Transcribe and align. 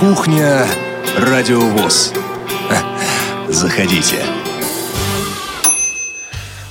Кухня 0.00 0.66
Радиовоз. 1.18 2.14
Заходите. 3.50 4.16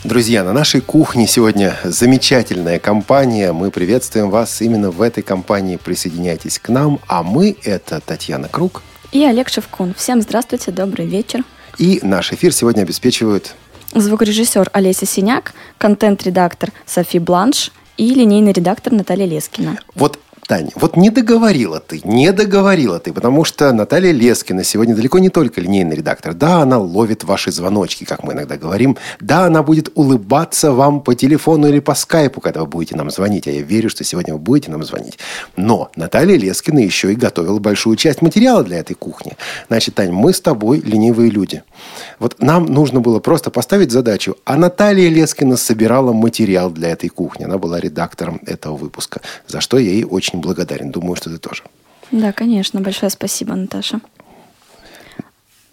Друзья, 0.04 0.44
на 0.44 0.52
нашей 0.52 0.82
кухне 0.82 1.28
сегодня 1.28 1.78
замечательная 1.84 2.80
компания. 2.80 3.52
Мы 3.52 3.70
приветствуем 3.70 4.32
вас 4.32 4.64
именно 4.64 4.90
в 4.90 5.00
этой 5.04 5.22
компании. 5.22 5.76
Присоединяйтесь 5.78 6.58
к 6.58 6.70
нам. 6.70 7.00
А 7.08 7.22
мы– 7.22 7.56
это 7.64 8.00
Татьяна 8.00 8.48
Круг. 8.48 8.82
И 9.12 9.24
Олег 9.24 9.50
Шевкун. 9.50 9.94
Всем 9.94 10.24
здравствуйте, 10.24 10.72
добрый 10.72 11.06
вечер. 11.06 11.44
И 11.78 12.00
наш 12.02 12.34
эфир 12.34 12.52
сегодня 12.52 12.82
обеспечивают 12.82 13.54
звукорежиссер 13.94 14.72
Олеся 14.74 15.06
Синяк, 15.06 15.54
контент-редактор 15.78 16.72
Софи 16.88 17.20
Бланш 17.20 17.72
и 17.96 18.12
линейный 18.12 18.54
редактор 18.54 18.92
Наталья 18.92 19.28
Лескина. 19.28 19.78
Вот 19.94 20.18
Таня, 20.50 20.72
вот 20.74 20.98
не 20.98 21.12
договорила 21.12 21.80
ты, 21.80 22.02
не 22.04 22.32
договорила 22.32 23.00
ты, 23.00 23.14
потому 23.14 23.44
что 23.44 23.72
Наталья 23.72 24.12
Лескина 24.12 24.64
сегодня 24.64 24.96
далеко 24.96 25.20
не 25.20 25.30
только 25.30 25.62
линейный 25.62 25.96
редактор. 25.96 26.34
Да, 26.34 26.64
она 26.64 26.80
ловит 26.80 27.24
ваши 27.24 27.52
звоночки, 27.52 28.04
как 28.04 28.24
мы 28.24 28.34
иногда 28.34 28.58
говорим. 28.58 28.98
Да, 29.20 29.46
она 29.46 29.62
будет 29.62 29.92
улыбаться 29.94 30.72
вам 30.72 31.02
по 31.02 31.14
телефону 31.14 31.68
или 31.68 31.80
по 31.80 31.94
скайпу, 31.94 32.42
когда 32.42 32.62
вы 32.62 32.66
будете 32.66 32.96
нам 32.96 33.12
звонить. 33.12 33.48
А 33.48 33.52
я 33.52 33.62
верю, 33.62 33.92
что 33.92 34.04
сегодня 34.04 34.34
вы 34.34 34.40
будете 34.40 34.72
нам 34.72 34.84
звонить. 34.84 35.20
Но 35.56 35.92
Наталья 35.96 36.36
Лескина 36.36 36.80
еще 36.80 37.14
и 37.14 37.16
готовила 37.16 37.60
большую 37.60 37.96
часть 37.96 38.24
материала 38.24 38.64
для 38.64 38.80
этой 38.80 38.96
кухни. 38.96 39.34
Значит, 39.68 39.94
Таня, 39.94 40.14
мы 40.14 40.34
с 40.34 40.42
тобой 40.42 40.80
ленивые 40.80 41.30
люди. 41.30 41.62
Вот 42.18 42.42
нам 42.42 42.66
нужно 42.66 43.02
было 43.02 43.20
просто 43.20 43.52
поставить 43.52 43.92
задачу. 43.92 44.36
А 44.46 44.56
Наталья 44.56 45.10
Лескина 45.10 45.58
собирала 45.58 46.12
материал 46.12 46.72
для 46.72 46.90
этой 46.90 47.10
кухни. 47.10 47.44
Она 47.44 47.60
была 47.60 47.80
редактором 47.80 48.42
этого 48.48 48.76
выпуска, 48.76 49.22
за 49.46 49.62
что 49.62 49.78
я 49.78 49.92
ей 49.92 50.06
очень 50.06 50.39
очень 50.40 50.42
благодарен. 50.42 50.92
Думаю, 50.92 51.16
что 51.16 51.30
ты 51.30 51.38
тоже. 51.38 51.64
Да, 52.12 52.32
конечно. 52.32 52.82
Большое 52.82 53.10
спасибо, 53.10 53.56
Наташа. 53.56 54.02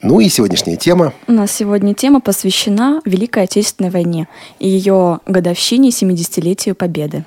Ну 0.03 0.21
и 0.21 0.29
сегодняшняя 0.29 0.77
тема. 0.77 1.15
У 1.27 1.33
нас 1.33 1.51
сегодня 1.51 1.95
тема 1.95 2.21
посвящена 2.21 3.01
Великой 3.07 3.45
Отечественной 3.45 3.91
войне 3.91 4.29
и 4.59 4.69
ее 4.69 5.21
годовщине 5.27 5.89
70-летию 5.89 6.75
Победы. 6.75 7.25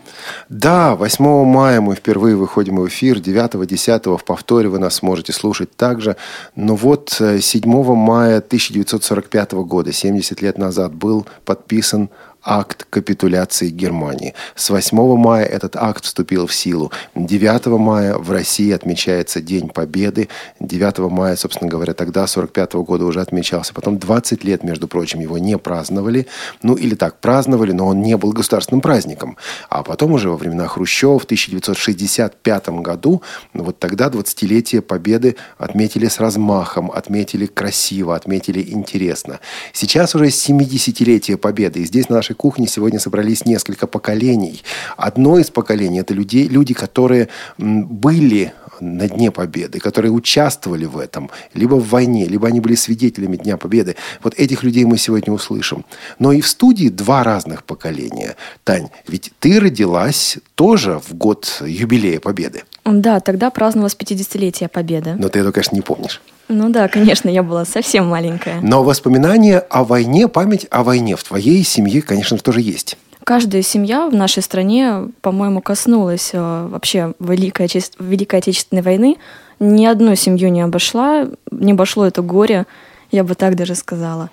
Да, 0.50 0.96
8 0.96 1.46
мая 1.46 1.82
мы 1.82 1.96
впервые 1.96 2.36
выходим 2.36 2.78
в 2.78 2.88
эфир, 2.88 3.18
9-10 3.18 4.18
в 4.18 4.24
повторе 4.24 4.70
вы 4.70 4.78
нас 4.78 4.96
сможете 4.96 5.34
слушать 5.34 5.76
также. 5.76 6.16
Но 6.56 6.76
вот 6.76 7.10
7 7.10 7.42
э, 7.42 7.96
мая 7.96 8.38
1945 8.38 9.54
года, 9.54 9.92
70 9.92 10.42
лет 10.44 10.60
назад, 10.60 10.94
был 10.94 11.26
подписан 11.46 12.10
акт 12.44 12.86
капитуляции 12.90 13.70
Германии. 13.70 14.34
С 14.56 14.70
8 14.70 15.18
мая 15.18 15.46
этот 15.46 15.76
акт 15.76 16.06
вступил 16.06 16.48
в 16.48 16.54
силу. 16.54 16.92
9 17.16 17.66
мая 17.68 18.18
в 18.18 18.32
России 18.32 18.72
отмечается 18.72 19.42
День 19.42 19.70
Победы. 19.70 20.30
9 20.60 21.00
мая, 21.12 21.36
собственно 21.36 21.70
говоря, 21.70 21.94
тогда, 21.94 22.28
45 22.28 22.76
-го 22.76 22.86
года 22.86 23.06
уже 23.06 23.22
отмечался. 23.22 23.74
Потом 23.74 23.98
20 23.98 24.44
лет, 24.44 24.64
между 24.64 24.88
прочим, 24.88 25.20
его 25.20 25.38
не 25.38 25.58
праздновали. 25.58 26.28
Ну, 26.64 26.76
или 26.76 26.96
так, 26.96 27.20
праздновали, 27.20 27.72
но 27.72 27.88
он 27.88 28.02
не 28.02 28.16
был 28.18 28.32
государственным 28.32 28.82
праздником. 28.82 29.38
А 29.70 29.84
потом 29.84 30.14
уже 30.14 30.30
во 30.30 30.38
времена 30.38 30.68
Хрущева 30.68 31.20
в 31.20 31.26
1965 31.26 32.70
году, 32.82 33.22
ну, 33.54 33.64
вот 33.64 33.80
тогда 33.80 34.08
20-летие 34.08 34.82
Победы 34.82 35.36
отметили 35.58 36.08
с 36.08 36.20
размахом, 36.20 36.92
отметили 36.92 37.46
красиво, 37.46 38.16
отметили 38.16 38.62
интересно. 38.72 39.40
Сейчас 39.74 40.16
уже 40.16 40.26
70-летие 40.26 41.38
Победы. 41.38 41.82
И 41.82 41.86
здесь 41.86 42.10
на 42.10 42.18
нашей 42.30 42.36
кухне 42.36 42.68
сегодня 42.68 43.00
собрались 43.00 43.46
несколько 43.46 43.88
поколений. 43.88 44.62
Одно 44.98 45.40
из 45.40 45.50
поколений– 45.50 46.00
это 46.02 46.14
людей, 46.14 46.48
люди, 46.48 46.74
которые 46.74 47.28
были 47.58 48.52
на 48.82 49.08
Дне 49.08 49.32
Победы, 49.32 49.80
которые 49.80 50.12
участвовали 50.12 50.86
в 50.86 50.98
этом, 50.98 51.30
либо 51.56 51.76
в 51.76 51.90
войне, 51.90 52.26
либо 52.26 52.48
они 52.48 52.60
были 52.60 52.76
свидетелями 52.76 53.38
Дня 53.38 53.58
Победы. 53.58 53.96
Вот 54.24 54.34
этих 54.40 54.64
людей 54.64 54.86
мы 54.86 54.98
сегодня 54.98 55.34
услышим. 55.34 55.84
Но 56.20 56.32
и 56.32 56.42
в 56.42 56.48
студии 56.48 56.90
два 56.90 57.24
разных 57.24 57.64
поколения. 57.64 58.36
Тань, 58.64 58.90
ведь 59.08 59.32
ты 59.40 59.60
родилась 59.60 60.38
тоже 60.56 61.00
в 61.00 61.14
год 61.16 61.64
юбилея 61.66 62.20
Победы. 62.20 62.64
Да, 62.86 63.20
тогда 63.20 63.50
праздновалось 63.50 63.98
50-летие 64.00 64.68
Победы. 64.68 65.16
Но 65.20 65.30
ты 65.30 65.40
это, 65.40 65.52
конечно, 65.52 65.76
не 65.76 65.82
помнишь. 65.82 66.22
Ну 66.50 66.70
да, 66.70 66.88
конечно, 66.88 67.30
я 67.30 67.44
была 67.44 67.64
совсем 67.64 68.08
маленькая. 68.08 68.60
Но 68.62 68.84
воспоминания 68.84 69.60
о 69.60 69.84
войне, 69.84 70.28
память 70.28 70.66
о 70.72 70.84
войне 70.84 71.16
в 71.16 71.24
твоей 71.24 71.64
семье, 71.64 72.02
конечно 72.02 72.38
же, 72.38 72.44
тоже 72.44 72.62
есть. 72.62 72.98
Каждая 73.24 73.62
семья 73.62 74.10
в 74.10 74.16
нашей 74.16 74.42
стране, 74.42 75.10
по-моему, 75.22 75.62
коснулась 75.62 76.32
э, 76.34 76.68
вообще 76.68 77.14
Великой, 77.20 77.70
Великой 78.00 78.40
Отечественной 78.40 78.82
войны. 78.82 79.18
Ни 79.60 79.86
одну 79.86 80.16
семью 80.16 80.50
не 80.50 80.62
обошла, 80.62 81.28
не 81.52 81.74
обошло 81.74 82.08
это 82.08 82.24
горе, 82.24 82.66
я 83.12 83.24
бы 83.24 83.36
так 83.36 83.56
даже 83.56 83.76
сказала. 83.76 84.32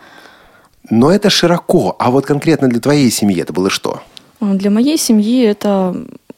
Но 0.89 1.11
это 1.11 1.29
широко. 1.29 1.97
А 1.99 2.11
вот 2.11 2.25
конкретно 2.25 2.69
для 2.69 2.81
твоей 2.81 3.11
семьи 3.11 3.43
это 3.43 3.53
было 3.53 3.69
что? 3.69 4.01
Для 4.41 4.71
моей 4.71 4.97
семьи 4.97 5.45
это 5.45 5.95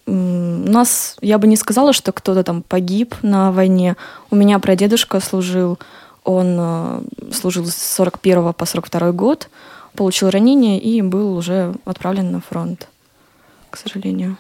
у 0.09 0.71
нас, 0.71 1.17
я 1.21 1.39
бы 1.39 1.47
не 1.47 1.57
сказала, 1.57 1.93
что 1.93 2.13
кто-то 2.13 2.43
там 2.43 2.63
погиб 2.63 3.15
на 3.23 3.53
войне. 3.53 3.97
У 4.31 4.37
меня 4.37 4.59
прадедушка 4.59 5.21
служил, 5.21 5.79
он 6.25 6.57
э, 6.59 7.01
служил 7.33 7.67
с 7.67 7.77
41 7.77 8.55
по 8.55 8.67
42 8.67 9.13
год, 9.13 9.51
получил 9.95 10.31
ранение 10.31 10.81
и 10.81 11.03
был 11.03 11.37
уже 11.37 11.75
отправлен 11.85 12.33
на 12.33 12.41
фронт, 12.41 12.89
к 13.71 13.77
сожалению. 13.77 14.37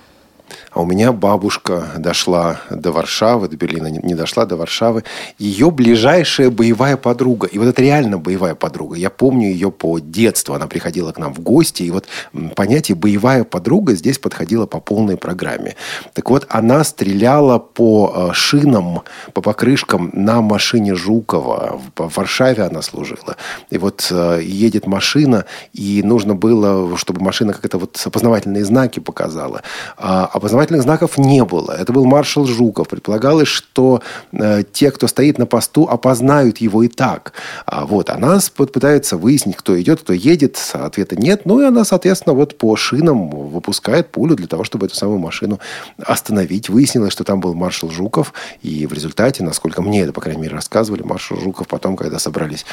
А 0.70 0.80
у 0.80 0.86
меня 0.86 1.12
бабушка 1.12 1.88
дошла 1.98 2.60
до 2.70 2.92
Варшавы, 2.92 3.48
до 3.48 3.56
Берлина 3.56 3.88
не 3.88 4.14
дошла, 4.14 4.44
до 4.44 4.56
Варшавы. 4.56 5.04
Ее 5.38 5.70
ближайшая 5.70 6.50
боевая 6.50 6.96
подруга. 6.96 7.46
И 7.46 7.58
вот 7.58 7.66
это 7.66 7.82
реально 7.82 8.18
боевая 8.18 8.54
подруга. 8.54 8.96
Я 8.96 9.10
помню 9.10 9.48
ее 9.48 9.70
по 9.70 9.98
детству. 9.98 10.54
Она 10.54 10.66
приходила 10.66 11.12
к 11.12 11.18
нам 11.18 11.34
в 11.34 11.40
гости. 11.40 11.82
И 11.82 11.90
вот 11.90 12.06
понятие 12.54 12.96
боевая 12.96 13.44
подруга 13.44 13.94
здесь 13.94 14.18
подходило 14.18 14.66
по 14.66 14.80
полной 14.80 15.16
программе. 15.16 15.74
Так 16.14 16.30
вот, 16.30 16.46
она 16.48 16.84
стреляла 16.84 17.58
по 17.58 18.12
э, 18.14 18.34
шинам, 18.34 19.02
по 19.32 19.40
покрышкам 19.40 20.10
на 20.12 20.40
машине 20.40 20.94
Жукова. 20.94 21.80
В 21.96 22.16
Варшаве 22.16 22.62
она 22.62 22.82
служила. 22.82 23.36
И 23.70 23.78
вот 23.78 24.08
э, 24.10 24.40
едет 24.42 24.86
машина, 24.86 25.44
и 25.72 26.02
нужно 26.04 26.34
было, 26.34 26.96
чтобы 26.96 27.22
машина 27.22 27.52
как-то 27.52 27.78
вот 27.78 28.00
опознавательные 28.04 28.64
знаки 28.64 29.00
показала. 29.00 29.62
А 29.96 30.37
Опознавательных 30.38 30.82
знаков 30.82 31.18
не 31.18 31.44
было. 31.44 31.72
Это 31.72 31.92
был 31.92 32.04
маршал 32.04 32.46
Жуков. 32.46 32.88
Предполагалось, 32.88 33.48
что 33.48 34.02
э, 34.32 34.62
те, 34.72 34.92
кто 34.92 35.08
стоит 35.08 35.36
на 35.36 35.46
посту, 35.46 35.88
опознают 35.88 36.58
его 36.58 36.84
и 36.84 36.88
так. 36.88 37.32
А 37.66 37.84
вот 37.84 38.08
она 38.08 38.38
пытается 38.56 39.16
выяснить, 39.16 39.56
кто 39.56 39.80
идет, 39.80 40.00
кто 40.00 40.12
едет. 40.12 40.58
Ответа 40.74 41.16
нет. 41.16 41.42
Ну 41.44 41.60
и 41.60 41.64
она, 41.64 41.84
соответственно, 41.84 42.34
вот 42.34 42.56
по 42.56 42.76
шинам 42.76 43.30
выпускает 43.30 44.12
пулю 44.12 44.36
для 44.36 44.46
того, 44.46 44.62
чтобы 44.62 44.86
эту 44.86 44.94
самую 44.94 45.18
машину 45.18 45.58
остановить. 45.98 46.68
Выяснилось, 46.68 47.12
что 47.12 47.24
там 47.24 47.40
был 47.40 47.54
маршал 47.54 47.90
Жуков. 47.90 48.32
И 48.62 48.86
в 48.86 48.92
результате, 48.92 49.42
насколько 49.42 49.82
мне 49.82 50.02
это, 50.02 50.12
по 50.12 50.20
крайней 50.20 50.42
мере, 50.42 50.54
рассказывали, 50.54 51.02
маршал 51.02 51.40
Жуков 51.40 51.66
потом, 51.66 51.96
когда 51.96 52.20
собрались, 52.20 52.64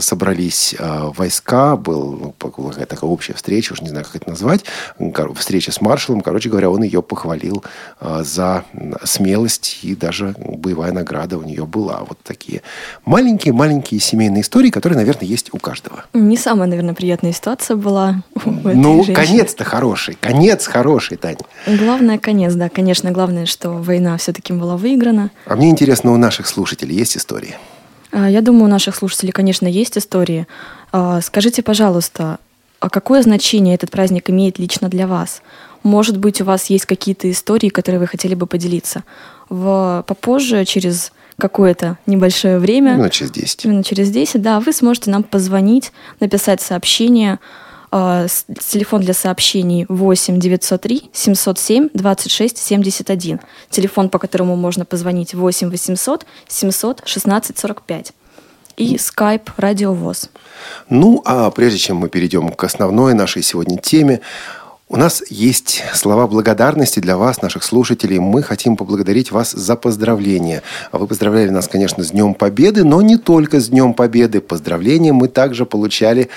собрались 0.00 0.74
э, 0.78 1.10
войска, 1.14 1.76
был 1.76 2.34
ну, 2.40 2.72
такая 2.72 3.10
общая 3.10 3.34
встреча, 3.34 3.74
уж 3.74 3.82
не 3.82 3.90
знаю, 3.90 4.06
как 4.06 4.16
это 4.16 4.30
назвать, 4.30 4.64
встреча 5.34 5.72
с 5.72 5.82
маршалом. 5.82 6.22
Короче 6.22 6.48
говоря, 6.48 6.70
он 6.70 6.85
ее 6.86 7.02
похвалил 7.02 7.64
э, 8.00 8.22
за 8.24 8.64
смелость, 9.04 9.80
и 9.82 9.94
даже 9.94 10.34
боевая 10.38 10.92
награда 10.92 11.38
у 11.38 11.42
нее 11.42 11.66
была. 11.66 12.04
Вот 12.08 12.18
такие 12.22 12.62
маленькие-маленькие 13.04 14.00
семейные 14.00 14.42
истории, 14.42 14.70
которые, 14.70 14.96
наверное, 14.96 15.26
есть 15.26 15.52
у 15.52 15.58
каждого. 15.58 16.04
Не 16.12 16.36
самая, 16.36 16.68
наверное, 16.68 16.94
приятная 16.94 17.32
ситуация 17.32 17.76
была 17.76 18.22
у 18.44 18.50
Ну, 18.50 19.04
конец-то 19.04 19.64
хороший. 19.64 20.16
Конец 20.20 20.66
хороший, 20.66 21.16
Таня. 21.16 21.38
Главное, 21.66 22.18
конец, 22.18 22.54
да. 22.54 22.68
Конечно, 22.68 23.10
главное, 23.10 23.46
что 23.46 23.70
война 23.70 24.16
все-таки 24.16 24.52
была 24.52 24.76
выиграна. 24.76 25.30
А 25.46 25.56
мне 25.56 25.70
интересно, 25.70 26.12
у 26.12 26.16
наших 26.16 26.46
слушателей 26.46 26.96
есть 26.96 27.16
истории? 27.16 27.54
А, 28.12 28.30
я 28.30 28.40
думаю, 28.40 28.64
у 28.64 28.68
наших 28.68 28.96
слушателей, 28.96 29.32
конечно, 29.32 29.66
есть 29.66 29.98
истории. 29.98 30.46
А, 30.92 31.20
скажите, 31.20 31.62
пожалуйста, 31.62 32.38
а 32.80 32.90
какое 32.90 33.22
значение 33.22 33.74
этот 33.74 33.90
праздник 33.90 34.30
имеет 34.30 34.58
лично 34.58 34.88
для 34.88 35.06
вас? 35.06 35.42
Может 35.86 36.16
быть, 36.16 36.40
у 36.40 36.44
вас 36.44 36.66
есть 36.66 36.84
какие-то 36.84 37.30
истории, 37.30 37.68
которые 37.68 38.00
вы 38.00 38.08
хотели 38.08 38.34
бы 38.34 38.48
поделиться. 38.48 39.04
В, 39.48 40.04
попозже, 40.08 40.64
через 40.64 41.12
какое-то 41.38 41.96
небольшое 42.06 42.58
время... 42.58 42.94
Именно 42.94 43.10
через 43.10 43.30
10. 43.30 43.64
Именно 43.66 43.84
через 43.84 44.10
10, 44.10 44.42
да, 44.42 44.58
вы 44.58 44.72
сможете 44.72 45.12
нам 45.12 45.22
позвонить, 45.22 45.92
написать 46.18 46.60
сообщение. 46.60 47.38
Э, 47.92 48.26
телефон 48.68 49.02
для 49.02 49.14
сообщений 49.14 49.86
8 49.88 50.40
903 50.40 51.10
707 51.12 51.90
26 51.94 52.58
71. 52.58 53.38
Телефон, 53.70 54.08
по 54.08 54.18
которому 54.18 54.56
можно 54.56 54.84
позвонить 54.84 55.34
8 55.34 55.70
800 55.70 56.26
700 56.48 57.02
16 57.06 57.56
45. 57.56 58.12
И 58.76 58.96
skype 58.96 59.50
радиовоз. 59.56 60.30
Ну, 60.90 61.22
а 61.24 61.48
прежде 61.52 61.78
чем 61.78 61.98
мы 61.98 62.08
перейдем 62.08 62.48
к 62.48 62.64
основной 62.64 63.14
нашей 63.14 63.42
сегодня 63.42 63.78
теме, 63.78 64.20
У 64.88 64.96
нас 64.96 65.24
есть 65.30 65.82
слова 65.94 66.28
благодарности 66.28 67.00
для 67.00 67.16
вас, 67.16 67.42
наших 67.42 67.64
слушателей. 67.64 68.20
Мы 68.20 68.44
хотим 68.44 68.76
поблагодарить 68.76 69.32
вас 69.32 69.50
за 69.50 69.74
поздравления. 69.74 70.62
А 70.92 70.98
вы 70.98 71.08
поздравляли 71.08 71.48
нас, 71.48 71.66
конечно, 71.66 72.04
с 72.04 72.12
Днем 72.12 72.34
Победы, 72.34 72.84
но 72.84 73.02
не 73.02 73.16
только 73.16 73.58
с 73.58 73.68
Днем 73.68 73.94
Победы. 73.94 74.40
Поздравления 74.40 75.12
мы 75.12 75.26
также 75.26 75.66
получали 75.66 76.28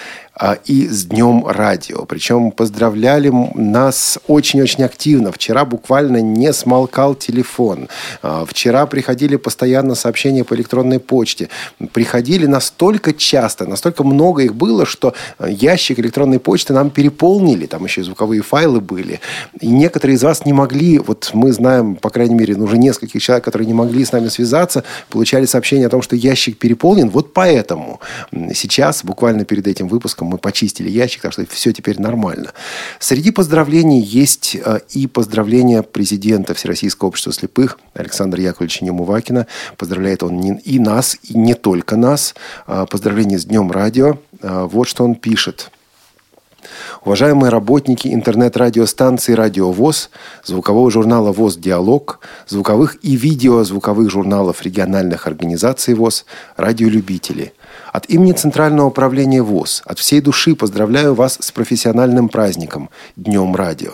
и 0.66 0.88
с 0.88 1.06
Днем 1.06 1.46
Радио. 1.46 2.06
Причем 2.06 2.52
поздравляли 2.52 3.32
нас 3.56 4.20
очень-очень 4.28 4.84
активно. 4.84 5.32
Вчера 5.32 5.66
буквально 5.66 6.22
не 6.22 6.54
смолкал 6.54 7.16
телефон. 7.16 7.90
А, 8.22 8.46
вчера 8.46 8.86
приходили 8.86 9.36
постоянно 9.36 9.96
сообщения 9.96 10.44
по 10.44 10.56
электронной 10.56 11.00
почте. 11.00 11.50
Приходили 11.92 12.46
настолько 12.46 13.14
часто, 13.14 13.66
настолько 13.66 14.04
много 14.04 14.44
их 14.44 14.56
было, 14.56 14.86
что 14.86 15.14
ящик 15.46 16.00
электронной 16.00 16.40
почты 16.40 16.74
нам 16.74 16.90
переполнили. 16.90 17.66
Там 17.66 17.84
еще 17.86 18.02
и 18.02 18.04
звуковые 18.06 18.42
файлы 18.42 18.80
были. 18.80 19.20
И 19.60 19.68
некоторые 19.68 20.16
из 20.16 20.24
вас 20.24 20.46
не 20.46 20.54
могли, 20.54 21.00
вот 21.00 21.32
мы 21.34 21.52
знаем, 21.52 21.96
по 21.96 22.10
крайней 22.10 22.36
мере, 22.36 22.56
ну, 22.56 22.64
уже 22.64 22.78
нескольких 22.78 23.22
человек, 23.22 23.44
которые 23.44 23.68
не 23.68 23.74
могли 23.74 24.06
с 24.06 24.12
нами 24.12 24.30
связаться, 24.30 24.84
получали 25.10 25.46
сообщение 25.46 25.88
о 25.88 25.90
том, 25.90 26.02
что 26.02 26.16
ящик 26.16 26.58
переполнен. 26.58 27.10
Вот 27.10 27.34
поэтому 27.34 28.00
сейчас, 28.54 29.04
буквально 29.04 29.44
перед 29.44 29.68
этим 29.68 29.88
выпуском, 29.88 30.29
мы 30.30 30.38
почистили 30.38 30.90
ящик, 30.90 31.22
так 31.22 31.34
что 31.34 31.46
все 31.46 31.74
теперь 31.74 32.00
нормально. 32.00 32.54
Среди 33.00 33.32
поздравлений 33.32 34.02
есть 34.02 34.56
э, 34.56 34.80
и 34.92 35.08
поздравления 35.08 35.82
президента 35.82 36.54
Всероссийского 36.54 37.10
общества 37.10 37.34
слепых 37.34 37.80
Александра 37.94 38.42
Яковлевича 38.42 38.86
Немувакина. 38.86 39.48
Поздравляет 39.78 40.24
он 40.24 40.40
и 40.40 40.80
нас, 40.80 41.18
и 41.24 41.38
не 41.38 41.56
только 41.56 41.96
нас. 41.96 42.36
Э, 42.68 42.86
поздравления 42.90 43.40
с 43.40 43.46
Днем 43.46 43.72
радио. 43.72 44.18
Э, 44.42 44.68
вот 44.70 44.88
что 44.88 45.04
он 45.04 45.16
пишет. 45.16 45.72
Уважаемые 47.04 47.50
работники 47.50 48.08
интернет-радиостанции 48.14 49.34
«Радио 49.34 49.72
ВОЗ», 49.72 50.10
звукового 50.44 50.92
журнала 50.92 51.32
«ВОЗ 51.32 51.58
Диалог», 51.58 52.20
звуковых 52.48 52.98
и 53.02 53.16
видеозвуковых 53.16 54.10
журналов 54.10 54.62
региональных 54.64 55.28
организаций 55.28 55.94
ВОЗ, 55.94 56.26
радиолюбители– 56.58 57.54
от 57.92 58.06
имени 58.10 58.34
Центрального 58.34 58.88
управления 58.88 59.42
ВОЗ 59.42 59.82
от 59.86 60.00
всей 60.00 60.22
души 60.22 60.56
поздравляю 60.56 61.16
вас 61.16 61.38
с 61.42 61.52
профессиональным 61.52 62.30
праздником– 62.30 62.90
Днем 63.16 63.56
радио. 63.56 63.92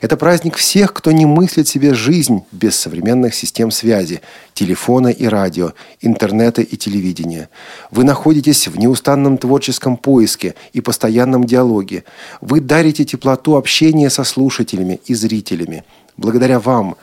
Это 0.00 0.16
праздник 0.16 0.56
всех, 0.56 0.92
кто 0.92 1.12
не 1.12 1.26
мыслит 1.26 1.68
себе 1.68 1.94
жизнь 1.94 2.44
без 2.52 2.76
современных 2.76 3.34
систем 3.34 3.70
связи, 3.70 4.20
телефона 4.54 5.08
и 5.08 5.26
радио, 5.26 5.72
интернета 6.00 6.62
и 6.62 6.76
телевидения. 6.76 7.48
Вы 7.90 8.04
находитесь 8.04 8.68
в 8.68 8.78
неустанном 8.78 9.38
творческом 9.38 9.96
поиске 9.96 10.54
и 10.72 10.80
постоянном 10.80 11.44
диалоге. 11.44 12.04
Вы 12.40 12.60
дарите 12.60 13.04
теплоту 13.04 13.56
общения 13.56 14.10
со 14.10 14.24
слушателями 14.24 15.00
и 15.06 15.14
зрителями. 15.14 15.84
Благодаря 16.16 16.60
вам 16.60 16.96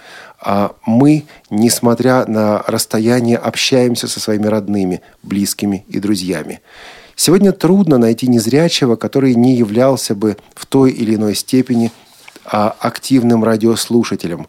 а 0.46 0.76
мы, 0.86 1.24
несмотря 1.50 2.26
на 2.26 2.64
расстояние, 2.68 3.38
общаемся 3.38 4.10
со 4.10 4.20
своими 4.20 4.48
родными, 4.48 5.02
близкими 5.24 5.86
и 5.88 6.00
друзьями. 6.00 6.60
Сегодня 7.16 7.54
трудно 7.54 7.98
найти 7.98 8.28
незрячего, 8.28 8.96
который 8.96 9.36
не 9.36 9.56
являлся 9.56 10.16
бы 10.16 10.36
в 10.54 10.66
той 10.66 10.92
или 10.92 11.16
иной 11.16 11.36
степени 11.36 11.92
активным 12.46 13.44
радиослушателем. 13.44 14.48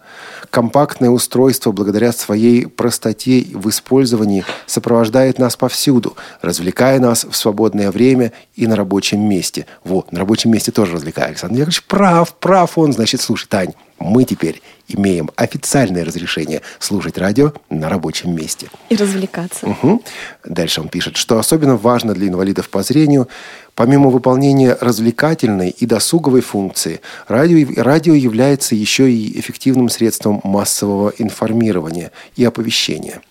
Компактное 0.50 1.10
устройство, 1.10 1.72
благодаря 1.72 2.12
своей 2.12 2.66
простоте 2.66 3.46
в 3.52 3.68
использовании, 3.68 4.44
сопровождает 4.66 5.38
нас 5.38 5.56
повсюду, 5.56 6.16
развлекая 6.42 6.98
нас 7.00 7.24
в 7.24 7.34
свободное 7.34 7.90
время 7.90 8.32
и 8.54 8.66
на 8.66 8.76
рабочем 8.76 9.20
месте. 9.20 9.66
Вот, 9.84 10.12
на 10.12 10.20
рабочем 10.20 10.50
месте 10.50 10.72
тоже 10.72 10.92
развлекает. 10.92 11.30
Александр 11.30 11.54
Яковлевич 11.56 11.84
прав, 11.84 12.34
прав 12.34 12.78
он. 12.78 12.92
Значит, 12.92 13.20
слушай, 13.20 13.46
Тань, 13.48 13.72
мы 13.98 14.24
теперь 14.24 14.60
имеем 14.88 15.30
официальное 15.36 16.04
разрешение 16.04 16.62
слушать 16.78 17.16
радио 17.16 17.52
на 17.70 17.88
рабочем 17.88 18.34
месте. 18.34 18.68
И 18.90 18.96
развлекаться. 18.96 19.66
Угу. 19.66 20.02
Дальше 20.44 20.80
он 20.80 20.88
пишет, 20.88 21.16
что 21.16 21.38
особенно 21.38 21.76
важно 21.76 22.14
для 22.14 22.28
инвалидов 22.28 22.68
по 22.68 22.82
зрению, 22.82 23.28
помимо 23.74 24.10
выполнения 24.10 24.76
развлекательной 24.80 25.70
и 25.70 25.86
досуговой 25.86 26.42
функции, 26.42 27.00
радио, 27.28 27.82
радио 27.82 28.14
является 28.14 28.74
еще 28.74 29.10
и 29.10 29.38
эффективным 29.38 29.88
средством 29.88 30.40
массового 30.44 31.12
информирования 31.18 32.10
и 32.36 32.44
оповещения. 32.44 33.22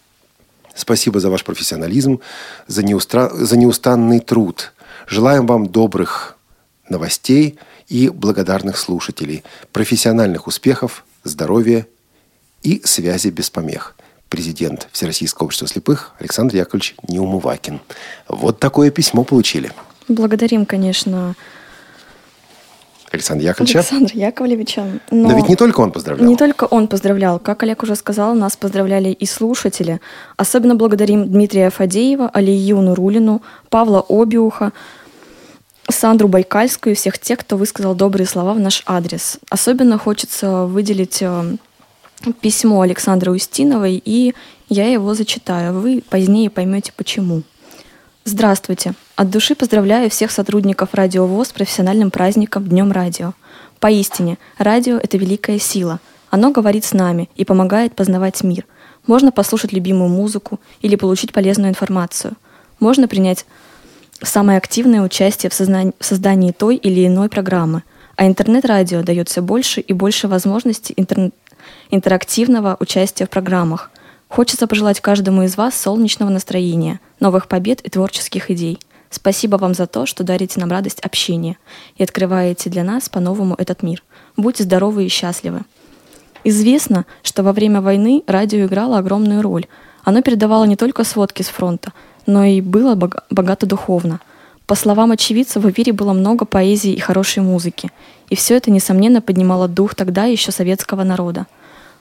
Спасибо 0.75 1.19
за 1.19 1.29
ваш 1.29 1.43
профессионализм, 1.43 2.19
за, 2.65 2.83
неустра... 2.83 3.29
за 3.29 3.57
неустанный 3.57 4.19
труд. 4.19 4.73
Желаем 5.07 5.45
вам 5.45 5.67
добрых 5.67 6.37
новостей– 6.89 7.59
и 7.93 8.09
благодарных 8.09 8.77
слушателей, 8.77 9.43
профессиональных 9.71 10.47
успехов, 10.47 11.05
здоровья 11.23 11.85
и 12.63 12.81
связи 12.83 13.27
без 13.27 13.51
помех. 13.51 13.95
Президент 14.29 14.87
Всероссийского 14.91 15.45
общества 15.45 15.67
слепых 15.67 16.13
Александр 16.19 16.55
Яковлевич 16.55 16.95
Неумывакин. 17.07 17.81
Вот 18.27 18.59
такое 18.59 18.89
письмо 18.89 19.23
получили. 19.23 19.71
Благодарим, 20.07 20.65
конечно, 20.65 21.35
Александра 23.11 23.45
Яковлевича. 23.45 23.77
Александра 23.77 24.17
Яковлевича. 24.17 24.83
Но, 25.11 25.29
но 25.29 25.35
ведь 25.35 25.47
не 25.47 25.55
только 25.55 25.81
он 25.81 25.91
поздравлял. 25.91 26.27
Не 26.27 26.35
только 26.35 26.63
он 26.63 26.87
поздравлял. 26.87 27.37
Как 27.37 27.61
Олег 27.61 27.83
уже 27.83 27.95
сказал, 27.95 28.33
нас 28.33 28.57
поздравляли 28.57 29.09
и 29.09 29.27
слушатели. 29.27 30.01
Особенно 30.35 30.73
благодарим 30.73 31.29
Дмитрия 31.29 31.69
Фадеева, 31.69 32.27
Алию 32.33 32.81
Нурулину, 32.81 33.43
Павла 33.69 34.03
Обиуха, 34.09 34.73
Сандру 35.89 36.27
Байкальскую 36.27 36.93
и 36.93 36.95
всех 36.95 37.19
тех, 37.19 37.39
кто 37.39 37.57
высказал 37.57 37.95
добрые 37.95 38.27
слова 38.27 38.53
в 38.53 38.59
наш 38.59 38.83
адрес. 38.85 39.39
Особенно 39.49 39.97
хочется 39.97 40.65
выделить 40.65 41.21
э, 41.21 41.57
письмо 42.41 42.81
Александры 42.81 43.31
Устиновой, 43.31 44.01
и 44.03 44.33
я 44.69 44.89
его 44.89 45.13
зачитаю. 45.13 45.73
Вы 45.73 46.03
позднее 46.09 46.49
поймете 46.49 46.93
почему. 46.95 47.43
Здравствуйте. 48.25 48.93
От 49.15 49.29
души 49.29 49.53
поздравляю 49.53 50.09
всех 50.09 50.31
сотрудников 50.31 50.93
Радио 50.93 51.25
ВОЗ 51.27 51.49
с 51.49 51.51
профессиональным 51.51 52.09
праздником 52.09 52.65
Днем 52.65 52.91
Радио. 52.91 53.33
Поистине, 53.79 54.37
радио— 54.57 54.97
это 55.03 55.17
великая 55.17 55.59
сила. 55.59 55.99
Оно 56.29 56.51
говорит 56.51 56.85
с 56.85 56.93
нами 56.93 57.29
и 57.35 57.43
помогает 57.43 57.95
познавать 57.95 58.41
мир. 58.41 58.65
Можно 59.05 59.33
послушать 59.33 59.73
любимую 59.73 60.09
музыку 60.09 60.61
или 60.81 60.95
получить 60.95 61.33
полезную 61.33 61.69
информацию. 61.69 62.33
Можно 62.79 63.09
принять 63.09 63.45
самое 64.23 64.57
активное 64.57 65.01
участие 65.01 65.49
в, 65.49 65.53
сознании, 65.53 65.93
в 65.99 66.05
создании 66.05 66.51
той 66.51 66.75
или 66.75 67.05
иной 67.07 67.29
программы, 67.29 67.83
а 68.15 68.27
интернет-радио 68.27 69.03
дает 69.03 69.29
все 69.29 69.41
больше 69.41 69.81
и 69.81 69.93
больше 69.93 70.27
возможностей 70.27 70.93
интер, 70.97 71.31
интерактивного 71.89 72.77
участия 72.79 73.25
в 73.25 73.29
программах. 73.29 73.91
Хочется 74.27 74.67
пожелать 74.67 74.99
каждому 74.99 75.43
из 75.43 75.57
вас 75.57 75.79
солнечного 75.79 76.29
настроения, 76.29 76.99
новых 77.19 77.47
побед 77.47 77.81
и 77.81 77.89
творческих 77.89 78.49
идей. 78.49 78.79
Спасибо 79.09 79.57
вам 79.57 79.75
за 79.75 79.85
то, 79.85 80.07
что 80.07 80.23
дарите 80.23 80.59
нам 80.59 80.71
радость 80.71 80.99
общения 81.01 81.57
и 81.97 82.03
открываете 82.03 82.71
для 82.71 82.83
нас 82.83 83.09
по-новому 83.09 83.53
этот 83.55 83.83
мир. 83.83 84.03
Будьте 84.35 84.63
здоровы 84.63 85.05
и 85.05 85.09
счастливы. 85.09 85.61
Известно, 86.43 87.05
что 87.21 87.43
во 87.43 87.53
время 87.53 87.79
войны 87.79 88.23
радио 88.25 88.65
играло 88.65 88.97
огромную 88.97 89.43
роль. 89.43 89.67
Оно 90.03 90.21
передавало 90.21 90.65
не 90.65 90.75
только 90.75 91.03
сводки 91.03 91.43
с 91.43 91.47
фронта, 91.47 91.93
но 92.25 92.43
и 92.43 92.61
было 92.61 92.95
богато 92.95 93.65
духовно. 93.65 94.19
По 94.65 94.75
словам 94.75 95.11
очевидцев, 95.11 95.63
в 95.63 95.69
эфире 95.69 95.91
было 95.91 96.13
много 96.13 96.45
поэзии 96.45 96.93
и 96.93 96.99
хорошей 96.99 97.43
музыки, 97.43 97.91
и 98.29 98.35
все 98.35 98.55
это, 98.55 98.71
несомненно, 98.71 99.21
поднимало 99.21 99.67
дух 99.67 99.93
тогда 99.93 100.23
еще 100.25 100.51
советского 100.51 101.03
народа. 101.03 101.47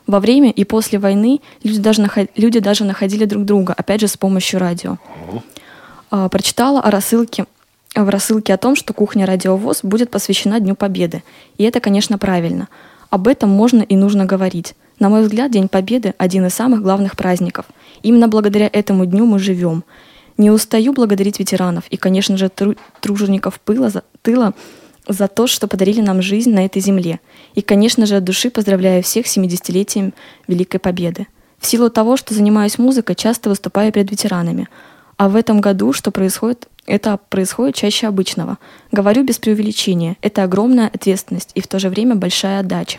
Во 0.06 0.20
время 0.20 0.50
и 0.50 0.64
после 0.64 0.98
войны 0.98 1.40
люди 1.62 1.80
даже, 1.80 2.08
люди 2.36 2.60
даже 2.60 2.84
находили 2.84 3.24
друг 3.24 3.44
друга, 3.44 3.74
опять 3.76 4.00
же, 4.00 4.08
с 4.08 4.16
помощью 4.16 4.60
радио. 4.60 4.98
А, 6.10 6.28
прочитала 6.28 6.80
о 6.80 6.90
рассылке, 6.90 7.46
в 7.94 8.08
рассылке 8.08 8.54
о 8.54 8.58
том, 8.58 8.74
что 8.74 8.94
кухня 8.94 9.26
«Радиовоз» 9.26 9.80
будет 9.82 10.10
посвящена 10.10 10.60
Дню 10.60 10.74
Победы. 10.74 11.22
И 11.58 11.64
это, 11.64 11.80
конечно, 11.80 12.16
правильно. 12.16 12.68
Об 13.10 13.28
этом 13.28 13.50
можно 13.50 13.82
и 13.82 13.96
нужно 13.96 14.24
говорить. 14.24 14.74
На 14.98 15.08
мой 15.08 15.22
взгляд, 15.22 15.50
День 15.50 15.68
Победы– 15.68 16.14
один 16.18 16.46
из 16.46 16.54
самых 16.54 16.82
главных 16.82 17.16
праздников. 17.16 17.66
Именно 18.02 18.28
благодаря 18.28 18.70
этому 18.72 19.04
дню 19.04 19.26
мы 19.26 19.38
живем– 19.38 19.84
не 20.38 20.50
устаю 20.50 20.92
благодарить 20.92 21.38
ветеранов 21.38 21.84
и, 21.90 21.96
конечно 21.96 22.36
же, 22.36 22.48
тру- 22.48 22.76
тружеников 23.00 23.60
пыла 23.60 23.90
за, 23.90 24.02
тыла 24.22 24.54
за 25.08 25.28
то, 25.28 25.46
что 25.46 25.68
подарили 25.68 26.00
нам 26.00 26.22
жизнь 26.22 26.52
на 26.52 26.64
этой 26.64 26.80
земле. 26.80 27.20
И, 27.54 27.62
конечно 27.62 28.06
же, 28.06 28.16
от 28.16 28.24
души 28.24 28.50
поздравляю 28.50 29.02
всех 29.02 29.26
с 29.26 29.36
70-летием 29.36 30.14
Великой 30.46 30.78
Победы. 30.78 31.26
В 31.58 31.66
силу 31.66 31.90
того, 31.90 32.16
что 32.16 32.34
занимаюсь 32.34 32.78
музыкой, 32.78 33.14
часто 33.14 33.48
выступаю 33.48 33.92
перед 33.92 34.10
ветеранами. 34.10 34.68
А 35.16 35.28
в 35.28 35.36
этом 35.36 35.60
году 35.60 35.92
что 35.92 36.10
происходит? 36.10 36.68
Это 36.86 37.18
происходит 37.28 37.76
чаще 37.76 38.08
обычного. 38.08 38.58
Говорю 38.90 39.24
без 39.24 39.38
преувеличения. 39.38 40.16
Это 40.20 40.42
огромная 40.42 40.88
ответственность 40.88 41.50
и 41.54 41.60
в 41.60 41.68
то 41.68 41.78
же 41.78 41.88
время 41.88 42.16
большая 42.16 42.60
отдача. 42.60 42.98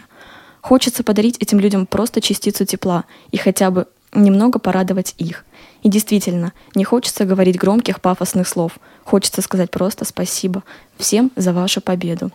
Хочется 0.62 1.04
подарить 1.04 1.38
этим 1.40 1.60
людям 1.60 1.86
просто 1.86 2.22
частицу 2.22 2.66
тепла 2.66 3.04
и 3.32 3.38
хотя 3.38 3.70
бы 3.70 3.88
немного 4.14 4.60
порадовать 4.60 5.16
их. 5.18 5.44
И 5.84 5.90
действительно, 5.90 6.54
не 6.76 6.84
хочется 6.84 7.26
говорить 7.26 7.60
громких 7.60 8.02
пафосных 8.02 8.48
слов. 8.48 8.74
Хочется 9.04 9.42
сказать 9.42 9.70
просто 9.70 10.06
спасибо 10.06 10.64
всем 10.98 11.32
за 11.36 11.54
вашу 11.54 11.82
победу. 11.82 12.32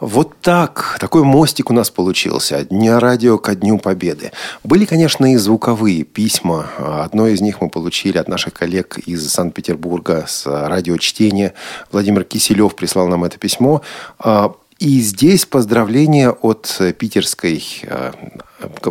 Вот 0.00 0.40
так, 0.40 0.96
такой 1.00 1.22
мостик 1.22 1.70
у 1.70 1.74
нас 1.74 1.90
получился. 1.90 2.58
От 2.58 2.68
Дня 2.68 2.98
радио 2.98 3.36
ко 3.36 3.54
Дню 3.54 3.78
Победы. 3.78 4.32
Были, 4.64 4.84
конечно, 4.84 5.30
и 5.32 5.36
звуковые 5.36 6.04
письма. 6.04 6.66
Одно 6.78 7.26
из 7.26 7.40
них 7.40 7.60
мы 7.60 7.68
получили 7.68 8.16
от 8.16 8.28
наших 8.28 8.54
коллег 8.54 8.98
из 8.98 9.28
Санкт-Петербурга 9.30 10.24
с 10.26 10.46
радиочтения. 10.46 11.52
Владимир 11.92 12.24
Киселев 12.24 12.74
прислал 12.74 13.08
нам 13.08 13.24
это 13.24 13.38
письмо. 13.38 13.82
И 14.78 15.00
здесь 15.00 15.46
поздравление 15.46 16.30
от 16.30 16.80
питерской, 16.98 17.64
э, 17.84 18.12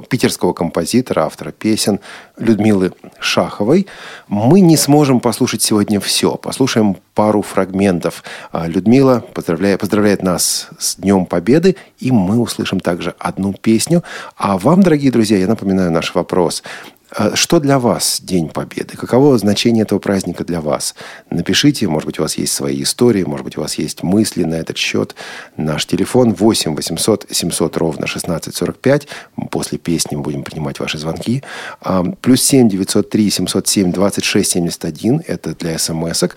питерского 0.09 0.53
композитора, 0.53 1.25
автора 1.25 1.51
песен 1.51 1.99
Людмилы 2.37 2.91
Шаховой. 3.19 3.85
Мы 4.27 4.61
не 4.61 4.77
сможем 4.77 5.19
послушать 5.19 5.61
сегодня 5.61 5.99
все. 5.99 6.37
Послушаем 6.37 6.97
пару 7.13 7.43
фрагментов. 7.43 8.23
А, 8.51 8.67
Людмила 8.67 9.23
поздравляет, 9.33 9.79
поздравляет 9.79 10.23
нас 10.23 10.69
с 10.79 10.95
Днем 10.95 11.27
Победы, 11.27 11.75
и 11.99 12.11
мы 12.11 12.39
услышим 12.39 12.79
также 12.79 13.13
одну 13.19 13.53
песню. 13.53 14.03
А 14.37 14.57
вам, 14.57 14.81
дорогие 14.81 15.11
друзья, 15.11 15.37
я 15.37 15.47
напоминаю 15.47 15.91
наш 15.91 16.15
вопрос. 16.15 16.63
А 17.11 17.35
что 17.35 17.59
для 17.59 17.79
вас 17.79 18.19
День 18.21 18.49
Победы? 18.49 18.97
Каково 18.97 19.37
значение 19.37 19.83
этого 19.83 19.99
праздника 19.99 20.43
для 20.43 20.59
вас? 20.59 20.95
Напишите, 21.29 21.87
может 21.87 22.07
быть, 22.07 22.19
у 22.19 22.23
вас 22.23 22.37
есть 22.37 22.53
свои 22.53 22.81
истории, 22.81 23.23
может 23.23 23.43
быть, 23.43 23.57
у 23.57 23.61
вас 23.61 23.75
есть 23.75 24.03
мысли 24.03 24.43
на 24.43 24.55
этот 24.55 24.77
счет. 24.77 25.15
Наш 25.55 25.85
телефон 25.85 26.33
8 26.33 26.75
800 26.75 27.27
700 27.29 27.77
ровно 27.77 28.05
1645. 28.05 29.07
После 29.51 29.77
песни 29.77 30.15
мы 30.15 30.23
будем 30.23 30.43
принимать 30.43 30.79
ваши 30.79 30.97
звонки. 30.97 31.43
А, 31.81 32.03
плюс 32.03 32.41
7 32.41 32.69
903 32.69 33.29
707 33.29 33.91
26 33.91 34.51
71. 34.51 35.21
Это 35.27 35.55
для 35.55 35.77
смс 35.77 36.23
-ок. 36.23 36.31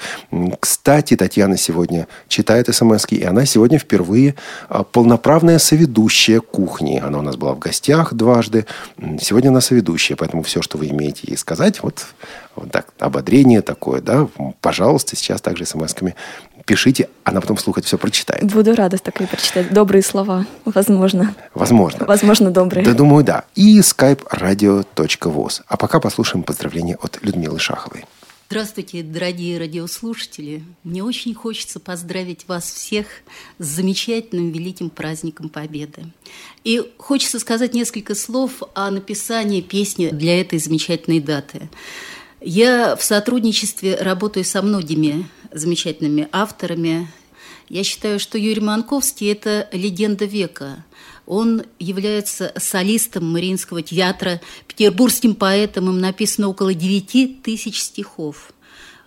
Кстати, 0.61 1.17
Татьяна 1.17 1.57
сегодня 1.57 2.07
читает 2.29 2.75
смс 2.75 3.07
и 3.11 3.23
она 3.23 3.47
сегодня 3.47 3.79
впервые 3.79 4.35
а, 4.69 4.85
полноправная 4.85 5.59
соведущая 5.59 6.41
кухни. 6.41 7.01
Она 7.03 7.19
у 7.19 7.23
нас 7.23 7.37
была 7.37 7.55
в 7.55 7.59
гостях 7.59 8.13
дважды. 8.13 8.67
Сегодня 9.21 9.49
она 9.49 9.61
соведущая, 9.61 10.17
поэтому 10.17 10.43
все, 10.43 10.58
что 10.63 10.79
вы 10.79 10.89
имеете 10.89 11.23
ей 11.25 11.37
сказать, 11.37 11.83
вот, 11.83 12.07
вот 12.57 12.71
так, 12.71 12.89
ободрение 12.99 13.63
такое, 13.63 14.01
да, 14.01 14.29
пожалуйста, 14.61 15.17
сейчас 15.17 15.41
также 15.41 15.65
смс-ками 15.65 16.15
пишите, 16.65 17.09
она 17.25 17.41
потом 17.41 17.57
вслух 17.57 17.79
это 17.79 17.87
все 17.87 17.97
прочитает. 17.97 18.45
Буду 18.45 18.75
рада 18.75 18.99
такое 18.99 19.27
прочитать. 19.27 19.73
Добрые 19.73 20.03
слова, 20.03 20.45
возможно. 20.67 21.35
Возможно. 21.55 22.05
Возможно, 22.05 22.51
добрые. 22.51 22.85
Да, 22.85 22.93
думаю, 22.93 23.25
да. 23.25 23.45
И 23.55 23.81
skype 23.81 24.29
radio.voz. 24.31 25.63
А 25.67 25.77
пока 25.79 25.99
послушаем 25.99 26.43
поздравления 26.45 26.97
от 27.01 27.19
Людмилы 27.23 27.59
Шаховой. 27.59 28.05
Здравствуйте, 28.51 29.03
дорогие 29.03 29.59
радиослушатели. 29.59 30.65
Мне 30.83 31.05
очень 31.05 31.35
хочется 31.35 31.79
поздравить 31.79 32.49
вас 32.49 32.65
всех 32.73 33.07
с 33.59 33.67
замечательным 33.67 34.53
великим 34.53 34.89
праздником 34.89 35.51
Победы. 35.51 36.07
И 36.65 36.95
хочется 36.97 37.41
сказать 37.41 37.75
несколько 37.75 38.15
слов 38.15 38.63
о 38.73 38.91
написании 38.91 39.61
песни 39.61 40.09
для 40.09 40.41
этой 40.41 40.59
замечательной 40.61 41.21
даты. 41.21 41.69
Я 42.41 42.97
в 42.97 43.05
сотрудничестве 43.05 43.97
работаю 43.97 44.47
со 44.47 44.63
многими 44.63 45.29
замечательными 45.53 46.27
авторами. 46.33 47.07
Я 47.69 47.85
считаю, 47.85 48.19
что 48.19 48.39
Юрий 48.39 48.63
Манковский– 48.63 49.31
это 49.31 49.69
легенда 49.73 50.25
века. 50.25 50.87
Он 51.29 51.63
является 51.79 52.55
солистом 52.57 53.31
Мариинского 53.31 53.83
театра, 53.83 54.41
петербургским 54.67 55.35
поэтом. 55.35 55.91
Им 55.91 56.01
написано 56.01 56.49
около 56.49 56.73
9 56.73 57.43
тысяч 57.43 57.83
стихов. 57.83 58.55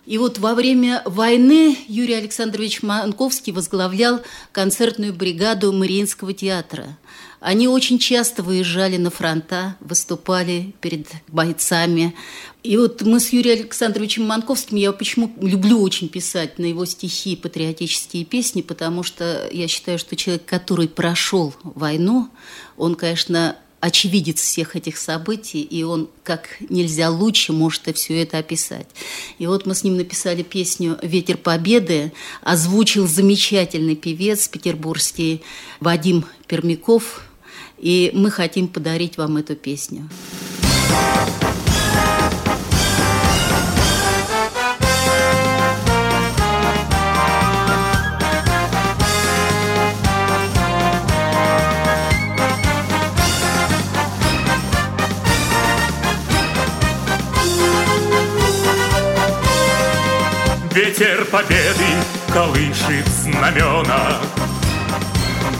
И 0.06 0.18
вот 0.18 0.38
во 0.38 0.54
время 0.54 1.02
войны 1.04 1.76
Юрий 1.88 2.14
Александрович 2.14 2.80
Манковский 2.82 3.52
возглавлял 3.52 4.20
концертную 4.52 5.12
бригаду 5.12 5.72
Мариинского 5.72 6.32
театра. 6.32 6.96
Они 7.42 7.66
очень 7.66 7.98
часто 7.98 8.44
выезжали 8.44 8.98
на 8.98 9.10
фронта, 9.10 9.76
выступали 9.80 10.74
перед 10.80 11.08
бойцами. 11.26 12.14
И 12.62 12.76
вот 12.76 13.02
мы 13.02 13.18
с 13.18 13.30
Юрием 13.30 13.62
Александровичем 13.62 14.24
Манковским, 14.24 14.76
я 14.76 14.92
почему 14.92 15.34
люблю 15.40 15.82
очень 15.82 16.08
писать 16.08 16.60
на 16.60 16.66
его 16.66 16.84
стихи 16.84 17.34
патриотические 17.34 18.24
песни, 18.24 18.62
потому 18.62 19.02
что 19.02 19.48
я 19.50 19.66
считаю, 19.66 19.98
что 19.98 20.14
человек, 20.14 20.44
который 20.44 20.86
прошел 20.86 21.52
войну, 21.64 22.28
он, 22.76 22.94
конечно, 22.94 23.56
очевидец 23.80 24.40
всех 24.40 24.76
этих 24.76 24.96
событий, 24.96 25.62
и 25.62 25.82
он 25.82 26.08
как 26.22 26.58
нельзя 26.68 27.10
лучше 27.10 27.52
может 27.52 27.88
и 27.88 27.92
все 27.92 28.22
это 28.22 28.38
описать. 28.38 28.86
И 29.38 29.48
вот 29.48 29.66
мы 29.66 29.74
с 29.74 29.82
ним 29.82 29.96
написали 29.96 30.44
песню 30.44 30.96
«Ветер 31.02 31.38
Победы», 31.38 32.12
озвучил 32.42 33.08
замечательный 33.08 33.96
певец 33.96 34.46
петербургский 34.46 35.42
Вадим 35.80 36.24
Пермяков, 36.46 37.22
и 37.82 38.10
мы 38.14 38.30
хотим 38.30 38.68
подарить 38.68 39.18
вам 39.18 39.36
эту 39.36 39.56
песню. 39.56 40.08
Ветер 60.74 61.26
победы 61.26 61.84
колышет 62.32 63.06
знамена 63.08 64.18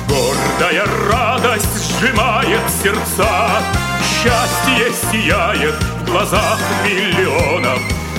Гордая 0.08 0.84
радость 1.10 1.71
сжимает 2.02 2.60
сердца. 2.82 3.62
Счастье 4.02 4.92
сияет 5.10 5.74
в 5.74 6.04
глазах 6.04 6.58
миллионов. 6.84 7.78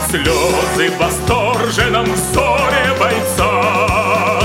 Слезы 0.09 0.91
в 0.91 0.99
восторженном 0.99 2.05
взоре 2.05 2.93
бойца. 2.99 4.39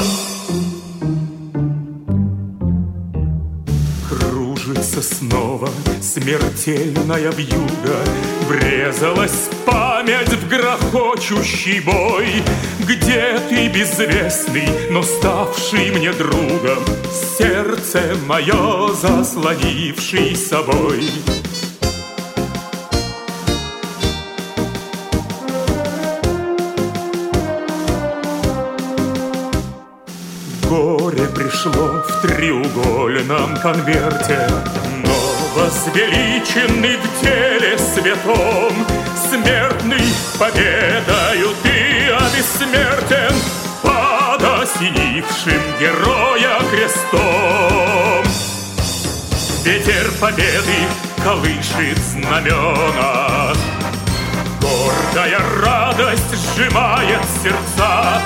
Кружится 4.09 5.03
снова 5.03 5.69
смертельная 6.01 7.31
вьюга. 7.31 7.99
Врезалась 8.49 9.51
память 9.65 9.88
в 10.09 10.49
грохочущий 10.49 11.81
бой. 11.81 12.43
Где 12.81 13.39
ты, 13.51 13.69
безвестный, 13.69 14.67
но 14.91 15.03
ставший 15.03 15.91
мне 15.91 16.13
другом? 16.13 16.83
Сердце 17.37 18.17
мое 18.27 18.95
заслонивший 18.95 20.35
собой. 20.35 21.03
Горе 30.71 31.27
пришло 31.35 32.03
в 32.09 32.23
треугольном 32.23 33.59
конверте 33.59 34.49
Возвеличенный 35.55 36.97
в 36.97 37.21
теле 37.21 37.77
святом, 37.77 38.73
Смертный 39.29 40.01
победою 40.39 41.55
ты 41.63 42.09
обессмертен 42.13 43.35
Под 43.83 44.43
осенившим 44.43 45.61
героя 45.79 46.59
крестом. 46.71 48.25
Ветер 49.65 50.11
победы 50.19 50.77
колышет 51.23 51.99
знамена, 51.99 53.53
Гордая 54.63 55.41
радость 55.63 56.55
сжимает 56.55 57.21
сердца, 57.43 58.23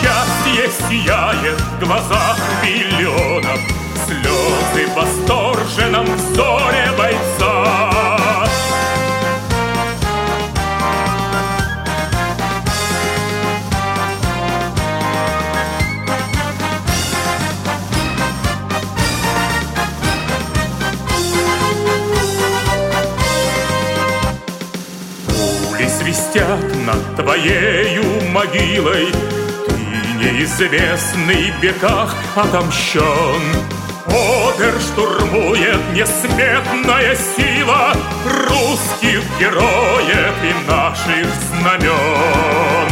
Счастье 0.00 0.70
сияет 0.88 1.60
в 1.60 1.84
глазах 1.84 2.38
миллионов, 2.62 3.60
слезы 4.06 4.88
восторженном 4.96 6.06
взоре 6.16 6.90
бойца. 6.96 8.17
Над 26.88 27.16
твоею 27.16 28.04
могилой, 28.30 29.08
Ты 29.66 30.24
неизвестный 30.24 31.52
в 31.52 31.62
веках 31.62 32.14
отомщен. 32.34 33.42
Одер 34.06 34.74
штурмует 34.80 35.80
несметная 35.92 37.14
сила 37.36 37.92
Русских 38.24 39.22
героев 39.38 40.34
и 40.42 40.70
наших 40.70 41.26
знамен. 41.50 42.88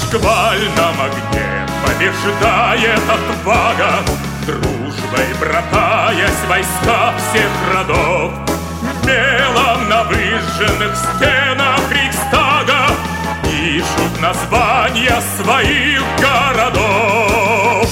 шквальном 0.00 0.96
огне 1.02 1.66
побеждает 1.84 3.02
отвага, 3.16 3.92
Дружбой 4.46 5.28
братаясь 5.38 6.44
войска 6.48 7.12
всех 7.18 7.50
родов, 7.74 8.49
Белом 9.10 9.88
на 9.88 10.04
выжженных 10.04 10.96
стенах 10.96 11.80
Рейхстага 11.90 12.86
Пишут 13.42 14.20
названия 14.20 15.20
своих 15.36 16.02
городов. 16.20 17.88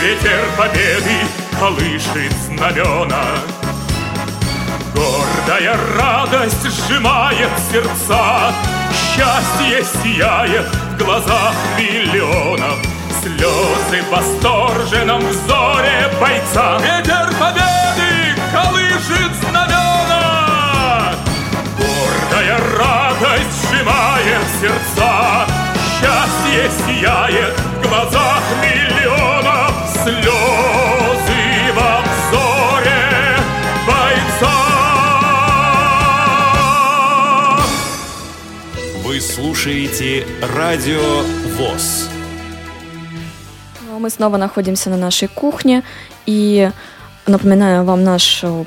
Ветер 0.00 0.44
победы 0.56 1.18
колышет 1.58 2.32
знамена, 2.46 3.24
Гордая 4.94 5.76
радость 5.98 6.62
сжимает 6.62 7.50
сердца, 7.72 8.52
Счастье 8.92 9.84
сияет 10.02 10.66
в 10.66 11.04
глазах 11.04 11.54
миллионов, 11.76 12.78
Слезы 13.26 14.02
в 14.02 14.10
восторженном 14.10 15.18
взоре 15.18 16.08
бойца. 16.20 16.78
Ветер 16.78 17.26
победы 17.40 18.40
колышет 18.52 19.32
знамена, 19.42 21.12
Гордая 21.76 22.56
радость 22.78 23.68
сжимает 23.68 24.46
сердца, 24.60 25.44
Счастье 25.98 26.70
сияет 26.86 27.58
в 27.58 27.88
глазах 27.88 28.42
миллионов, 28.62 29.72
Слезы 30.04 31.42
во 31.74 32.02
взоре 32.30 33.40
бойца. 33.88 34.56
Вы 39.02 39.20
слушаете 39.20 40.24
Радио 40.54 41.24
ВОЗ. 41.56 42.15
Мы 43.98 44.10
снова 44.10 44.36
находимся 44.36 44.90
на 44.90 44.96
нашей 44.96 45.28
кухне 45.28 45.82
и 46.26 46.70
напоминаю 47.26 47.84
вам 47.84 48.04
наше 48.04 48.66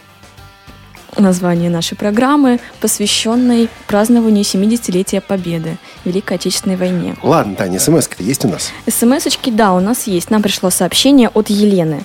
название 1.17 1.69
нашей 1.69 1.95
программы, 1.95 2.59
посвященной 2.81 3.69
празднованию 3.87 4.43
70-летия 4.43 5.21
Победы 5.21 5.77
в 6.03 6.07
Великой 6.07 6.37
Отечественной 6.37 6.77
войне. 6.77 7.15
Ладно, 7.21 7.55
Таня, 7.55 7.79
смс 7.79 8.09
есть 8.19 8.45
у 8.45 8.47
нас? 8.47 8.71
СМС-очки, 8.87 9.51
да, 9.51 9.73
у 9.73 9.79
нас 9.79 10.07
есть. 10.07 10.29
Нам 10.31 10.41
пришло 10.41 10.69
сообщение 10.69 11.29
от 11.29 11.49
Елены. 11.49 12.03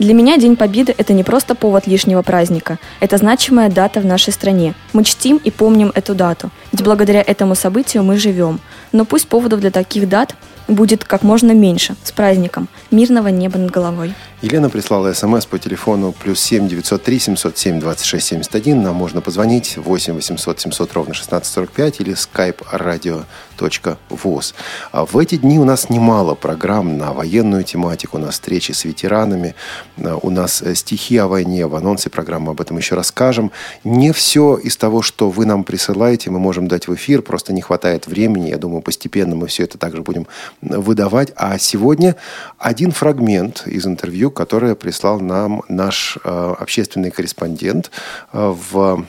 Для 0.00 0.12
меня 0.12 0.38
День 0.38 0.56
Победы– 0.56 0.92
это 0.98 1.12
не 1.12 1.22
просто 1.22 1.54
повод 1.54 1.86
лишнего 1.86 2.22
праздника. 2.22 2.80
Это 2.98 3.16
значимая 3.16 3.70
дата 3.70 4.00
в 4.00 4.04
нашей 4.04 4.32
стране. 4.32 4.74
Мы 4.92 5.04
чтим 5.04 5.36
и 5.36 5.52
помним 5.52 5.92
эту 5.94 6.16
дату. 6.16 6.50
Ведь 6.72 6.82
благодаря 6.82 7.22
этому 7.22 7.54
событию 7.54 8.02
мы 8.02 8.16
живем. 8.16 8.58
Но 8.90 9.04
пусть 9.04 9.28
поводов 9.28 9.60
для 9.60 9.70
таких 9.70 10.08
дат 10.08 10.34
будет 10.66 11.04
как 11.04 11.22
можно 11.22 11.52
меньше. 11.52 11.94
С 12.02 12.10
праздником. 12.10 12.68
Мирного 12.90 13.28
неба 13.28 13.58
над 13.58 13.70
головой. 13.70 14.14
Елена 14.42 14.68
прислала 14.68 15.12
смс 15.12 15.46
по 15.46 15.60
телефону 15.60 16.12
плюс 16.12 16.40
7 16.40 16.66
903 16.68 17.18
707 17.18 17.78
26 17.78 18.26
71. 18.26 18.82
Нам 18.82 18.96
можно 18.96 19.20
позвонить 19.20 19.76
8 19.76 20.14
800 20.14 20.60
700 20.60 20.92
ровно 20.92 21.12
1645 21.12 22.00
или 22.00 22.14
skype 22.14 22.66
radio.voz. 23.58 24.54
А 24.92 25.04
в 25.04 25.18
эти 25.18 25.36
дни 25.36 25.58
у 25.58 25.64
нас 25.64 25.90
немало 25.90 26.34
программ 26.34 26.98
на 26.98 27.12
военную 27.12 27.64
тематику, 27.64 28.16
у 28.16 28.20
нас 28.20 28.34
встречи 28.34 28.72
с 28.72 28.84
ветеранами, 28.84 29.54
а, 29.98 30.16
у 30.22 30.30
нас 30.30 30.62
э, 30.62 30.74
стихи 30.74 31.16
о 31.16 31.28
войне, 31.28 31.66
в 31.66 31.74
анонсе 31.74 32.10
программы 32.10 32.52
об 32.52 32.60
этом 32.60 32.76
еще 32.78 32.94
расскажем. 32.94 33.50
Не 33.84 34.12
все 34.12 34.56
из 34.56 34.76
того, 34.76 35.02
что 35.02 35.30
вы 35.30 35.46
нам 35.46 35.64
присылаете, 35.64 36.30
мы 36.30 36.38
можем 36.38 36.68
дать 36.68 36.88
в 36.88 36.94
эфир, 36.94 37.22
просто 37.22 37.52
не 37.52 37.60
хватает 37.60 38.06
времени. 38.06 38.48
Я 38.48 38.58
думаю, 38.58 38.82
постепенно 38.82 39.34
мы 39.34 39.46
все 39.46 39.64
это 39.64 39.78
также 39.78 40.02
будем 40.02 40.26
выдавать. 40.60 41.32
А 41.36 41.58
сегодня 41.58 42.16
один 42.58 42.92
фрагмент 42.92 43.64
из 43.66 43.86
интервью, 43.86 44.30
которое 44.30 44.74
прислал 44.74 45.20
нам 45.20 45.62
наш 45.68 46.18
э, 46.24 46.54
общественный 46.58 47.10
корреспондент 47.10 47.90
э, 48.32 48.54
в 48.70 49.04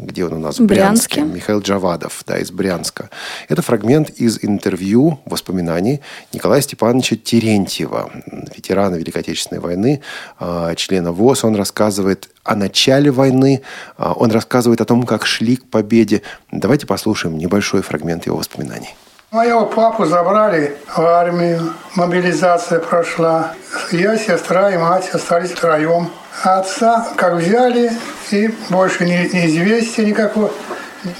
где 0.00 0.24
он 0.24 0.32
у 0.34 0.38
нас? 0.38 0.58
В 0.58 0.66
Брянске. 0.66 1.22
Михаил 1.22 1.60
Джавадов, 1.60 2.22
да, 2.26 2.38
из 2.38 2.50
Брянска. 2.50 3.10
Это 3.48 3.62
фрагмент 3.62 4.10
из 4.10 4.38
интервью, 4.42 5.20
воспоминаний 5.24 6.00
Николая 6.32 6.60
Степановича 6.60 7.16
Терентьева, 7.16 8.10
ветерана 8.54 8.96
Великой 8.96 9.18
Отечественной 9.18 9.60
войны, 9.60 10.02
э, 10.38 10.74
члена 10.76 11.12
ВОЗ. 11.12 11.44
Он 11.44 11.56
рассказывает 11.56 12.30
о 12.44 12.56
начале 12.56 13.10
войны, 13.10 13.62
э, 13.98 14.12
он 14.16 14.30
рассказывает 14.30 14.80
о 14.80 14.84
том, 14.84 15.04
как 15.04 15.26
шли 15.26 15.56
к 15.56 15.66
победе. 15.66 16.22
Давайте 16.50 16.86
послушаем 16.86 17.38
небольшой 17.38 17.82
фрагмент 17.82 18.26
его 18.26 18.36
воспоминаний. 18.36 18.94
Моего 19.30 19.64
папу 19.64 20.06
забрали 20.06 20.76
в 20.88 20.98
армию, 20.98 21.74
мобилизация 21.94 22.80
прошла. 22.80 23.54
Я, 23.92 24.18
сестра 24.18 24.72
и 24.74 24.76
мать 24.76 25.08
остались 25.12 25.52
втроем. 25.52 26.10
А 26.42 26.60
отца 26.60 27.06
как 27.16 27.34
взяли, 27.34 27.92
и 28.30 28.48
больше 28.70 29.04
ни, 29.04 29.12
ни 29.34 29.46
известия 29.46 30.06
никакого, 30.06 30.50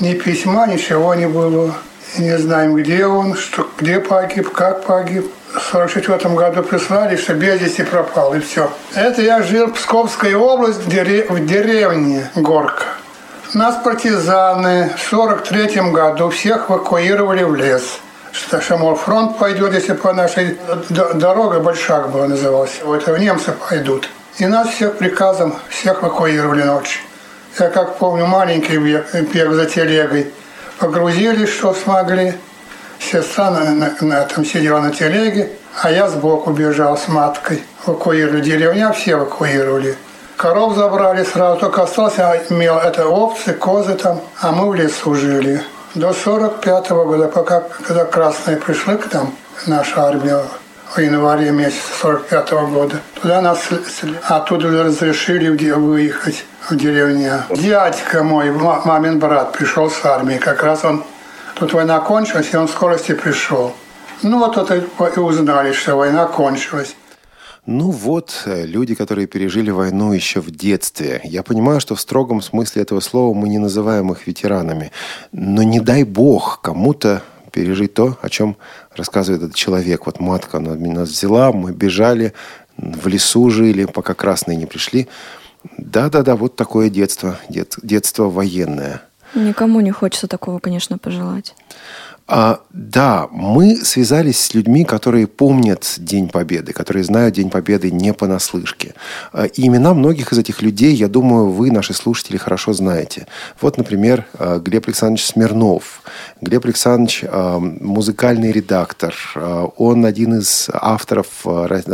ни 0.00 0.14
письма, 0.14 0.66
ничего 0.66 1.14
не 1.14 1.28
было. 1.28 1.74
И 2.16 2.22
не 2.22 2.38
знаем, 2.38 2.74
где 2.74 3.06
он, 3.06 3.36
что, 3.36 3.68
где 3.78 4.00
погиб, 4.00 4.50
как 4.50 4.84
погиб. 4.84 5.30
В 5.52 5.60
44 5.60 6.34
году 6.34 6.62
прислали, 6.62 7.16
что 7.16 7.34
без 7.34 7.60
вести 7.60 7.82
пропал, 7.82 8.34
и 8.34 8.40
все. 8.40 8.70
Это 8.94 9.20
я 9.20 9.42
жил 9.42 9.66
в 9.66 9.74
Псковской 9.74 10.34
области, 10.34 10.80
в, 10.80 10.88
дере, 10.88 11.26
в 11.28 11.44
деревне 11.44 12.30
Горка. 12.36 12.84
Нас 13.52 13.76
партизаны 13.82 14.92
в 14.96 15.02
43 15.10 15.90
году 15.90 16.30
всех 16.30 16.70
эвакуировали 16.70 17.42
в 17.42 17.54
лес. 17.54 17.98
Что, 18.32 18.60
что, 18.60 18.78
мол, 18.78 18.94
фронт 18.94 19.38
пойдет, 19.38 19.74
если 19.74 19.92
по 19.92 20.12
нашей 20.12 20.56
дорога 20.88 21.58
Большак 21.58 22.10
была 22.10 22.28
называлась. 22.28 22.80
Вот 22.84 23.02
это 23.02 23.18
немцы 23.18 23.52
пойдут. 23.52 24.08
И 24.38 24.46
нас 24.46 24.68
всех 24.68 24.98
приказом, 24.98 25.54
всех 25.68 26.02
эвакуировали 26.02 26.62
ночью. 26.62 27.02
Я 27.58 27.68
как 27.68 27.98
помню, 27.98 28.26
маленький 28.26 28.78
бег 28.78 29.52
за 29.52 29.66
телегой. 29.66 30.32
Погрузили, 30.78 31.46
что 31.46 31.74
смогли. 31.74 32.34
Сестра 33.00 33.50
на, 33.50 33.70
на, 33.72 33.94
на 34.00 34.22
этом 34.22 34.44
сидела 34.44 34.80
на 34.80 34.92
телеге, 34.92 35.50
а 35.82 35.90
я 35.90 36.08
сбоку 36.08 36.52
бежал 36.52 36.96
с 36.96 37.08
маткой. 37.08 37.64
Эвакуировали 37.86 38.40
деревня, 38.40 38.92
все 38.92 39.12
эвакуировали. 39.12 39.96
Коров 40.36 40.74
забрали 40.74 41.22
сразу, 41.24 41.60
только 41.60 41.82
остался 41.82 42.40
мел, 42.48 42.78
это 42.78 43.06
овцы, 43.06 43.52
козы 43.52 43.94
там, 43.94 44.20
а 44.40 44.52
мы 44.52 44.70
в 44.70 44.74
лесу 44.74 45.14
жили. 45.14 45.62
До 45.94 46.14
45 46.14 46.90
-го 46.90 47.04
года, 47.04 47.28
пока 47.28 47.60
когда 47.60 48.04
красные 48.04 48.56
пришли 48.56 48.96
к 48.96 49.12
нам, 49.12 49.34
наша 49.66 50.06
армия, 50.06 50.40
в 50.94 50.98
январе 50.98 51.50
месяце 51.52 51.92
45 52.00 52.52
-го 52.52 52.66
года, 52.70 53.00
туда 53.14 53.40
нас 53.40 53.68
оттуда 54.28 54.84
разрешили 54.84 55.48
выехать 55.72 56.44
в 56.68 56.76
деревню. 56.76 57.44
Дядька 57.50 58.22
мой, 58.24 58.50
мамин 58.50 59.18
брат, 59.18 59.52
пришел 59.52 59.90
с 59.90 60.04
армии, 60.04 60.38
как 60.38 60.62
раз 60.62 60.84
он, 60.84 61.04
тут 61.54 61.72
война 61.72 62.00
кончилась, 62.00 62.52
и 62.52 62.56
он 62.56 62.66
в 62.66 62.70
скорости 62.70 63.12
пришел. 63.12 63.72
Ну 64.22 64.38
вот 64.38 64.56
это 64.56 64.76
и 64.76 65.20
узнали, 65.20 65.72
что 65.72 65.96
война 65.96 66.26
кончилась. 66.26 66.96
Ну 67.66 67.90
вот, 67.90 68.42
э, 68.46 68.66
люди, 68.66 68.94
которые 68.94 69.26
пережили 69.26 69.70
войну 69.70 70.12
еще 70.12 70.40
в 70.40 70.50
детстве. 70.50 71.20
Я 71.24 71.42
понимаю, 71.42 71.80
что 71.80 71.94
в 71.94 72.00
строгом 72.00 72.42
смысле 72.42 72.82
этого 72.82 73.00
слова 73.00 73.34
мы 73.34 73.48
не 73.48 73.58
называем 73.58 74.10
их 74.10 74.26
ветеранами. 74.26 74.90
Но 75.32 75.62
не 75.62 75.78
дай 75.78 76.04
бог 76.04 76.60
кому-то 76.62 77.22
пережить 77.50 77.94
то, 77.94 78.18
о 78.22 78.28
чем 78.28 78.56
рассказывает 78.96 79.42
этот 79.42 79.54
человек. 79.54 80.06
Вот 80.06 80.20
матка 80.20 80.58
она 80.58 80.74
нас 80.74 81.08
взяла, 81.08 81.52
мы 81.52 81.72
бежали, 81.72 82.32
в 82.76 83.06
лесу 83.08 83.50
жили, 83.50 83.84
пока 83.84 84.14
красные 84.14 84.56
не 84.56 84.66
пришли. 84.66 85.08
Да-да-да, 85.76 86.36
вот 86.36 86.56
такое 86.56 86.88
детство, 86.88 87.38
дет, 87.48 87.76
детство 87.82 88.30
военное. 88.30 89.02
Никому 89.34 89.80
не 89.80 89.90
хочется 89.90 90.26
такого, 90.26 90.58
конечно, 90.58 90.98
пожелать. 90.98 91.54
А, 92.32 92.60
да, 92.70 93.26
мы 93.32 93.74
связались 93.74 94.38
с 94.38 94.54
людьми, 94.54 94.84
которые 94.84 95.26
помнят 95.26 95.96
День 95.98 96.28
Победы, 96.28 96.72
которые 96.72 97.02
знают 97.02 97.34
День 97.34 97.50
Победы 97.50 97.90
не 97.90 98.14
понаслышке. 98.14 98.94
А, 99.32 99.46
и 99.46 99.66
имена 99.66 99.94
многих 99.94 100.32
из 100.32 100.38
этих 100.38 100.62
людей, 100.62 100.94
я 100.94 101.08
думаю, 101.08 101.50
вы, 101.50 101.72
наши 101.72 101.92
слушатели, 101.92 102.36
хорошо 102.36 102.72
знаете. 102.72 103.26
Вот, 103.60 103.78
например, 103.78 104.26
а, 104.38 104.60
Глеб 104.60 104.86
Александрович 104.86 105.26
Смирнов. 105.26 106.02
Глеб 106.40 106.64
Александрович 106.66 107.24
а, 107.26 107.58
музыкальный 107.58 108.52
редактор. 108.52 109.12
Он 109.76 110.06
один 110.06 110.38
из 110.38 110.70
авторов 110.72 111.26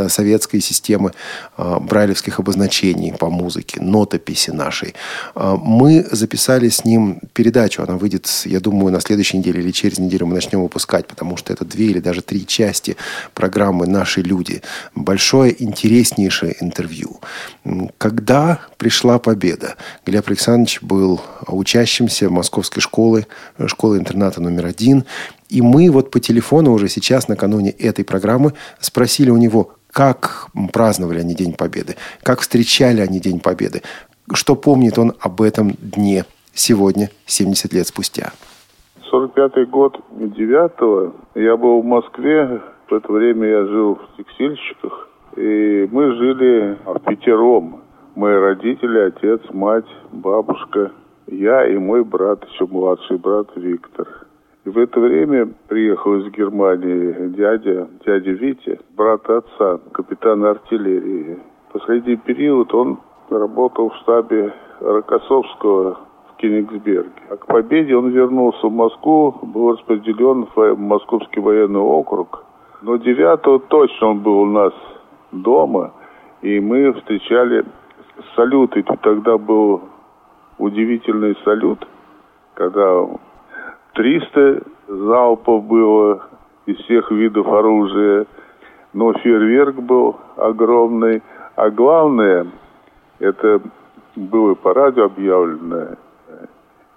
советской 0.09 0.61
системы 0.61 1.13
брайлевских 1.57 2.39
обозначений 2.39 3.11
по 3.11 3.31
музыке, 3.31 3.81
нотописи 3.81 4.51
нашей. 4.51 4.93
Мы 5.35 6.05
записали 6.11 6.69
с 6.69 6.85
ним 6.85 7.21
передачу, 7.33 7.81
она 7.81 7.97
выйдет, 7.97 8.29
я 8.45 8.59
думаю, 8.59 8.93
на 8.93 9.01
следующей 9.01 9.39
неделе 9.39 9.61
или 9.61 9.71
через 9.71 9.97
неделю 9.97 10.26
мы 10.27 10.35
начнем 10.35 10.61
выпускать, 10.61 11.07
потому 11.07 11.37
что 11.37 11.53
это 11.53 11.65
две 11.65 11.87
или 11.87 11.99
даже 11.99 12.21
три 12.21 12.45
части 12.45 12.97
программы 13.33 13.87
«Наши 13.87 14.21
люди». 14.21 14.61
Большое, 14.95 15.63
интереснейшее 15.63 16.55
интервью. 16.61 17.19
Когда 17.97 18.59
пришла 18.77 19.19
победа? 19.19 19.75
Глеб 20.05 20.27
Александрович 20.27 20.81
был 20.81 21.21
учащимся 21.47 22.29
московской 22.29 22.81
школы, 22.81 23.27
школы-интерната 23.65 24.41
номер 24.41 24.67
один. 24.67 25.05
И 25.49 25.61
мы 25.61 25.89
вот 25.89 26.11
по 26.11 26.19
телефону 26.19 26.73
уже 26.73 26.89
сейчас, 26.89 27.27
накануне 27.27 27.71
этой 27.71 28.03
программы, 28.03 28.53
спросили 28.79 29.29
у 29.29 29.37
него, 29.37 29.75
как 29.91 30.49
праздновали 30.73 31.19
они 31.21 31.33
День 31.33 31.53
Победы, 31.53 31.95
как 32.21 32.41
встречали 32.41 33.01
они 33.01 33.19
День 33.19 33.39
Победы, 33.39 33.81
что 34.33 34.55
помнит 34.55 34.99
он 34.99 35.13
об 35.19 35.41
этом 35.41 35.71
дне 35.81 36.25
сегодня, 36.53 37.09
70 37.25 37.73
лет 37.73 37.87
спустя. 37.87 38.33
45-й 39.17 39.65
год 39.65 39.99
9 40.11 41.13
я 41.35 41.57
был 41.57 41.81
в 41.81 41.85
Москве, 41.85 42.61
в 42.87 42.93
это 42.93 43.11
время 43.11 43.47
я 43.47 43.65
жил 43.65 43.95
в 43.95 44.17
текстильщиках, 44.17 45.09
и 45.35 45.89
мы 45.91 46.13
жили 46.13 46.77
в 46.85 46.99
пятером. 46.99 47.81
Мои 48.15 48.35
родители, 48.35 48.99
отец, 48.99 49.41
мать, 49.51 49.87
бабушка, 50.11 50.91
я 51.25 51.65
и 51.67 51.77
мой 51.77 52.03
брат, 52.03 52.45
еще 52.47 52.67
младший 52.67 53.17
брат 53.17 53.47
Виктор. 53.55 54.07
И 54.65 54.69
в 54.69 54.77
это 54.77 54.99
время 54.99 55.49
приехал 55.67 56.15
из 56.17 56.31
Германии 56.31 57.29
дядя, 57.29 57.87
дядя 58.05 58.31
Витя, 58.31 58.79
брат 58.95 59.27
отца, 59.29 59.79
капитан 59.93 60.43
артиллерии. 60.43 61.39
Последний 61.73 62.17
период 62.17 62.71
он 62.73 62.99
работал 63.29 63.89
в 63.89 63.95
штабе 63.97 64.53
Рокоссовского 64.79 65.97
Кенигсберге. 66.37 67.11
А 67.29 67.37
к 67.37 67.45
победе 67.45 67.95
он 67.95 68.09
вернулся 68.09 68.67
в 68.67 68.71
Москву, 68.71 69.35
был 69.41 69.73
распределен 69.73 70.47
в 70.55 70.75
Московский 70.75 71.39
военный 71.39 71.79
округ. 71.79 72.43
Но 72.81 72.97
9 72.97 73.67
точно 73.67 74.07
он 74.07 74.19
был 74.19 74.41
у 74.41 74.45
нас 74.45 74.73
дома, 75.31 75.91
и 76.41 76.59
мы 76.59 76.93
встречали 76.93 77.65
салют. 78.35 78.75
И 78.77 78.83
тогда 78.83 79.37
был 79.37 79.81
удивительный 80.57 81.35
салют, 81.43 81.87
когда 82.53 83.05
300 83.93 84.61
залпов 84.87 85.63
было 85.65 86.21
из 86.65 86.77
всех 86.77 87.11
видов 87.11 87.47
оружия, 87.47 88.25
но 88.93 89.13
фейерверк 89.13 89.75
был 89.75 90.15
огромный. 90.35 91.21
А 91.55 91.69
главное, 91.69 92.47
это 93.19 93.61
было 94.15 94.53
по 94.55 94.73
радио 94.73 95.05
объявлено. 95.05 95.95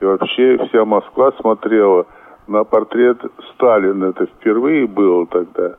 И 0.00 0.04
вообще 0.04 0.58
вся 0.66 0.84
Москва 0.84 1.32
смотрела 1.40 2.06
на 2.46 2.64
портрет 2.64 3.18
Сталина. 3.54 4.06
Это 4.06 4.26
впервые 4.26 4.86
было 4.86 5.26
тогда. 5.26 5.76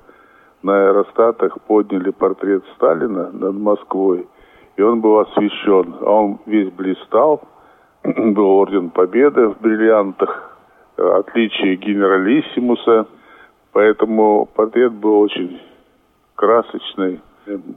На 0.61 0.89
аэростатах 0.89 1.59
подняли 1.61 2.11
портрет 2.11 2.63
Сталина 2.75 3.31
над 3.31 3.55
Москвой. 3.55 4.27
И 4.77 4.81
он 4.81 5.01
был 5.01 5.19
освещен. 5.19 5.95
А 6.01 6.11
он 6.11 6.39
весь 6.45 6.71
блистал. 6.71 7.41
Был 8.03 8.49
орден 8.57 8.89
Победы 8.89 9.49
в 9.49 9.59
бриллиантах. 9.61 10.57
Отличие 10.97 11.75
генералиссимуса. 11.75 13.05
Поэтому 13.73 14.47
портрет 14.55 14.91
был 14.91 15.19
очень 15.19 15.61
красочный, 16.35 17.21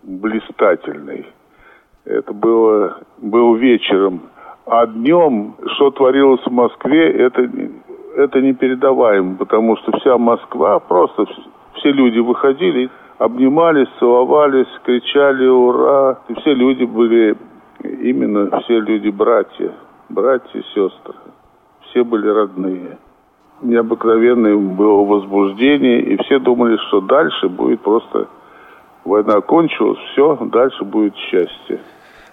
блистательный. 0.03 1.27
Это 2.05 2.33
было, 2.33 3.01
был 3.19 3.55
вечером. 3.55 4.23
А 4.67 4.87
днем, 4.87 5.55
что 5.75 5.91
творилось 5.91 6.45
в 6.47 6.51
Москве, 6.51 7.11
это, 7.11 7.49
это 8.17 8.41
непередаваемо, 8.41 9.37
потому 9.37 9.77
что 9.77 9.93
вся 9.99 10.17
Москва, 10.17 10.79
просто 10.79 11.27
все 11.75 11.93
люди 11.93 12.19
выходили, 12.19 12.91
обнимались, 13.19 13.89
целовались, 13.99 14.69
кричали 14.85 15.47
«Ура!». 15.47 16.19
И 16.29 16.35
все 16.35 16.55
люди 16.55 16.85
были, 16.85 17.37
именно 17.83 18.59
все 18.63 18.81
люди 18.81 19.11
братья, 19.11 19.73
братья 20.09 20.63
сестры. 20.75 21.15
Все 21.91 22.03
были 22.03 22.29
родные. 22.29 22.99
Необыкновенное 23.61 24.57
было 24.57 25.05
возбуждение, 25.05 26.01
и 26.01 26.17
все 26.23 26.39
думали, 26.39 26.79
что 26.89 27.03
дальше 27.03 27.49
будет 27.51 27.83
просто 27.83 28.29
война 29.05 29.43
кончилась, 29.43 29.99
все, 30.13 30.37
дальше 30.41 30.85
будет 30.85 31.15
счастье. 31.17 31.81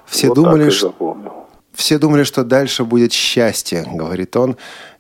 Все 0.06 0.30
вот 0.30 0.36
думали, 0.36 0.70
что... 0.70 0.94
Все 1.73 1.97
думали, 1.97 2.23
что 2.23 2.43
дальше 2.43 2.84
будет 2.84 3.13
счастье, 3.13 3.86
говорит 3.93 4.36
он. 4.36 4.57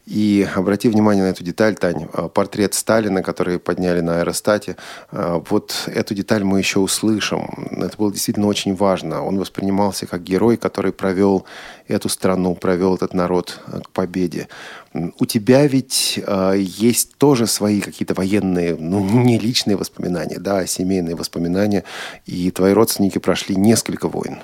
И 0.07 0.47
обрати 0.55 0.89
внимание 0.89 1.23
на 1.23 1.29
эту 1.29 1.43
деталь, 1.43 1.75
Тань. 1.75 2.07
Э, 2.13 2.27
портрет 2.27 2.73
Сталина, 2.73 3.21
который 3.21 3.59
подняли 3.59 4.01
на 4.01 4.19
аэростате. 4.19 4.75
Э, 5.11 5.39
вот 5.49 5.83
эту 5.87 6.15
деталь 6.15 6.43
мы 6.43 6.57
еще 6.57 6.79
услышим. 6.79 7.67
Это 7.77 7.95
было 7.97 8.11
действительно 8.11 8.47
очень 8.47 8.75
важно. 8.75 9.23
Он 9.23 9.37
воспринимался 9.37 10.07
как 10.07 10.23
герой, 10.23 10.57
который 10.57 10.91
провел 10.91 11.45
эту 11.87 12.09
страну, 12.09 12.55
провел 12.55 12.95
этот 12.95 13.13
народ 13.13 13.59
э, 13.67 13.79
к 13.81 13.89
победе. 13.91 14.47
У 14.93 15.25
тебя 15.25 15.65
ведь 15.67 16.19
есть 16.57 17.15
тоже 17.17 17.47
свои 17.47 17.79
какие-то 17.79 18.13
военные, 18.13 18.75
ну, 18.75 18.99
не 19.05 19.39
личные 19.39 19.77
воспоминания, 19.77 20.37
да, 20.37 20.57
а 20.57 20.67
семейные 20.67 21.15
воспоминания. 21.15 21.85
И 22.25 22.51
твои 22.51 22.73
родственники 22.73 23.17
прошли 23.17 23.55
несколько 23.55 24.09
войн. 24.09 24.39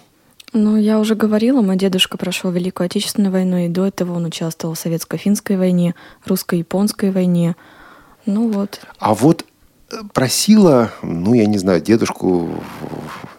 Ну, 0.53 0.77
я 0.77 0.99
уже 0.99 1.15
говорила, 1.15 1.62
мой 1.62 1.75
дедушка 1.75 2.17
прошел 2.17 2.51
Великую 2.51 2.86
Отечественную 2.86 3.31
войну, 3.31 3.57
и 3.57 3.67
до 3.67 3.86
этого 3.86 4.13
он 4.13 4.25
участвовал 4.25 4.75
в 4.75 4.79
Советско-финской 4.79 5.57
войне, 5.57 5.93
русско-японской 6.25 7.12
войне. 7.12 7.55
Ну 8.25 8.49
вот. 8.49 8.79
А 8.99 9.13
вот 9.13 9.45
просила, 10.13 10.91
ну, 11.01 11.33
я 11.33 11.45
не 11.45 11.57
знаю, 11.57 11.81
дедушку 11.81 12.49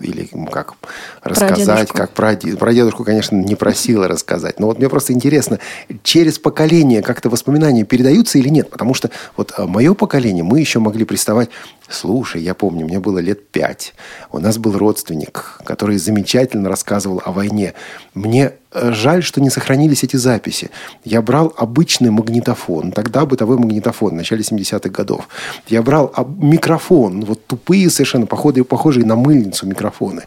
или 0.01 0.31
как 0.51 0.75
рассказать, 1.23 1.89
про 1.89 2.07
как 2.07 2.11
про, 2.11 2.37
про 2.57 2.73
дедушку, 2.73 3.05
конечно, 3.05 3.37
не 3.37 3.55
просила 3.55 4.09
рассказать. 4.09 4.59
Но 4.59 4.67
вот 4.67 4.79
мне 4.79 4.89
просто 4.89 5.13
интересно, 5.13 5.59
через 6.03 6.39
поколение 6.39 7.03
как-то 7.03 7.29
воспоминания 7.29 7.85
передаются 7.85 8.39
или 8.39 8.49
нет? 8.49 8.71
Потому 8.71 8.95
что 8.95 9.11
вот 9.37 9.53
а, 9.57 9.67
мое 9.67 9.93
поколение, 9.95 10.45
мы 10.45 10.61
еще 10.61 10.79
могли 10.79 11.05
приставать, 11.05 11.51
слушай, 11.89 12.43
я 12.43 12.55
помню, 12.55 12.87
мне 12.87 13.01
было 13.01 13.19
лет 13.19 13.49
пять, 13.51 13.95
у 14.31 14.39
нас 14.39 14.59
был 14.59 14.77
родственник, 14.77 15.61
который 15.65 15.99
замечательно 15.99 16.69
рассказывал 16.69 17.23
о 17.25 17.33
войне. 17.33 17.75
Мне 18.15 18.53
Э, 18.71 18.93
жаль, 18.93 19.23
что 19.23 19.41
не 19.41 19.49
сохранились 19.49 20.05
эти 20.05 20.17
записи. 20.17 20.71
Я 21.05 21.23
брал 21.23 21.55
обычный 21.57 22.11
магнитофон, 22.11 22.93
тогда 22.93 23.25
бытовой 23.25 23.57
магнитофон, 23.57 24.11
в 24.11 24.15
начале 24.15 24.43
70-х 24.43 24.91
годов. 24.91 25.29
Я 25.69 25.83
брал 25.83 26.13
микрофон, 26.39 27.25
вот 27.25 27.47
тупые 27.47 27.89
совершенно, 27.89 28.27
похожие, 28.27 28.65
похожие 28.65 29.07
на 29.07 29.17
мыльницу 29.17 29.67
микрофоны. 29.67 30.25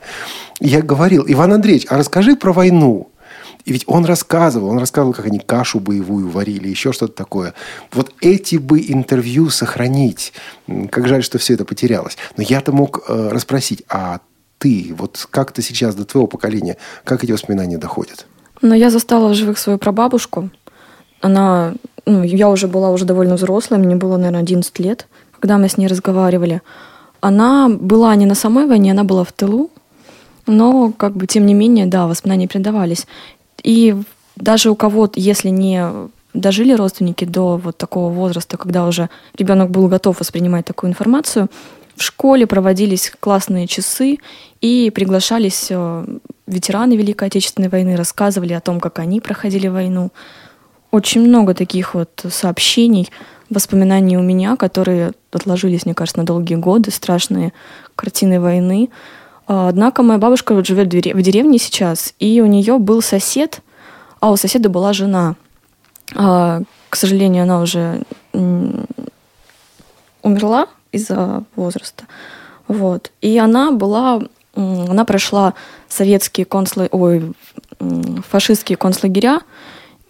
Я 0.60 0.82
говорил, 0.82 1.24
Иван 1.28 1.54
Андреевич, 1.54 1.86
а 1.90 1.98
расскажи 1.98 2.36
про 2.36 2.52
войну. 2.52 3.11
И 3.66 3.74
ведь 3.74 3.84
он 3.88 4.06
рассказывал, 4.06 4.70
он 4.70 4.80
рассказывал, 4.80 5.14
как 5.14 5.26
они 5.26 5.40
кашу 5.40 5.80
боевую 5.80 6.30
варили, 6.30 6.68
еще 6.68 6.94
что-то 6.94 7.14
такое. 7.14 7.54
Вот 7.92 8.14
эти 8.22 8.58
бы 8.58 8.80
интервью 8.80 9.50
сохранить. 9.50 10.34
Как 10.90 11.08
жаль, 11.08 11.24
что 11.24 11.38
все 11.38 11.54
это 11.54 11.66
потерялось. 11.66 12.18
Но 12.38 12.44
я-то 12.44 12.72
мог 12.72 13.04
э, 13.08 13.30
расспросить, 13.30 13.84
а 13.90 14.20
ты, 14.58 14.94
вот 14.98 15.28
как 15.30 15.52
ты 15.52 15.62
сейчас 15.62 15.96
до 15.96 16.06
твоего 16.06 16.28
поколения, 16.28 16.78
как 17.04 17.24
эти 17.24 17.32
воспоминания 17.32 17.78
доходят? 17.78 18.26
Но 18.62 18.76
я 18.76 18.90
застала 18.90 19.30
в 19.30 19.34
живых 19.34 19.58
свою 19.58 19.80
прабабушку. 19.80 20.50
Она, 21.22 21.74
ну, 22.06 22.24
я 22.24 22.50
уже 22.50 22.68
была 22.68 22.90
уже 22.90 23.06
довольно 23.06 23.36
взрослая, 23.36 23.80
мне 23.80 23.96
было, 23.96 24.18
наверное, 24.18 24.42
11 24.42 24.80
лет, 24.80 25.08
когда 25.40 25.58
мы 25.58 25.68
с 25.68 25.78
ней 25.78 25.88
разговаривали. 25.88 26.62
Она 27.22 27.70
была 27.70 28.16
не 28.16 28.26
на 28.26 28.36
самой 28.36 28.68
войне, 28.68 28.92
она 28.92 29.04
была 29.04 29.24
в 29.24 29.32
тылу, 29.32 29.70
но, 30.48 30.92
как 30.92 31.16
бы, 31.16 31.28
тем 31.28 31.46
не 31.46 31.54
менее, 31.54 31.86
да, 31.86 32.08
воспоминания 32.08 32.48
передавались. 32.48 33.08
И 33.64 33.96
даже 34.36 34.70
у 34.70 34.76
кого, 34.76 35.10
если 35.16 35.50
не 35.50 36.10
дожили 36.34 36.74
родственники 36.74 37.26
до 37.26 37.58
вот 37.58 37.78
такого 37.78 38.12
возраста, 38.12 38.58
когда 38.58 38.86
уже 38.88 39.10
ребенок 39.38 39.70
был 39.70 39.88
готов 39.88 40.20
воспринимать 40.20 40.66
такую 40.66 40.90
информацию, 40.92 41.50
в 41.96 42.04
школе 42.04 42.48
проводились 42.48 43.12
классные 43.20 43.68
часы 43.68 44.18
и 44.62 44.92
приглашались 44.96 45.68
э, 45.70 46.06
ветераны 46.48 46.94
Великой 46.96 47.28
Отечественной 47.28 47.70
войны, 47.70 47.96
рассказывали 47.96 48.54
о 48.54 48.62
том, 48.62 48.80
как 48.80 49.00
они 49.00 49.20
проходили 49.20 49.68
войну. 49.68 50.12
Очень 50.90 51.22
много 51.22 51.54
таких 51.54 51.94
вот 51.94 52.26
сообщений, 52.30 53.10
воспоминаний 53.50 54.18
у 54.18 54.22
меня, 54.22 54.56
которые 54.56 55.12
отложились, 55.32 55.86
мне 55.86 55.94
кажется, 55.94 56.20
на 56.20 56.26
долгие 56.26 56.56
годы, 56.56 56.92
страшные 56.92 57.54
картины 57.96 58.40
войны. 58.40 58.90
А, 59.52 59.68
однако 59.68 60.02
моя 60.02 60.18
бабушка 60.18 60.54
вот 60.54 60.66
живет 60.66 60.88
в 60.88 61.22
деревне 61.22 61.58
сейчас, 61.58 62.14
и 62.20 62.40
у 62.40 62.46
нее 62.46 62.78
был 62.78 63.02
сосед, 63.02 63.60
а 64.22 64.32
у 64.32 64.38
соседа 64.38 64.70
была 64.70 64.94
жена. 64.94 65.36
А, 66.16 66.62
к 66.90 66.96
сожалению, 66.96 67.44
она 67.44 67.60
уже 67.60 68.02
умерла, 70.24 70.68
из-за 70.94 71.44
возраста. 71.58 72.06
Вот. 72.70 73.12
И 73.20 73.38
она 73.38 73.72
была, 73.72 74.22
она 74.56 75.04
прошла 75.04 75.54
советские 75.90 76.46
концлагеря, 76.46 76.90
ой, 76.94 77.34
фашистские 78.30 78.78
концлагеря, 78.78 79.42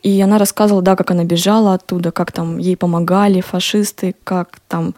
И 0.03 0.21
она 0.21 0.37
рассказывала, 0.37 0.83
да, 0.83 0.95
как 0.95 1.09
она 1.09 1.23
бежала 1.23 1.73
оттуда, 1.73 2.11
как 2.11 2.31
там 2.31 2.59
ей 2.59 2.77
помогали 2.77 3.41
фашисты, 3.41 4.13
как 4.23 4.59
там 4.67 4.93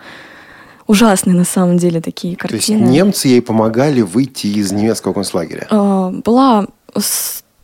ужасные 0.88 1.36
на 1.36 1.46
самом 1.46 1.78
деле 1.78 2.02
такие 2.02 2.36
картины. 2.36 2.80
То 2.80 2.86
есть 2.86 2.92
немцы 2.92 3.28
ей 3.28 3.42
помогали 3.42 4.02
выйти 4.02 4.48
из 4.48 4.72
немецкого 4.72 5.14
концлагеря? 5.14 5.68
А, 5.70 6.10
была 6.12 6.68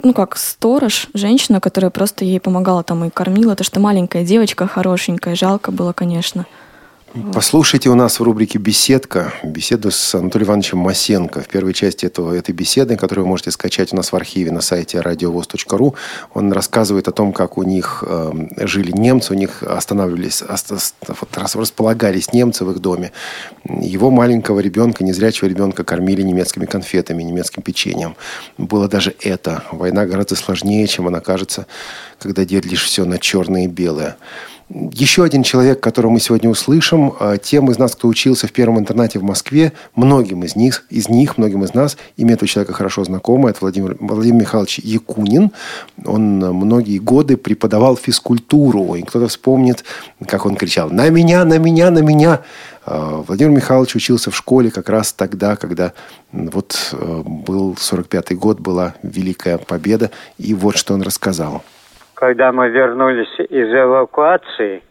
ну 0.01 0.13
как, 0.13 0.37
сторож, 0.37 1.07
женщина, 1.13 1.59
которая 1.59 1.91
просто 1.91 2.23
ей 2.23 2.39
помогала 2.39 2.83
там 2.83 3.03
и 3.05 3.09
кормила, 3.09 3.55
то 3.55 3.63
что 3.63 3.79
маленькая 3.79 4.23
девочка 4.23 4.65
хорошенькая, 4.67 5.35
жалко 5.35 5.71
было, 5.71 5.93
конечно. 5.93 6.45
Послушайте 7.33 7.89
у 7.89 7.95
нас 7.95 8.19
в 8.19 8.23
рубрике 8.23 8.59
«Беседка» 8.59 9.33
беседу 9.43 9.89
с 9.89 10.13
Анатолием 10.13 10.49
Ивановичем 10.49 10.77
Масенко. 10.77 11.41
В 11.41 11.47
первой 11.47 11.73
части 11.73 12.05
этого, 12.05 12.35
этой 12.35 12.51
беседы, 12.51 12.97
которую 12.97 13.25
вы 13.25 13.29
можете 13.29 13.49
скачать 13.49 13.91
у 13.93 13.95
нас 13.95 14.11
в 14.11 14.15
архиве 14.15 14.51
на 14.51 14.61
сайте 14.61 15.01
радиовоз.ру, 15.01 15.95
он 16.35 16.53
рассказывает 16.53 17.07
о 17.07 17.11
том, 17.11 17.33
как 17.33 17.57
у 17.57 17.63
них 17.63 18.03
э, 18.05 18.31
жили 18.57 18.91
немцы, 18.91 19.33
у 19.33 19.35
них 19.35 19.63
останавливались, 19.63 20.43
вот, 21.07 21.29
располагались 21.35 22.31
немцы 22.31 22.63
в 22.63 22.71
их 22.71 22.79
доме. 22.79 23.11
Его 23.67 24.11
маленького 24.11 24.59
ребенка, 24.59 25.03
незрячего 25.03 25.47
ребенка 25.47 25.83
кормили 25.83 26.21
немецкими 26.21 26.67
конфетами, 26.67 27.23
немецким 27.23 27.63
печеньем. 27.63 28.17
Было 28.59 28.87
даже 28.87 29.15
это. 29.21 29.63
Война 29.71 30.05
гораздо 30.05 30.35
сложнее, 30.35 30.85
чем 30.85 31.07
она 31.07 31.21
кажется, 31.21 31.65
когда 32.19 32.45
делишь 32.45 32.83
все 32.83 33.03
на 33.05 33.17
черное 33.17 33.63
и 33.63 33.67
белое. 33.67 34.17
Еще 34.69 35.23
один 35.23 35.41
человек, 35.41 35.79
которого 35.79 36.11
мы 36.11 36.19
сегодня 36.19 36.47
услышим, 36.47 37.13
а, 37.19 37.37
тем 37.37 37.71
из 37.71 37.79
нас, 37.79 37.95
кто 37.95 38.07
учился 38.07 38.45
в 38.45 38.51
первом 38.51 38.77
интернате 38.77 39.17
в 39.17 39.23
Москве, 39.23 39.73
многим 39.95 40.43
из 40.43 40.55
них, 40.55 40.85
из 40.91 41.09
них, 41.09 41.39
многим 41.39 41.63
из 41.63 41.73
нас, 41.73 41.97
имя 42.17 42.35
этого 42.35 42.47
человека 42.47 42.73
хорошо 42.73 43.03
знакомо, 43.03 43.49
это 43.49 43.59
Владимир, 43.61 43.97
Владимир 43.99 44.41
Михайлович 44.41 44.77
Якунин. 44.77 45.51
Он 46.05 46.37
многие 46.37 46.99
годы 46.99 47.35
преподавал 47.35 47.97
физкультуру, 47.97 48.93
и 48.93 49.01
кто-то 49.01 49.27
вспомнит, 49.27 49.83
как 50.27 50.45
он 50.45 50.55
кричал 50.55 50.91
«На 50.91 51.09
меня, 51.09 51.45
на 51.45 51.57
меня, 51.57 51.89
на 51.89 51.99
меня!» 51.99 52.41
а, 52.85 53.23
Владимир 53.27 53.49
Михайлович 53.49 53.95
учился 53.95 54.29
в 54.29 54.37
школе 54.37 54.69
как 54.69 54.87
раз 54.89 55.13
тогда, 55.13 55.55
когда 55.55 55.93
вот 56.31 56.91
э, 56.91 57.23
был 57.25 57.73
45-й 57.73 58.35
год, 58.35 58.59
была 58.59 58.93
Великая 59.01 59.57
Победа, 59.57 60.11
и 60.37 60.53
вот 60.53 60.77
что 60.77 60.93
он 60.93 61.01
рассказал– 61.01 61.63
когда 62.19 62.51
мы 62.51 62.67
вернулись 62.67 63.33
из 63.39 63.73
эвакуации, 63.73 64.83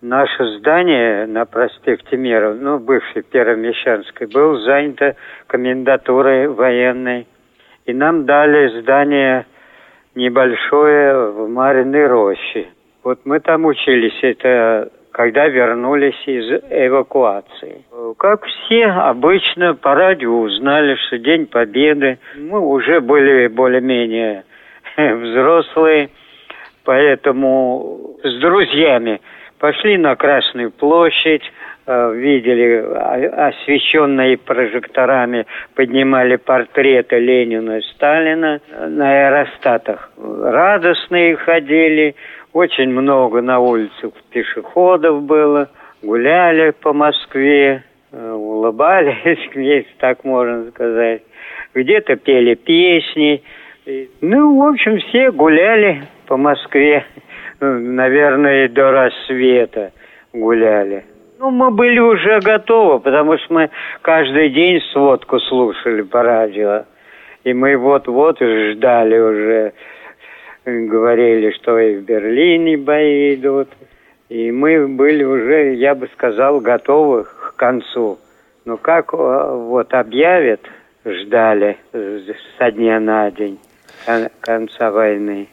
наше 0.00 0.58
здание 0.58 1.26
на 1.26 1.44
проспекте 1.44 2.16
Мира, 2.16 2.54
ну, 2.54 2.78
бывшей 2.78 3.22
Первомещанской, 3.22 4.28
было 4.28 4.60
занято 4.60 5.16
комендатурой 5.48 6.46
военной. 6.46 7.26
И 7.86 7.92
нам 7.92 8.24
дали 8.24 8.80
здание 8.80 9.46
небольшое 10.14 11.32
в 11.32 11.48
Мариной 11.48 12.06
роще. 12.06 12.68
Вот 13.02 13.18
мы 13.24 13.40
там 13.40 13.64
учились, 13.64 14.18
это 14.22 14.88
когда 15.10 15.48
вернулись 15.48 16.22
из 16.26 16.48
эвакуации. 16.70 17.84
Как 18.16 18.44
все 18.44 18.84
обычно 18.86 19.74
по 19.74 19.96
радио 19.96 20.38
узнали, 20.38 20.94
что 21.06 21.18
День 21.18 21.46
Победы. 21.46 22.20
Мы 22.36 22.60
уже 22.60 23.00
были 23.00 23.48
более-менее 23.48 24.44
взрослые– 24.96 26.10
Поэтому 26.86 28.16
с 28.22 28.40
друзьями 28.40 29.20
пошли 29.58 29.98
на 29.98 30.14
Красную 30.14 30.70
площадь, 30.70 31.42
э, 31.84 32.14
видели 32.14 32.80
освещенные 33.34 34.38
прожекторами, 34.38 35.46
поднимали 35.74 36.36
портреты 36.36 37.18
Ленина 37.18 37.78
и 37.78 37.82
Сталина 37.82 38.60
на 38.86 39.10
аэростатах. 39.10 40.12
Радостные 40.16 41.36
ходили, 41.36 42.14
очень 42.52 42.90
много 42.90 43.42
на 43.42 43.58
улицах 43.58 44.12
пешеходов 44.30 45.22
было, 45.22 45.68
гуляли 46.02 46.70
по 46.70 46.92
Москве, 46.92 47.82
э, 48.12 48.30
улыбались, 48.32 49.40
если 49.54 49.88
так 49.98 50.22
можно 50.22 50.70
сказать. 50.70 51.22
Где-то 51.74 52.14
пели 52.14 52.54
песни. 52.54 53.42
Ну, 54.20 54.58
в 54.60 54.68
общем, 54.68 54.98
все 54.98 55.30
гуляли 55.32 56.02
по 56.26 56.36
Москве, 56.36 57.04
наверное, 57.60 58.68
до 58.68 58.90
рассвета 58.90 59.92
гуляли. 60.32 61.04
Ну, 61.38 61.50
мы 61.50 61.70
были 61.70 61.98
уже 61.98 62.40
готовы, 62.40 63.00
потому 63.00 63.36
что 63.38 63.52
мы 63.52 63.70
каждый 64.02 64.50
день 64.50 64.80
сводку 64.92 65.38
слушали 65.40 66.02
по 66.02 66.22
радио. 66.22 66.84
И 67.44 67.52
мы 67.52 67.76
вот-вот 67.76 68.38
ждали 68.40 69.18
уже, 69.18 69.72
говорили, 70.64 71.52
что 71.52 71.78
и 71.78 71.96
в 71.96 72.04
Берлине 72.04 72.76
бои 72.76 73.34
идут. 73.34 73.68
И 74.28 74.50
мы 74.50 74.88
были 74.88 75.22
уже, 75.22 75.74
я 75.74 75.94
бы 75.94 76.08
сказал, 76.14 76.60
готовы 76.60 77.24
к 77.24 77.54
концу. 77.56 78.18
Но 78.64 78.76
как 78.76 79.12
вот 79.12 79.94
объявят, 79.94 80.60
ждали 81.04 81.76
со 82.58 82.70
дня 82.72 82.98
на 82.98 83.30
день 83.30 83.58
конца 84.40 84.90
войны. 84.90 85.48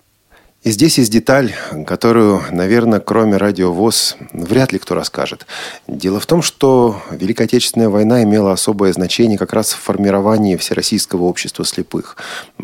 И 0.64 0.72
здесь 0.72 0.98
есть 0.98 1.12
деталь, 1.12 1.54
которую, 1.86 2.42
наверное, 2.52 3.02
кроме 3.02 3.36
радиовоз, 3.36 4.16
вряд 4.32 4.72
ли 4.72 4.80
кто 4.80 4.96
расскажет. 4.96 5.46
Дело 5.90 6.22
в 6.22 6.26
том, 6.26 6.42
что 6.42 7.02
Великая 7.12 7.44
Отечественная 7.46 7.90
война 7.90 8.24
имела 8.24 8.54
особое 8.54 8.94
значение 8.94 9.38
как 9.38 9.52
раз 9.52 9.74
в 9.74 9.80
формировании 9.80 10.56
Всероссийского 10.56 11.24
общества 11.24 11.66
слепых. 11.66 12.16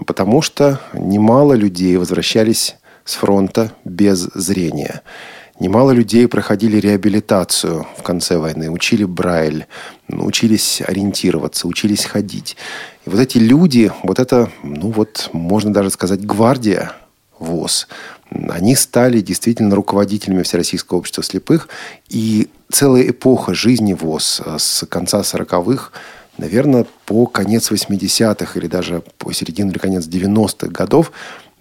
Потому 0.08 0.42
что 0.42 0.80
немало 0.94 1.54
людей 1.54 1.98
возвращались 1.98 2.78
с 3.04 3.16
фронта 3.16 3.74
без 3.84 4.30
зрения. 4.34 5.02
Немало 5.60 5.92
людей 5.92 6.26
проходили 6.30 6.78
реабилитацию 6.78 7.86
в 7.98 8.02
конце 8.02 8.38
войны, 8.38 8.72
учили 8.72 9.04
Брайль, 9.04 9.66
учились 10.08 10.82
ориентироваться, 10.88 11.68
учились 11.68 12.06
ходить. 12.06 12.56
И 13.06 13.10
вот 13.10 13.20
эти 13.20 13.40
люди, 13.40 13.92
вот 14.04 14.20
это, 14.20 14.50
ну 14.64 14.90
вот, 14.92 15.30
можно 15.34 15.74
даже 15.74 15.90
сказать, 15.90 16.26
гвардия 16.26 16.94
ВОЗ. 17.40 17.88
Они 18.50 18.76
стали 18.76 19.22
действительно 19.22 19.76
руководителями 19.76 20.44
Всероссийского 20.44 21.00
общества 21.00 21.24
слепых. 21.24 21.70
И 22.10 22.50
целая 22.72 23.10
эпоха 23.10 23.54
жизни 23.54 23.94
ВОЗ 23.94 24.42
э, 24.46 24.56
с 24.60 24.86
конца 24.88 25.22
40-х, 25.22 25.92
наверное, 26.38 26.86
по 27.06 27.26
конец 27.26 27.72
80-х 27.72 28.60
или 28.60 28.68
даже 28.68 29.02
по 29.18 29.32
середину 29.32 29.72
или 29.72 29.80
конец 29.80 30.06
90-х 30.06 30.68
годов, 30.68 31.12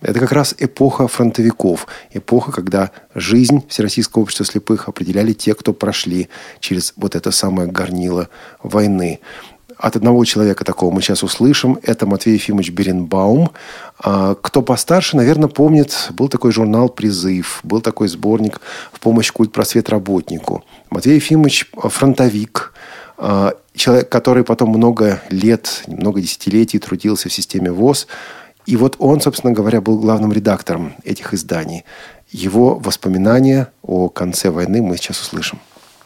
это 0.01 0.21
как 0.21 0.31
раз 0.31 0.55
эпоха 0.59 1.09
фронтовиков. 1.09 1.89
Эпоха, 2.13 2.53
когда 2.53 2.93
жизнь 3.15 3.65
Всероссийского 3.69 4.23
общества 4.23 4.47
слепых 4.47 4.89
определяли 4.89 5.33
те, 5.33 5.55
кто 5.55 5.73
прошли 5.73 6.29
через 6.61 6.93
вот 6.97 7.17
это 7.17 7.33
самое 7.33 7.69
горнило 7.69 8.29
войны 8.63 9.19
от 9.79 9.97
одного 9.97 10.25
человека 10.25 10.65
такого 10.65 10.93
мы 10.93 11.01
сейчас 11.01 11.23
услышим. 11.23 11.79
Это 11.83 12.05
Матвей 12.05 12.35
Ефимович 12.35 12.71
Беренбаум. 12.71 13.51
А, 13.99 14.35
кто 14.35 14.61
постарше, 14.63 15.17
наверное, 15.17 15.49
помнит, 15.49 16.09
был 16.11 16.29
такой 16.29 16.53
журнал 16.53 16.89
«Призыв», 16.89 17.61
был 17.63 17.81
такой 17.81 18.09
сборник 18.09 18.61
«В 18.93 19.01
помощь 19.01 19.31
культ 19.31 19.53
просвет 19.53 19.89
работнику». 19.89 20.65
Матвей 20.91 21.17
Ефимович– 21.17 21.71
фронтовик, 21.77 22.75
а, 23.17 23.55
человек, 23.75 24.09
который 24.09 24.45
потом 24.45 24.71
много 24.71 25.23
лет, 25.31 25.85
много 25.87 26.21
десятилетий 26.21 26.79
трудился 26.79 27.29
в 27.29 27.33
системе 27.33 27.71
ВОЗ. 27.71 28.09
И 28.67 28.77
вот 28.77 28.97
он, 28.99 29.21
собственно 29.21 29.53
говоря, 29.53 29.81
был 29.81 29.99
главным 29.99 30.33
редактором 30.33 30.93
этих 31.05 31.33
изданий. 31.33 31.85
Его 32.31 32.75
воспоминания 32.75 33.73
о 33.83 34.09
конце 34.09 34.51
войны 34.51 34.83
мы 34.83 34.97
сейчас 34.97 35.21
услышим. 35.21 35.59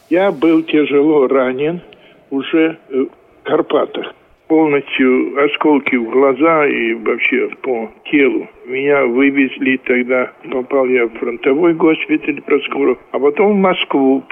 Я 0.09 0.31
был 0.31 0.61
тяжело 0.63 1.27
ранен 1.27 1.81
уже 2.29 2.77
э, 2.89 3.05
Карпатах. 3.43 4.13
Полностью 4.47 5.41
осколки 5.45 5.95
в 5.95 6.09
глаза 6.09 6.67
и 6.67 6.93
вообще 6.93 7.49
по 7.61 7.89
телу. 8.11 8.47
Меня 8.65 9.05
вывезли 9.05 9.77
тогда, 9.77 10.31
попал 10.51 10.85
я 10.85 11.07
в 11.07 11.13
фронтовой 11.13 11.73
госпиталь 11.73 12.41
Проскуров, 12.41 12.97
а 13.11 13.19
потом 13.19 13.53
в 13.53 13.61
Москву 13.61 14.23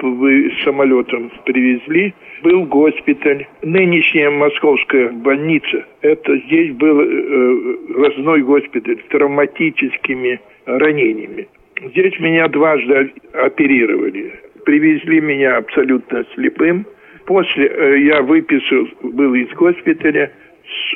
самолетом 0.64 1.32
привезли. 1.44 2.14
Был 2.42 2.64
госпиталь, 2.66 3.46
нынешняя 3.62 4.30
московская 4.30 5.10
больница. 5.10 5.84
Это 6.02 6.36
здесь 6.38 6.72
был 6.74 7.00
э, 7.00 7.76
глазной 7.88 8.42
госпиталь 8.42 9.00
с 9.00 9.08
травматическими 9.08 10.40
ранениями. 10.66 11.48
Здесь 11.80 12.18
меня 12.20 12.48
дважды 12.48 13.12
оперировали. 13.32 14.32
Привезли 14.64 15.20
меня 15.20 15.56
абсолютно 15.56 16.24
слепым– 16.34 16.86
После 17.26 17.66
э, 17.66 18.00
я 18.00 18.22
выписал, 18.22 18.88
был 19.02 19.34
из 19.34 19.48
госпиталя 19.54 20.32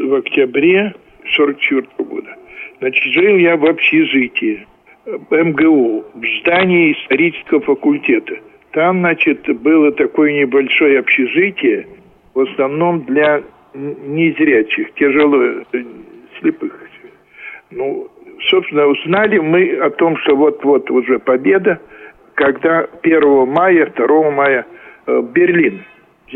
в 0.01 0.15
октябре 0.15 0.95
44 1.37 1.87
года. 1.99 2.37
Значит, 2.79 3.12
жил 3.12 3.37
я 3.37 3.57
в 3.57 3.65
общежитии 3.65 4.67
МГУ, 5.31 6.05
в 6.15 6.41
здании 6.41 6.93
исторического 6.93 7.61
факультета. 7.61 8.35
Там, 8.73 8.99
значит, 9.01 9.47
было 9.61 9.93
такое 9.93 10.33
небольшое 10.33 10.99
общежитие, 10.99 11.87
в 12.35 12.41
основном 12.41 13.05
для 13.05 13.43
незрячих, 13.75 14.93
тяжело 14.95 15.43
э, 15.43 15.85
слепых. 16.41 16.81
Ну, 17.71 18.09
собственно, 18.51 18.87
узнали 18.87 19.39
мы 19.39 19.77
о 19.77 19.91
том, 19.91 20.17
что 20.19 20.37
вот-вот 20.37 20.91
уже 20.91 21.19
победа, 21.19 21.81
когда 22.35 22.89
1 23.03 23.49
мая, 23.49 23.93
2 23.97 24.31
мая 24.31 24.67
э, 25.07 25.23
Берлин 25.33 25.83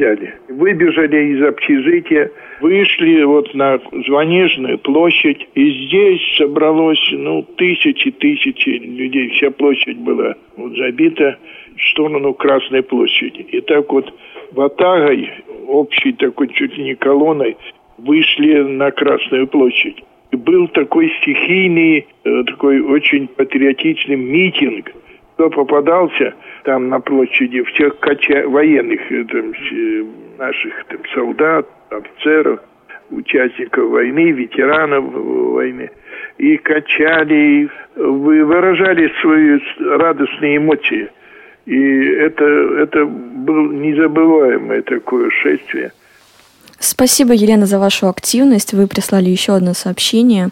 взяли. 0.01 0.35
Выбежали 0.49 1.35
из 1.35 1.43
общежития, 1.43 2.31
вышли 2.61 3.23
вот 3.23 3.55
на 3.55 3.79
Звонежную 4.07 4.79
площадь, 4.79 5.47
и 5.55 5.87
здесь 5.87 6.21
собралось, 6.39 7.05
ну, 7.13 7.43
тысячи, 7.43 8.11
тысячи 8.11 8.69
людей. 8.71 9.31
Вся 9.31 9.51
площадь 9.51 9.99
была 9.99 10.35
вот 10.57 10.77
забита 10.77 11.39
в 11.77 11.91
сторону 11.91 12.35
Красной 12.35 12.83
площади. 12.83 13.47
И 13.53 13.61
так 13.61 13.93
вот 13.93 14.13
ватагой, 14.53 15.31
общей 15.67 16.13
такой 16.13 16.49
чуть 16.49 16.77
ли 16.77 16.85
не 16.85 16.95
колонной, 16.95 17.57
вышли 17.99 18.63
на 18.63 18.91
Красную 18.91 19.47
площадь. 19.47 20.03
И 20.33 20.37
был 20.37 20.69
такой 20.69 21.13
стихийный, 21.21 22.07
э, 22.25 22.45
такой 22.45 22.81
очень 22.81 23.27
патриотичный 23.27 24.17
митинг. 24.17 24.93
Кто 25.41 25.49
попадался 25.49 26.35
там 26.65 26.91
на 26.91 27.01
площади, 27.01 27.63
всех 27.63 27.99
кача... 28.01 28.47
военных 28.47 29.01
э, 29.11 29.25
там, 29.25 29.53
э, 29.53 30.05
наших 30.37 30.85
там, 30.85 30.99
солдат, 31.15 31.67
офицеров, 31.89 32.61
участников 33.11 33.89
войны, 33.89 34.33
ветеранов 34.33 35.03
войны, 35.15 35.91
и 36.37 36.59
качали, 36.59 37.71
выражали 37.97 39.11
свои 39.23 39.59
радостные 39.81 40.59
эмоции. 40.59 41.09
И 41.65 42.05
это, 42.17 42.45
это 42.45 43.07
было 43.07 43.73
незабываемое 43.73 44.83
такое 44.83 45.31
шествие– 45.31 45.93
Спасибо, 46.83 47.35
Елена, 47.35 47.67
за 47.67 47.79
вашу 47.79 48.09
активность. 48.09 48.73
Вы 48.73 48.87
прислали 48.87 49.29
еще 49.29 49.53
одно 49.53 49.75
сообщение. 49.75 50.49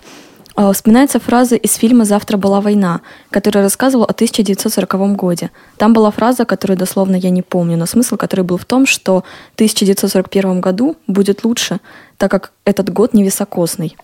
А, 0.61 0.73
вспоминается 0.73 1.21
фраза 1.21 1.55
из 1.55 1.75
фильма 1.75 2.05
«Завтра 2.05 2.37
была 2.37 2.61
война», 2.61 3.01
который 3.31 3.63
рассказывал 3.63 4.03
о 4.03 4.11
1940 4.11 5.15
годе. 5.15 5.53
Там 5.77 5.93
была 5.93 6.11
фраза, 6.11 6.45
которую 6.45 6.77
дословно 6.77 7.15
я 7.15 7.31
не 7.31 7.43
помню, 7.43 7.77
но 7.77 7.87
смысл 7.87 8.17
который 8.17 8.45
был 8.45 8.57
в 8.57 8.65
том, 8.65 8.85
что 8.85 9.23
в 9.53 9.55
1941 9.55 10.61
году 10.61 10.97
будет 11.07 11.45
лучше, 11.45 11.79
так 12.17 12.33
как 12.33 12.51
этот 12.65 12.93
год 12.93 13.15
невисокосный. 13.15 13.97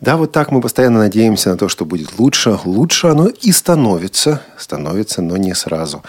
Да, 0.00 0.16
вот 0.16 0.32
так 0.32 0.50
мы 0.50 0.60
постоянно 0.60 0.98
надеемся 0.98 1.50
на 1.50 1.56
то, 1.56 1.68
что 1.68 1.84
будет 1.84 2.18
лучше. 2.18 2.58
Лучше 2.64 3.06
оно 3.06 3.28
и 3.28 3.52
становится. 3.52 4.42
Становится, 4.56 5.22
но 5.22 5.36
не 5.36 5.54
сразу. 5.54 6.02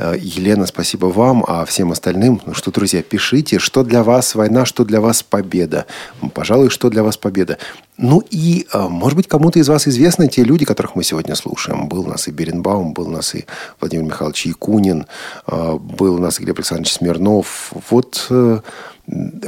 Э, 0.00 0.16
Елена, 0.18 0.64
спасибо 0.64 1.06
вам, 1.06 1.44
а 1.46 1.66
всем 1.66 1.92
остальным, 1.92 2.40
ну 2.46 2.54
что, 2.54 2.70
друзья, 2.70 3.02
пишите, 3.02 3.58
что 3.58 3.84
для 3.84 4.02
вас 4.02 4.34
война, 4.34 4.64
что 4.64 4.84
для 4.84 4.98
вас 4.98 5.22
победа. 5.22 5.84
Пожалуй, 6.32 6.70
что 6.70 6.88
для 6.88 7.02
вас 7.02 7.18
победа. 7.18 7.58
Ну 7.98 8.22
и, 8.30 8.66
э, 8.72 8.88
может 8.88 9.16
быть, 9.16 9.28
кому-то 9.28 9.58
из 9.58 9.68
вас 9.68 9.86
известны 9.86 10.28
те 10.28 10.42
люди, 10.42 10.64
которых 10.64 10.94
мы 10.94 11.04
сегодня 11.04 11.34
слушаем. 11.34 11.86
Был 11.86 12.06
у 12.06 12.06
нас 12.06 12.28
и 12.28 12.30
Беренбаум, 12.30 12.94
был 12.94 13.08
у 13.08 13.10
нас 13.10 13.34
и 13.34 13.44
Владимир 13.78 14.06
Михайлович 14.06 14.46
Якунин, 14.46 15.06
э, 15.46 15.78
был 15.78 16.14
у 16.14 16.18
нас 16.18 16.40
и 16.40 16.44
Глеб 16.44 16.56
Александрович 16.56 16.94
Смирнов. 16.94 17.72
Вот 17.90 18.30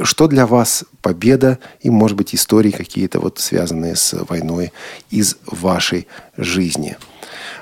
что 0.03 0.27
для 0.27 0.45
вас 0.45 0.83
победа 1.01 1.57
и, 1.79 1.89
может 1.89 2.17
быть, 2.17 2.35
истории 2.35 2.71
какие-то 2.71 3.19
вот 3.19 3.39
связанные 3.39 3.95
с 3.95 4.13
войной 4.27 4.73
из 5.09 5.37
вашей 5.45 6.07
жизни– 6.37 6.97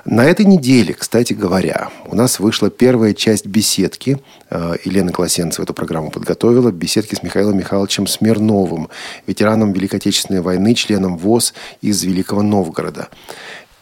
на 0.04 0.24
этой 0.24 0.44
неделе, 0.44 0.94
кстати 0.94 1.32
говоря, 1.32 1.90
у 2.06 2.16
нас 2.16 2.40
вышла 2.40 2.70
первая 2.70 3.14
часть 3.14 3.46
беседки. 3.46 4.20
Э, 4.50 4.74
Елена 4.84 5.12
Колосенцева 5.12 5.64
эту 5.64 5.74
программу 5.74 6.10
подготовила. 6.10 6.72
Беседки 6.72 7.14
с 7.14 7.22
Михаилом 7.22 7.56
Михайловичем 7.56 8.08
Смирновым, 8.08 8.88
ветераном 9.28 9.72
Великой 9.72 9.96
Отечественной 9.96 10.40
войны, 10.40 10.74
членом 10.74 11.16
ВОЗ 11.16 11.54
из 11.82 12.02
Великого 12.02 12.42
Новгорода. 12.42 13.08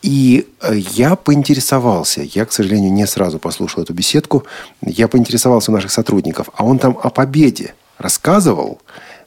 И 0.03 0.47
э, 0.61 0.77
я 0.77 1.17
поинтересовался, 1.17 2.23
я, 2.23 2.45
к 2.45 2.53
сожалению, 2.53 2.93
не 2.93 3.07
сразу 3.07 3.39
послушал 3.39 3.83
эту 3.83 3.95
беседку, 3.95 4.45
я 4.83 5.09
поинтересовался 5.09 5.71
у 5.71 5.75
наших 5.75 5.91
сотрудников, 5.91 6.51
а 6.55 6.65
он 6.65 6.79
там 6.79 6.99
о 7.03 7.09
победе 7.09 7.75
рассказывал? 7.97 8.81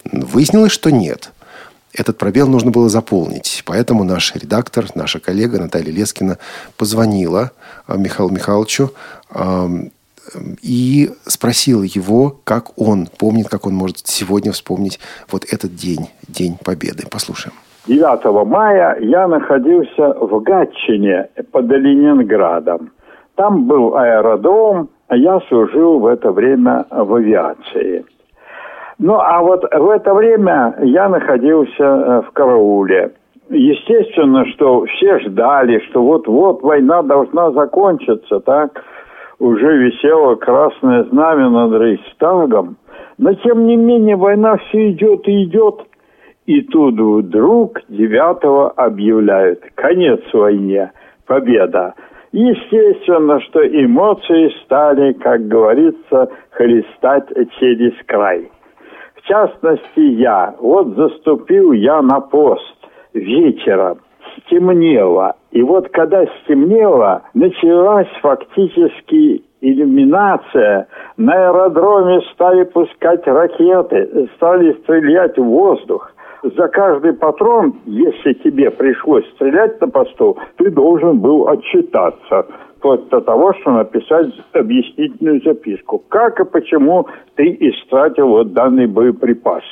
Выяснилось, 0.03 0.71
что 0.71 0.91
нет– 0.91 1.32
этот 1.93 2.17
пробел 2.17 2.47
нужно 2.47 2.71
было 2.71 2.89
заполнить. 2.89 3.63
Поэтому 3.65 4.03
наш 4.03 4.36
редактор, 4.36 4.86
наша 4.95 5.19
коллега 5.19 5.60
Наталья 5.60 5.91
Лескина 5.91 6.38
позвонила 6.77 7.51
а, 7.88 7.97
Михаилу 7.97 8.32
Михайловичу 8.32 8.91
и 10.62 11.12
спросила 11.25 11.84
его, 11.84 12.38
как 12.43 12.77
он 12.77 13.08
помнит, 13.08 13.49
как 13.49 13.65
он 13.65 13.73
может 13.73 13.99
сегодня 14.06 14.51
вспомнить 14.51 14.99
вот 15.32 15.45
этот 15.51 15.75
день, 15.75 16.10
День 16.27 16.58
Победы. 16.63 17.03
Послушаем. 17.10 17.56
9 17.88 18.47
мая 18.47 18.97
я 19.01 19.27
находился 19.27 20.13
в 20.13 20.41
Гатчине 20.41 21.29
под 21.51 21.65
Ленинградом. 21.65 22.91
Там 23.36 23.65
был 23.65 23.95
аэродром, 23.97 24.89
а 25.08 25.17
я 25.17 25.39
служил 25.49 25.99
в 25.99 26.06
это 26.06 26.32
время 26.32 26.86
в 26.89 27.13
авиации. 27.15 28.06
Ну, 29.06 29.20
а 29.20 29.42
вот 29.42 29.66
в 29.70 29.89
это 29.89 30.13
время 30.13 30.76
я 30.80 31.10
находился 31.10 31.84
э, 31.84 32.22
в 32.22 32.32
карауле. 32.32 33.12
Естественно, 33.50 34.46
что 34.54 34.86
все 34.86 35.20
ждали, 35.20 35.80
что 35.89 36.02
вот-вот 36.02 36.62
война 36.62 37.02
должна 37.02 37.52
закончиться, 37.52 38.39
так? 38.39 38.82
Уже 39.39 39.78
висело 39.78 40.36
красное 40.36 41.04
знамя 41.04 41.50
над 41.50 41.82
Рейхстагом. 41.82 42.78
Но, 43.18 43.34
тем 43.34 43.68
не 43.68 43.76
менее, 43.76 44.16
война 44.16 44.56
все 44.56 44.92
идет 44.92 45.28
и 45.28 45.44
идет. 45.44 45.82
И 46.46 46.62
тут 46.62 46.98
вдруг 46.98 47.82
9 47.89 48.72
объявляют 48.78 49.63
конец 49.76 50.22
войне, 50.32 50.94
победа. 51.28 51.94
Естественно, 52.32 53.42
что 53.42 53.68
эмоции 53.68 54.50
стали, 54.63 55.12
как 55.12 55.46
говорится, 55.50 56.30
хлестать 56.52 57.28
через 57.60 57.92
край. 58.06 58.50
В 59.24 59.28
частности, 59.28 60.00
я. 60.00 60.54
Вот 60.60 60.96
заступил 60.96 61.72
я 61.72 62.02
на 62.02 62.20
пост 62.20 62.76
вечером. 63.14 64.00
Стемнело. 64.38 65.36
И 65.52 65.62
вот 65.62 65.88
когда 65.90 66.26
стемнело, 66.26 67.22
началась 67.34 68.08
фактически 68.22 69.44
иллюминация. 69.62 70.88
На 71.16 71.50
аэродроме 71.50 72.22
стали 72.34 72.64
пускать 72.64 73.26
ракеты, 73.26 74.30
стали 74.36 74.74
стрелять 74.84 75.38
в 75.38 75.44
воздух. 75.44 76.12
За 76.44 76.68
каждый 76.68 77.14
патрон, 77.14 77.76
если 77.86 78.34
тебе 78.34 78.70
пришлось 78.72 79.26
стрелять 79.36 79.80
на 79.80 79.88
посту, 79.88 80.38
ты 80.58 80.70
должен 80.70 81.20
был 81.20 81.48
отчитаться 81.48 82.46
вплоть 82.84 83.08
до 83.08 83.22
того, 83.22 83.54
что 83.62 83.72
написать 83.72 84.34
объяснительную 84.52 85.41
записку, 85.41 86.04
как 86.10 86.41
и 86.41 86.46
почему 86.46 87.08
ты 87.36 87.46
истратил 87.62 88.28
вот 88.28 88.52
данный 88.52 88.88
боеприпас. 88.88 89.63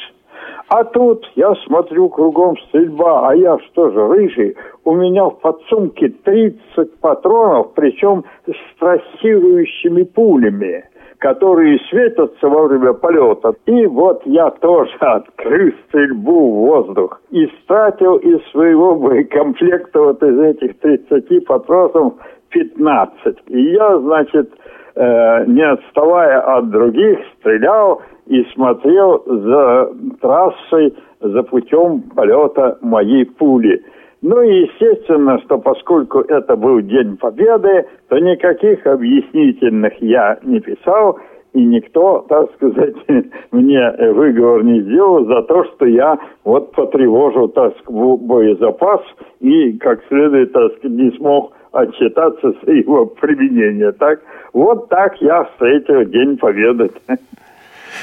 А 0.69 0.85
тут 0.85 1.29
я 1.35 1.53
смотрю 1.65 2.07
кругом 2.07 2.55
стрельба, 2.69 3.29
а 3.29 3.35
я 3.35 3.57
что 3.67 3.91
же, 3.91 4.07
рыжий? 4.07 4.55
У 4.85 4.95
меня 4.95 5.25
в 5.25 5.41
подсумке 5.41 6.07
30 6.23 6.99
патронов, 7.01 7.73
причем 7.75 8.23
с 8.47 8.79
трассирующими 8.79 10.03
пулями 10.03 10.85
которые 11.19 11.77
светятся 11.91 12.49
во 12.49 12.63
время 12.63 12.93
полета. 12.93 13.53
И 13.67 13.85
вот 13.85 14.23
я 14.25 14.49
тоже 14.49 14.91
открыл 15.01 15.71
стрельбу 15.87 16.49
в 16.49 16.55
воздух 16.65 17.21
и 17.29 17.45
стратил 17.61 18.15
из 18.15 18.43
своего 18.49 18.95
боекомплекта 18.95 20.01
вот 20.01 20.23
из 20.23 20.39
этих 20.39 20.79
30 20.79 21.45
патронов 21.45 22.15
15. 22.51 23.37
И 23.47 23.61
я, 23.71 23.97
значит, 23.99 24.51
э, 24.95 25.45
не 25.47 25.61
отставая 25.61 26.39
от 26.57 26.69
других, 26.69 27.19
стрелял 27.39 28.01
и 28.27 28.43
смотрел 28.53 29.23
за 29.25 29.91
трассой, 30.21 30.95
за 31.19 31.43
путем 31.43 32.03
полета 32.15 32.77
моей 32.81 33.25
пули. 33.25 33.83
Ну 34.21 34.41
и 34.41 34.65
естественно, 34.65 35.39
что 35.41 35.57
поскольку 35.57 36.19
это 36.19 36.55
был 36.55 36.79
День 36.81 37.17
Победы, 37.17 37.87
то 38.07 38.19
никаких 38.19 38.85
объяснительных 38.85 39.93
я 39.99 40.37
не 40.43 40.59
писал, 40.59 41.17
и 41.53 41.65
никто, 41.65 42.25
так 42.29 42.53
сказать, 42.53 42.95
мне 43.51 43.91
выговор 44.13 44.63
не 44.63 44.81
сделал 44.81 45.25
за 45.25 45.41
то, 45.43 45.63
что 45.65 45.85
я 45.85 46.19
вот 46.45 46.71
потревожил, 46.71 47.49
так 47.49 47.73
боезапас 47.89 49.01
и, 49.39 49.73
как 49.79 50.01
следует, 50.07 50.53
так 50.53 50.71
сказать, 50.77 50.97
не 50.97 51.11
смог 51.17 51.53
отчитаться 51.71 52.53
за 52.63 52.71
его 52.71 53.05
применение. 53.05 53.91
Так, 53.93 54.19
вот 54.53 54.89
так 54.89 55.19
я 55.21 55.43
встретил 55.45 56.03
День 56.05 56.37
Победы. 56.37 56.91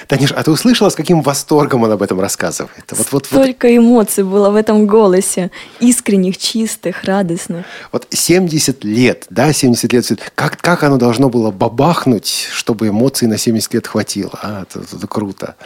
Танюш, 0.06 0.32
а 0.32 0.42
ты 0.42 0.50
услышала, 0.50 0.88
с 0.88 0.94
каким 0.94 1.22
восторгом 1.22 1.82
он 1.82 1.92
об 1.92 2.02
этом 2.02 2.20
рассказывает? 2.20 2.84
Вот, 2.90 3.06
вот, 3.10 3.26
Столько 3.26 3.68
вот... 3.68 3.76
эмоций 3.76 4.24
было 4.24 4.50
в 4.50 4.56
этом 4.56 4.86
голосе. 4.86 5.50
Искренних, 5.80 6.38
чистых, 6.38 7.04
радостных. 7.04 7.64
Вот 7.92 8.06
70 8.10 8.84
лет, 8.84 9.26
да, 9.30 9.52
70 9.52 9.92
лет. 9.92 10.32
Как, 10.34 10.56
как 10.60 10.82
оно 10.82 10.96
должно 10.96 11.28
было 11.28 11.50
бабахнуть, 11.50 12.48
чтобы 12.52 12.88
эмоций 12.88 13.28
на 13.28 13.38
70 13.38 13.74
лет 13.74 13.86
хватило? 13.86 14.38
А, 14.42 14.62
это, 14.62 14.80
это 14.80 15.06
круто. 15.06 15.56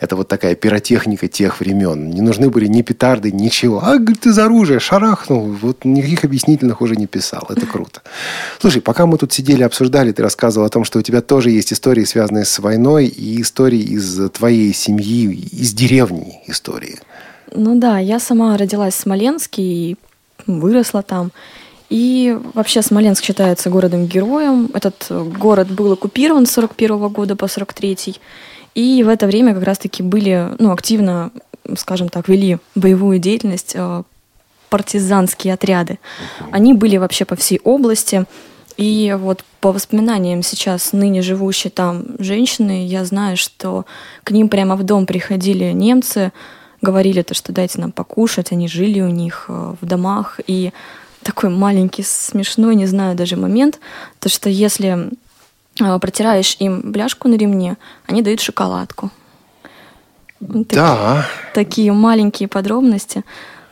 Это 0.00 0.16
вот 0.16 0.28
такая 0.28 0.54
пиротехника 0.54 1.28
тех 1.28 1.60
времен. 1.60 2.10
Не 2.10 2.20
нужны 2.20 2.50
были 2.50 2.66
ни 2.66 2.82
петарды, 2.82 3.32
ничего. 3.32 3.82
А, 3.82 3.98
говорит, 3.98 4.20
ты 4.20 4.32
за 4.32 4.44
оружие 4.44 4.80
шарахнул. 4.80 5.42
Вот 5.60 5.84
никаких 5.84 6.24
объяснительных 6.24 6.80
уже 6.80 6.96
не 6.96 7.06
писал. 7.06 7.46
Это 7.48 7.66
круто. 7.66 8.02
Слушай, 8.60 8.82
пока 8.82 9.06
мы 9.06 9.18
тут 9.18 9.32
сидели, 9.32 9.62
обсуждали, 9.62 10.12
ты 10.12 10.22
рассказывал 10.22 10.66
о 10.66 10.70
том, 10.70 10.84
что 10.84 10.98
у 10.98 11.02
тебя 11.02 11.20
тоже 11.20 11.50
есть 11.50 11.72
истории, 11.72 12.04
связанные 12.04 12.44
с 12.44 12.58
войной, 12.58 13.06
и 13.06 13.40
истории 13.40 13.63
из 13.72 14.30
твоей 14.30 14.72
семьи, 14.74 15.32
из 15.32 15.72
деревни 15.72 16.40
истории. 16.46 16.98
Ну 17.52 17.78
да, 17.78 17.98
я 17.98 18.18
сама 18.18 18.56
родилась 18.56 18.94
в 18.94 19.00
Смоленске 19.00 19.62
и 19.62 19.96
выросла 20.46 21.02
там. 21.02 21.30
И 21.90 22.36
вообще 22.54 22.82
Смоленск 22.82 23.24
считается 23.24 23.70
городом-героем. 23.70 24.70
Этот 24.74 25.06
город 25.38 25.70
был 25.70 25.92
оккупирован 25.92 26.46
с 26.46 26.52
41 26.52 27.08
года 27.08 27.36
по 27.36 27.46
43 27.46 28.16
И 28.74 29.02
в 29.04 29.08
это 29.08 29.26
время 29.26 29.54
как 29.54 29.62
раз-таки 29.62 30.02
были, 30.02 30.50
ну, 30.58 30.72
активно, 30.72 31.30
скажем 31.76 32.08
так, 32.08 32.28
вели 32.28 32.58
боевую 32.74 33.18
деятельность 33.18 33.72
э, 33.74 34.02
партизанские 34.70 35.54
отряды. 35.54 36.00
Они 36.50 36.74
были 36.74 36.96
вообще 36.96 37.24
по 37.24 37.36
всей 37.36 37.60
области. 37.62 38.24
И 38.76 39.16
вот 39.18 39.44
по 39.60 39.72
воспоминаниям 39.72 40.42
сейчас 40.42 40.92
ныне 40.92 41.22
живущей 41.22 41.70
там 41.70 42.04
женщины, 42.18 42.86
я 42.86 43.04
знаю, 43.04 43.36
что 43.36 43.86
к 44.24 44.30
ним 44.32 44.48
прямо 44.48 44.76
в 44.76 44.82
дом 44.82 45.06
приходили 45.06 45.72
немцы, 45.72 46.32
говорили 46.80 47.22
то, 47.22 47.34
что 47.34 47.52
дайте 47.52 47.80
нам 47.80 47.92
покушать, 47.92 48.52
они 48.52 48.68
жили 48.68 49.00
у 49.00 49.08
них 49.08 49.46
э, 49.48 49.74
в 49.80 49.86
домах. 49.86 50.40
И 50.46 50.72
такой 51.22 51.50
маленький, 51.50 52.02
смешной, 52.02 52.74
не 52.74 52.86
знаю 52.86 53.16
даже 53.16 53.36
момент, 53.36 53.78
то, 54.18 54.28
что 54.28 54.50
если 54.50 55.10
э, 55.80 55.98
протираешь 55.98 56.56
им 56.58 56.92
бляшку 56.92 57.28
на 57.28 57.34
ремне, 57.34 57.76
они 58.06 58.22
дают 58.22 58.40
шоколадку. 58.40 59.10
Да. 60.40 61.26
Такие, 61.54 61.54
такие 61.54 61.92
маленькие 61.92 62.48
подробности. 62.48 63.24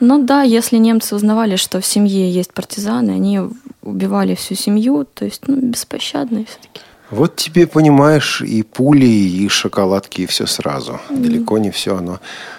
Ну 0.05 0.25
да, 0.25 0.43
если 0.43 0.79
немцы 0.79 1.15
узнавали, 1.15 1.55
что 1.55 1.81
в 1.81 1.87
семье 1.87 2.29
есть 2.29 2.53
партизаны, 2.53 3.13
они 3.13 3.41
убивали 3.83 4.35
всю 4.35 4.57
семью, 4.57 5.05
то 5.05 5.25
есть 5.25 5.47
ну, 5.47 5.55
беспощадные 5.61 6.45
все-таки. 6.45 6.81
Вот 7.11 7.37
тебе, 7.37 7.69
понимаешь, 7.69 8.41
и 8.41 8.65
пули, 8.65 9.07
и 9.07 9.49
шоколадки, 9.49 10.23
и 10.23 10.27
все 10.27 10.47
сразу. 10.47 10.93
Mm-hmm. 10.93 11.23
Далеко 11.23 11.59
не 11.59 11.71
все 11.71 11.97
оно 11.97 12.19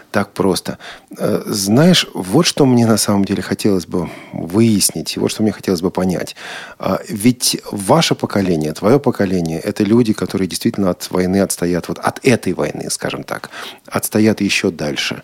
так 0.09 0.31
просто. 0.31 0.77
Э, 1.17 1.41
знаешь, 1.45 2.07
вот 2.13 2.45
что 2.45 2.65
мне 2.65 2.85
на 2.85 2.97
самом 2.97 3.25
деле 3.25 3.41
хотелось 3.41 3.87
бы 3.87 4.09
выяснить, 4.31 5.17
и 5.17 5.19
вот 5.19 5.31
что 5.31 5.43
мне 5.43 5.51
хотелось 5.51 5.81
бы 5.81 5.91
понять. 5.91 6.37
А, 6.79 6.99
ведь 7.09 7.57
ваше 7.71 8.15
поколение, 8.15 8.71
твое 8.71 8.99
поколение, 8.99 9.59
это 9.59 9.83
люди, 9.83 10.13
которые 10.13 10.47
действительно 10.47 10.91
от 10.91 11.11
войны 11.11 11.41
отстоят, 11.41 11.89
вот 11.89 11.99
от 11.99 12.19
этой 12.23 12.53
войны, 12.53 12.89
скажем 12.89 13.23
так, 13.23 13.49
отстоят 13.87 14.39
еще 14.39 14.71
дальше. 14.71 15.23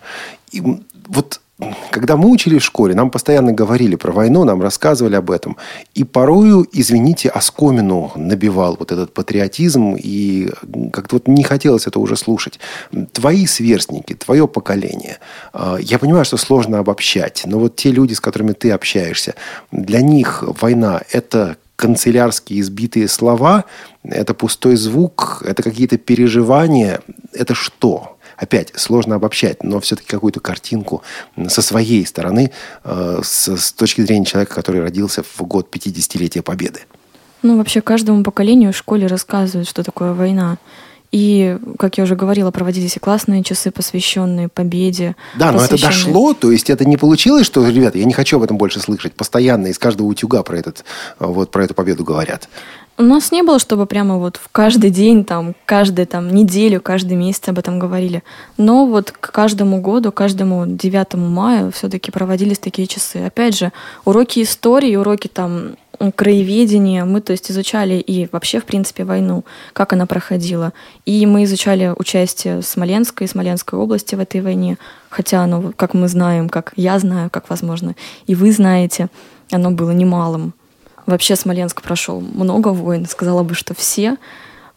И 0.50 0.60
вот 1.06 1.40
когда 1.90 2.16
мы 2.16 2.30
учились 2.30 2.62
в 2.62 2.66
школе, 2.66 2.94
нам 2.94 3.10
постоянно 3.10 3.52
говорили 3.52 3.96
про 3.96 4.12
войну, 4.12 4.44
нам 4.44 4.62
рассказывали 4.62 5.16
об 5.16 5.30
этом. 5.30 5.56
И 5.94 6.04
порою, 6.04 6.66
извините, 6.72 7.28
оскомину 7.28 8.12
набивал 8.16 8.76
вот 8.78 8.92
этот 8.92 9.12
патриотизм, 9.12 9.96
и 9.98 10.50
как-то 10.92 11.16
вот 11.16 11.28
не 11.28 11.42
хотелось 11.42 11.86
это 11.86 11.98
уже 11.98 12.16
слушать. 12.16 12.60
Твои 13.12 13.46
сверстники, 13.46 14.14
твое 14.14 14.46
поколение. 14.46 15.18
А, 15.52 15.76
я 15.80 15.98
понимаю, 15.98 16.24
что 16.24 16.36
сложно 16.36 16.78
обобщать, 16.78 17.42
но 17.46 17.58
вот 17.58 17.76
те 17.76 17.90
люди, 17.90 18.14
с 18.14 18.20
которыми 18.20 18.52
ты 18.52 18.70
общаешься, 18.70 19.34
для 19.70 20.00
них 20.00 20.44
война– 20.60 21.02
это 21.12 21.56
канцелярские 21.76 22.60
избитые 22.60 23.08
слова, 23.08 23.64
это 24.04 24.34
пустой 24.34 24.76
звук, 24.76 25.42
это 25.46 25.62
какие-то 25.62 25.96
переживания, 25.96 27.00
это 27.32 27.54
что? 27.54 28.18
Опять 28.40 28.72
сложно 28.74 29.16
обобщать, 29.16 29.62
но 29.62 29.78
все-таки 29.80 30.08
какую-то 30.08 30.40
картинку 30.40 31.02
со 31.48 31.62
своей 31.62 32.04
стороны, 32.06 32.50
э, 32.84 33.20
с, 33.22 33.56
с 33.56 33.72
точки 33.72 34.00
зрения 34.00 34.24
человека, 34.24 34.54
который 34.54 34.80
родился 34.80 35.22
в 35.22 35.42
год 35.42 35.74
50-летия 35.74 36.42
Победы. 36.42 36.80
Ну, 37.42 37.58
вообще, 37.58 37.80
каждому 37.80 38.22
поколению 38.22 38.72
в 38.72 38.76
школе 38.76 39.06
рассказывают, 39.06 39.68
что 39.68 39.82
такое 39.82 40.12
война. 40.12 40.58
И, 41.12 41.58
как 41.78 41.98
я 41.98 42.04
уже 42.04 42.14
говорила, 42.14 42.50
проводились 42.52 42.96
и 42.96 43.00
классные 43.00 43.42
часы, 43.42 43.72
посвященные 43.72 44.48
победе. 44.48 45.16
Да, 45.36 45.50
но 45.50 45.62
это 45.62 45.80
дошло, 45.80 46.34
то 46.34 46.52
есть 46.52 46.70
это 46.70 46.84
не 46.84 46.96
получилось, 46.96 47.46
что, 47.46 47.66
ребята, 47.68 47.98
я 47.98 48.04
не 48.04 48.12
хочу 48.12 48.36
об 48.36 48.44
этом 48.44 48.56
больше 48.56 48.78
слышать. 48.80 49.14
Постоянно 49.14 49.66
из 49.68 49.78
каждого 49.78 50.06
утюга 50.06 50.42
про, 50.44 50.56
этот, 50.56 50.84
вот, 51.18 51.50
про 51.50 51.64
эту 51.64 51.74
победу 51.74 52.04
говорят. 52.04 52.48
У 52.96 53.02
нас 53.02 53.32
не 53.32 53.42
было, 53.42 53.58
чтобы 53.58 53.86
прямо 53.86 54.18
вот 54.18 54.36
в 54.36 54.50
каждый 54.52 54.90
день, 54.90 55.24
там, 55.24 55.54
каждую 55.64 56.06
там, 56.06 56.32
неделю, 56.32 56.82
каждый 56.82 57.16
месяц 57.16 57.48
об 57.48 57.58
этом 57.58 57.78
говорили. 57.78 58.22
Но 58.58 58.84
вот 58.84 59.10
к 59.10 59.32
каждому 59.32 59.80
году, 59.80 60.12
каждому 60.12 60.66
9 60.66 61.14
мая 61.14 61.70
все-таки 61.70 62.10
проводились 62.10 62.58
такие 62.58 62.86
часы. 62.86 63.16
Опять 63.16 63.56
же, 63.56 63.72
уроки 64.04 64.42
истории, 64.42 64.96
уроки 64.96 65.28
там 65.28 65.76
краеведения, 66.14 67.04
мы, 67.04 67.20
то 67.20 67.32
есть, 67.32 67.50
изучали 67.50 67.94
и 67.94 68.28
вообще, 68.32 68.60
в 68.60 68.64
принципе, 68.64 69.04
войну, 69.04 69.44
как 69.74 69.92
она 69.92 70.06
проходила. 70.06 70.72
И 71.04 71.26
мы 71.26 71.44
изучали 71.44 71.92
участие 71.96 72.62
Смоленской 72.62 73.26
и 73.26 73.30
Смоленской 73.30 73.78
области 73.78 74.14
в 74.14 74.20
этой 74.20 74.40
войне, 74.40 74.78
хотя 75.10 75.42
оно, 75.42 75.72
как 75.76 75.92
мы 75.92 76.08
знаем, 76.08 76.48
как 76.48 76.72
я 76.76 76.98
знаю, 76.98 77.28
как, 77.28 77.50
возможно, 77.50 77.94
и 78.26 78.34
вы 78.34 78.50
знаете, 78.52 79.08
оно 79.50 79.70
было 79.70 79.90
немалым. 79.90 80.54
Вообще 81.04 81.36
Смоленск 81.36 81.82
прошел 81.82 82.20
много 82.20 82.68
войн, 82.68 83.06
сказала 83.06 83.42
бы, 83.42 83.54
что 83.54 83.74
все. 83.74 84.16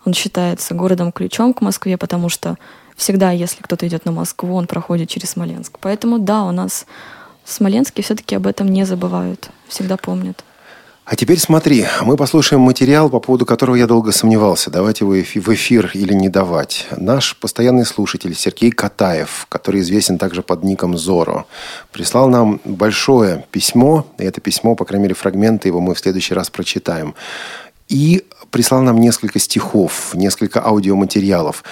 Он 0.06 0.14
считается 0.14 0.74
городом-ключом 0.74 1.54
к 1.54 1.62
Москве, 1.62 1.98
потому 1.98 2.28
что 2.28 2.58
всегда, 2.98 3.32
если 3.32 3.62
кто-то 3.62 3.88
идет 3.88 4.06
на 4.06 4.12
Москву, 4.12 4.56
он 4.56 4.68
проходит 4.68 5.10
через 5.10 5.32
Смоленск. 5.32 5.78
Поэтому 5.80 6.20
да, 6.20 6.44
у 6.44 6.52
нас 6.52 6.86
в 7.46 7.52
Смоленске 7.52 8.02
все-таки 8.02 8.36
об 8.36 8.48
этом 8.48 8.68
не 8.68 8.86
забывают, 8.86 9.50
всегда 9.68 9.96
помнят. 9.96 10.44
А 11.06 11.18
теперь 11.18 11.38
смотри, 11.38 11.86
мы 12.04 12.16
послушаем 12.16 12.62
материал, 12.62 13.10
по 13.10 13.20
поводу 13.20 13.46
которого 13.46 13.76
я 13.76 13.88
долго 13.88 14.14
сомневался, 14.14 14.72
давать 14.72 15.02
его 15.02 15.12
в 15.12 15.54
эфир 15.54 15.92
или 15.94 16.14
не 16.14 16.30
давать. 16.30 16.88
Наш 16.96 17.36
постоянный 17.36 17.86
слушатель 17.86 18.34
Сергей 18.34 18.72
Катаев, 18.72 19.46
который 19.50 19.82
известен 19.82 20.18
также 20.18 20.42
под 20.44 20.64
ником 20.64 20.98
Зоро, 20.98 21.46
прислал 21.92 22.30
нам 22.30 22.62
большое 22.64 23.44
письмо, 23.52 24.08
и 24.18 24.24
это 24.24 24.40
письмо, 24.40 24.76
по 24.76 24.86
крайней 24.86 25.04
мере, 25.04 25.16
фрагменты 25.16 25.68
его 25.68 25.82
мы 25.82 25.94
в 25.94 26.00
следующий 26.00 26.36
раз 26.36 26.50
прочитаем. 26.50 27.16
И 27.90 28.24
прислал 28.50 28.82
нам 28.82 28.98
несколько 28.98 29.40
стихов, 29.40 30.12
несколько 30.14 30.66
аудиоматериалов. 30.66 31.66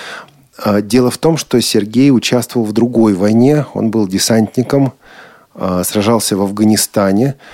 А, 0.57 0.81
дело 0.81 1.09
в 1.09 1.17
том, 1.17 1.37
что 1.37 1.59
Сергей 1.61 2.11
участвовал 2.11 2.65
в 2.65 2.73
другой 2.73 3.13
войне, 3.13 3.65
он 3.75 3.91
был 3.91 4.09
десантником, 4.09 4.91
а, 5.55 5.85
сражался 5.85 6.35
в 6.35 6.41
Афганистане– 6.41 7.35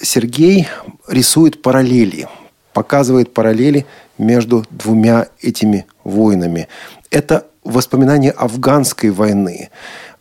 Сергей 0.00 0.68
рисует 1.08 1.62
параллели, 1.62 2.28
показывает 2.72 3.34
параллели 3.34 3.86
между 4.16 4.64
двумя 4.70 5.28
этими 5.40 5.86
войнами. 6.04 6.68
Это 7.10 7.46
воспоминания 7.64 8.30
афганской 8.30 9.10
войны, 9.10 9.70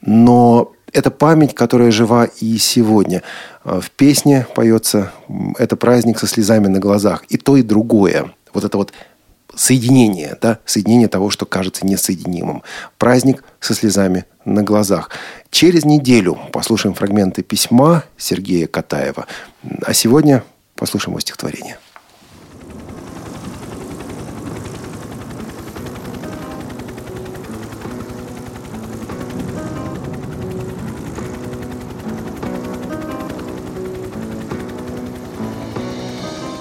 но 0.02 0.72
это 0.94 1.12
память, 1.12 1.54
которая 1.54 1.92
жива 1.92 2.26
и 2.26 2.58
сегодня. 2.58 3.22
В 3.64 3.92
песне 3.92 4.48
поется 4.56 5.12
«Это 5.58 5.76
праздник 5.76 6.18
со 6.20 6.28
слезами 6.28 6.68
на 6.68 6.80
глазах». 6.80 7.24
И 7.30 7.38
то, 7.38 7.58
и 7.58 7.62
другое. 7.62 8.32
Вот 8.54 8.64
это 8.64 8.78
вот 8.78 8.94
соединение, 9.58 10.38
да, 10.40 10.60
соединение 10.66 11.08
того, 11.08 11.30
что 11.30 11.46
кажется 11.46 11.86
несоединимым. 11.86 12.64
Праздник 12.98 13.44
со 13.60 13.74
слезами 13.74 14.26
на 14.46 14.64
глазах. 14.64 15.10
Через 15.50 15.84
неделю 15.84 16.38
послушаем 16.54 16.96
фрагменты 16.96 17.42
письма 17.42 18.04
Сергея 18.18 18.68
Катаева. 18.68 19.26
А 19.82 19.94
сегодня 19.94 20.44
послушаем 20.76 21.14
его 21.14 21.20
стихотворение. 21.20 21.78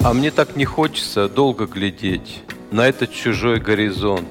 А 0.03 0.13
мне 0.15 0.31
так 0.31 0.55
не 0.55 0.65
хочется 0.65 1.29
долго 1.29 1.67
глядеть 1.67 2.45
на 2.77 2.89
этот 2.89 3.11
чужой 3.11 3.59
горизонт. 3.59 4.29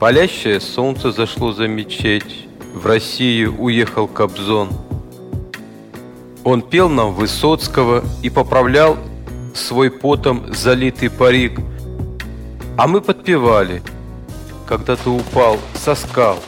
Палящее 0.00 0.60
солнце 0.60 1.12
зашло 1.12 1.52
за 1.52 1.68
мечеть, 1.68 2.48
в 2.74 2.84
Россию 2.86 3.54
уехал 3.60 4.08
Кобзон. 4.08 4.70
Он 6.42 6.60
пел 6.60 6.88
нам 6.88 7.14
Высоцкого 7.14 8.02
и 8.24 8.30
поправлял 8.30 8.98
свой 9.54 9.92
потом 9.92 10.52
залитый 10.52 11.08
парик, 11.08 11.60
а 12.76 12.88
мы 12.88 13.00
подпевали 13.00 13.80
когда 14.66 14.96
ты 14.96 15.08
упал 15.08 15.60
со 15.74 15.94
скал. 15.94 16.40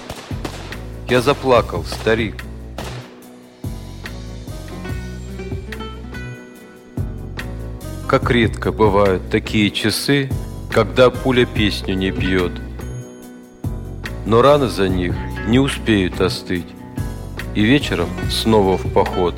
Я 1.08 1.20
заплакал, 1.20 1.84
старик. 1.84 2.42
Как 8.08 8.28
редко 8.32 8.72
бывают 8.72 9.30
такие 9.30 9.70
часы, 9.70 10.28
когда 10.70 11.10
пуля 11.10 11.46
песню 11.46 11.94
не 11.94 12.10
бьет. 12.10 12.52
Но 14.26 14.42
раны 14.42 14.68
за 14.68 14.88
них 14.88 15.14
не 15.46 15.58
успеют 15.58 16.20
остыть, 16.20 16.66
и 17.54 17.62
вечером 17.62 18.08
снова 18.30 18.76
в 18.76 18.92
поход. 18.92 19.34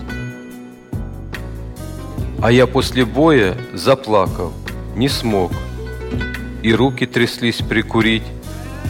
А 2.42 2.50
я 2.50 2.66
после 2.66 3.04
боя 3.04 3.56
заплакал, 3.74 4.52
не 4.96 5.08
смог, 5.08 5.52
и 6.62 6.74
руки 6.74 7.06
тряслись 7.06 7.58
прикурить. 7.58 8.24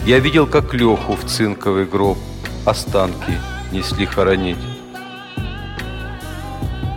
Я 0.05 0.19
видел, 0.19 0.47
как 0.47 0.73
Леху 0.73 1.15
в 1.15 1.25
цинковый 1.25 1.85
гроб 1.85 2.17
останки 2.65 3.33
несли 3.71 4.05
хоронить. 4.05 4.57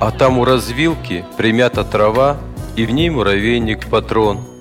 А 0.01 0.11
там 0.11 0.39
у 0.39 0.45
развилки 0.45 1.25
примята 1.37 1.85
трава, 1.85 2.39
и 2.77 2.85
в 2.87 2.91
ней 2.91 3.11
муравейник 3.11 3.89
патрон. 3.89 4.54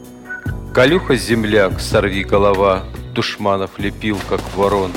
Калюха 0.73 1.15
земляк, 1.15 1.79
сорви 1.79 2.23
голова, 2.23 2.81
душманов 3.13 3.77
лепил, 3.77 4.17
как 4.27 4.41
ворон. 4.55 4.91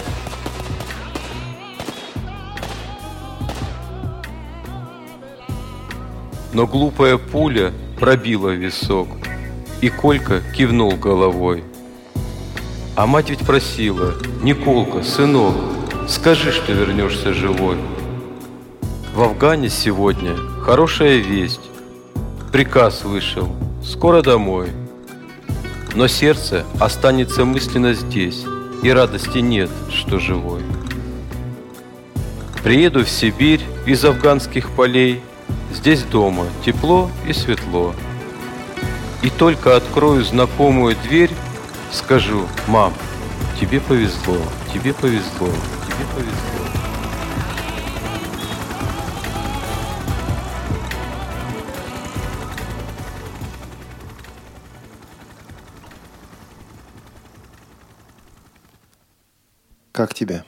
Но 6.55 6.67
глупая 6.67 7.19
пуля 7.19 7.75
пробила 8.01 8.55
висок, 8.55 9.09
и 9.83 9.91
Колька 9.91 10.41
кивнул 10.57 10.93
головой. 10.93 11.63
А 12.95 13.07
мать 13.07 13.29
ведь 13.29 13.45
просила, 13.45 14.15
Николка, 14.43 15.03
сынок, 15.03 15.57
скажи, 16.09 16.53
что 16.53 16.73
вернешься 16.73 17.35
живой. 17.35 17.77
В 19.15 19.21
Афгане 19.21 19.69
сегодня 19.69 20.37
хорошая 20.63 21.19
весть. 21.19 21.71
Приказ 22.51 23.05
вышел, 23.05 23.55
скоро 23.85 24.23
домой. 24.23 24.71
Но 25.97 26.07
сердце 26.07 26.65
останется 26.79 27.45
мысленно 27.45 27.93
здесь, 27.95 28.45
и 28.85 28.91
радости 28.91 29.39
нет, 29.39 29.71
что 29.91 30.21
живой. 30.21 30.63
Приеду 32.63 33.05
в 33.05 33.09
Сибирь 33.09 33.63
из 33.87 34.05
афганских 34.05 34.71
полей, 34.71 35.21
Здесь 35.73 36.03
дома 36.05 36.47
тепло 36.65 37.11
и 37.27 37.33
светло. 37.33 37.95
И 39.23 39.31
только 39.31 39.77
открою 39.77 40.25
знакомую 40.25 40.97
дверь, 41.05 41.31
скажу, 41.93 42.47
мам, 42.67 42.93
тебе 43.61 43.81
повезло, 43.81 44.39
тебе 44.73 44.95
повезло, 44.95 45.49
тебе 45.87 46.07
повезло. 46.15 46.66
Как 59.97 60.13
тебе? 60.13 60.45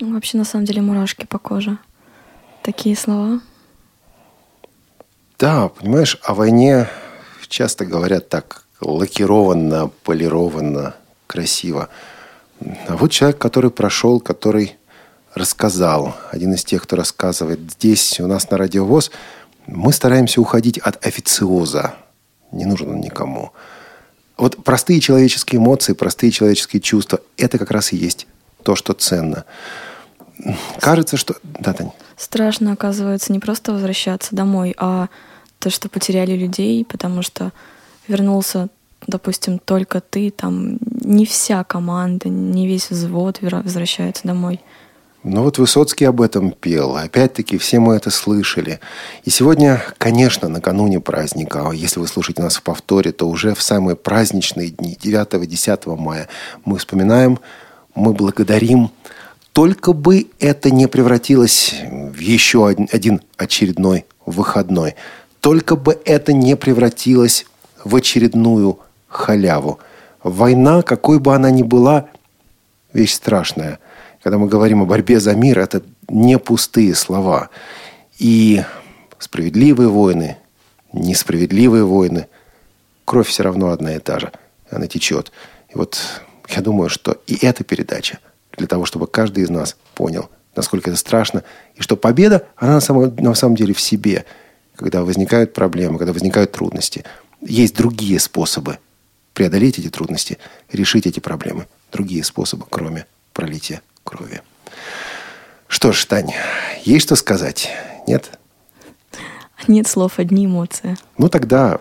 Ну, 0.00 0.12
Вообще, 0.14 0.38
на 0.38 0.44
самом 0.44 0.64
деле, 0.64 0.82
мурашки 0.82 1.24
по 1.24 1.38
коже. 1.38 1.78
Такие 2.64 2.96
слова. 2.96 3.40
Да, 5.38 5.68
понимаешь, 5.68 6.18
о 6.24 6.34
войне 6.34 6.88
часто 7.46 7.86
говорят 7.86 8.28
так 8.28 8.64
лакированно, 8.80 9.92
полированно, 10.02 10.96
красиво. 11.28 11.90
А 12.88 12.96
вот 12.96 13.12
человек, 13.12 13.38
который 13.38 13.70
прошел, 13.70 14.18
который 14.18 14.76
рассказал, 15.34 16.16
один 16.32 16.54
из 16.54 16.64
тех, 16.64 16.82
кто 16.82 16.96
рассказывает 16.96 17.60
здесь, 17.70 18.18
у 18.18 18.26
нас 18.26 18.50
на 18.50 18.58
радиовоз, 18.58 19.12
мы 19.68 19.92
стараемся 19.92 20.40
уходить 20.40 20.78
от 20.78 21.06
официоза. 21.06 21.94
Не 22.50 22.64
нужен 22.64 22.90
он 22.90 23.00
никому. 23.00 23.52
Вот 24.38 24.62
простые 24.64 25.00
человеческие 25.00 25.60
эмоции, 25.60 25.92
простые 25.92 26.30
человеческие 26.30 26.80
чувства, 26.80 27.20
это 27.36 27.58
как 27.58 27.72
раз 27.72 27.92
и 27.92 27.96
есть 27.96 28.28
то, 28.62 28.76
что 28.76 28.92
ценно. 28.92 29.44
Кажется, 30.78 31.16
что... 31.16 31.36
Да, 31.42 31.72
Тань. 31.72 31.90
Страшно, 32.16 32.72
оказывается, 32.72 33.32
не 33.32 33.40
просто 33.40 33.72
возвращаться 33.72 34.36
домой, 34.36 34.74
а 34.78 35.08
то, 35.58 35.70
что 35.70 35.88
потеряли 35.88 36.36
людей, 36.36 36.84
потому 36.84 37.22
что 37.22 37.52
вернулся, 38.06 38.68
допустим, 39.06 39.58
только 39.58 40.00
ты, 40.00 40.30
там 40.30 40.78
не 40.80 41.26
вся 41.26 41.64
команда, 41.64 42.28
не 42.28 42.68
весь 42.68 42.90
взвод 42.90 43.40
возвращается 43.40 44.26
домой. 44.26 44.60
Ну 45.24 45.42
вот 45.42 45.58
Высоцкий 45.58 46.04
об 46.04 46.20
этом 46.20 46.52
пел. 46.52 46.96
Опять-таки, 46.96 47.58
все 47.58 47.80
мы 47.80 47.96
это 47.96 48.08
слышали. 48.10 48.78
И 49.24 49.30
сегодня, 49.30 49.82
конечно, 49.98 50.48
накануне 50.48 51.00
праздника, 51.00 51.70
если 51.74 51.98
вы 51.98 52.06
слушаете 52.06 52.42
нас 52.42 52.56
в 52.56 52.62
повторе, 52.62 53.10
то 53.10 53.28
уже 53.28 53.54
в 53.54 53.60
самые 53.60 53.96
праздничные 53.96 54.70
дни, 54.70 54.96
9-10 55.00 55.96
мая, 55.96 56.28
мы 56.64 56.78
вспоминаем, 56.78 57.40
мы 57.96 58.12
благодарим. 58.12 58.92
Только 59.52 59.92
бы 59.92 60.28
это 60.38 60.70
не 60.70 60.86
превратилось 60.86 61.74
в 61.90 62.18
еще 62.18 62.68
один 62.68 63.20
очередной 63.36 64.04
выходной. 64.24 64.94
Только 65.40 65.74
бы 65.74 65.98
это 66.04 66.32
не 66.32 66.56
превратилось 66.56 67.44
в 67.82 67.96
очередную 67.96 68.78
халяву. 69.08 69.80
Война, 70.22 70.82
какой 70.82 71.18
бы 71.18 71.34
она 71.34 71.50
ни 71.50 71.64
была, 71.64 72.08
вещь 72.92 73.14
страшная. 73.14 73.80
Когда 74.28 74.36
мы 74.36 74.46
говорим 74.46 74.82
о 74.82 74.84
борьбе 74.84 75.20
за 75.20 75.34
мир, 75.34 75.58
это 75.58 75.82
не 76.06 76.38
пустые 76.38 76.94
слова. 76.94 77.48
И 78.18 78.62
справедливые 79.18 79.88
войны, 79.88 80.36
несправедливые 80.92 81.84
войны, 81.84 82.26
кровь 83.06 83.28
все 83.28 83.42
равно 83.42 83.70
одна 83.70 83.94
и 83.94 83.98
та 83.98 84.18
же. 84.18 84.30
Она 84.70 84.86
течет. 84.86 85.32
И 85.70 85.78
вот 85.78 85.98
я 86.50 86.60
думаю, 86.60 86.90
что 86.90 87.22
и 87.26 87.38
эта 87.40 87.64
передача 87.64 88.18
для 88.54 88.66
того, 88.66 88.84
чтобы 88.84 89.06
каждый 89.06 89.44
из 89.44 89.48
нас 89.48 89.78
понял, 89.94 90.28
насколько 90.54 90.90
это 90.90 90.98
страшно, 90.98 91.42
и 91.74 91.80
что 91.80 91.96
победа, 91.96 92.44
она 92.56 92.74
на 92.74 92.80
самом, 92.82 93.16
на 93.16 93.32
самом 93.32 93.56
деле 93.56 93.72
в 93.72 93.80
себе– 93.80 94.26
когда 94.76 95.02
возникают 95.02 95.54
проблемы, 95.54 95.98
когда 95.98 96.12
возникают 96.12 96.52
трудности. 96.52 97.02
Есть 97.40 97.74
другие 97.74 98.20
способы 98.20 98.78
преодолеть 99.32 99.78
эти 99.80 99.88
трудности, 99.88 100.38
решить 100.70 101.06
эти 101.06 101.18
проблемы. 101.18 101.66
Другие 101.90 102.22
способы, 102.22 102.64
кроме 102.70 103.06
пролития 103.32 103.82
крови. 104.08 104.42
Что 105.66 105.92
ж, 105.92 106.04
Тань, 106.06 106.32
есть 106.84 107.04
что 107.06 107.16
сказать? 107.16 107.68
Нет? 108.06 108.38
Нет 109.66 109.86
слов, 109.86 110.18
одни 110.18 110.46
эмоции. 110.46 110.96
Ну, 111.18 111.28
тогда 111.28 111.78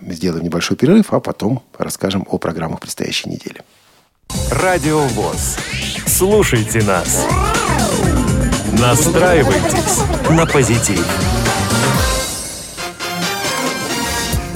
сделаем 0.00 0.44
небольшой 0.44 0.76
перерыв, 0.76 1.12
а 1.12 1.20
потом 1.20 1.62
расскажем 1.76 2.26
о 2.28 2.38
программах 2.38 2.80
предстоящей 2.80 3.30
недели. 3.30 3.62
Радио 4.50 5.00
ВОЗ. 5.00 5.58
Слушайте 6.06 6.82
нас. 6.82 7.26
Настраивайтесь 8.72 10.02
на 10.30 10.44
позитив. 10.46 11.37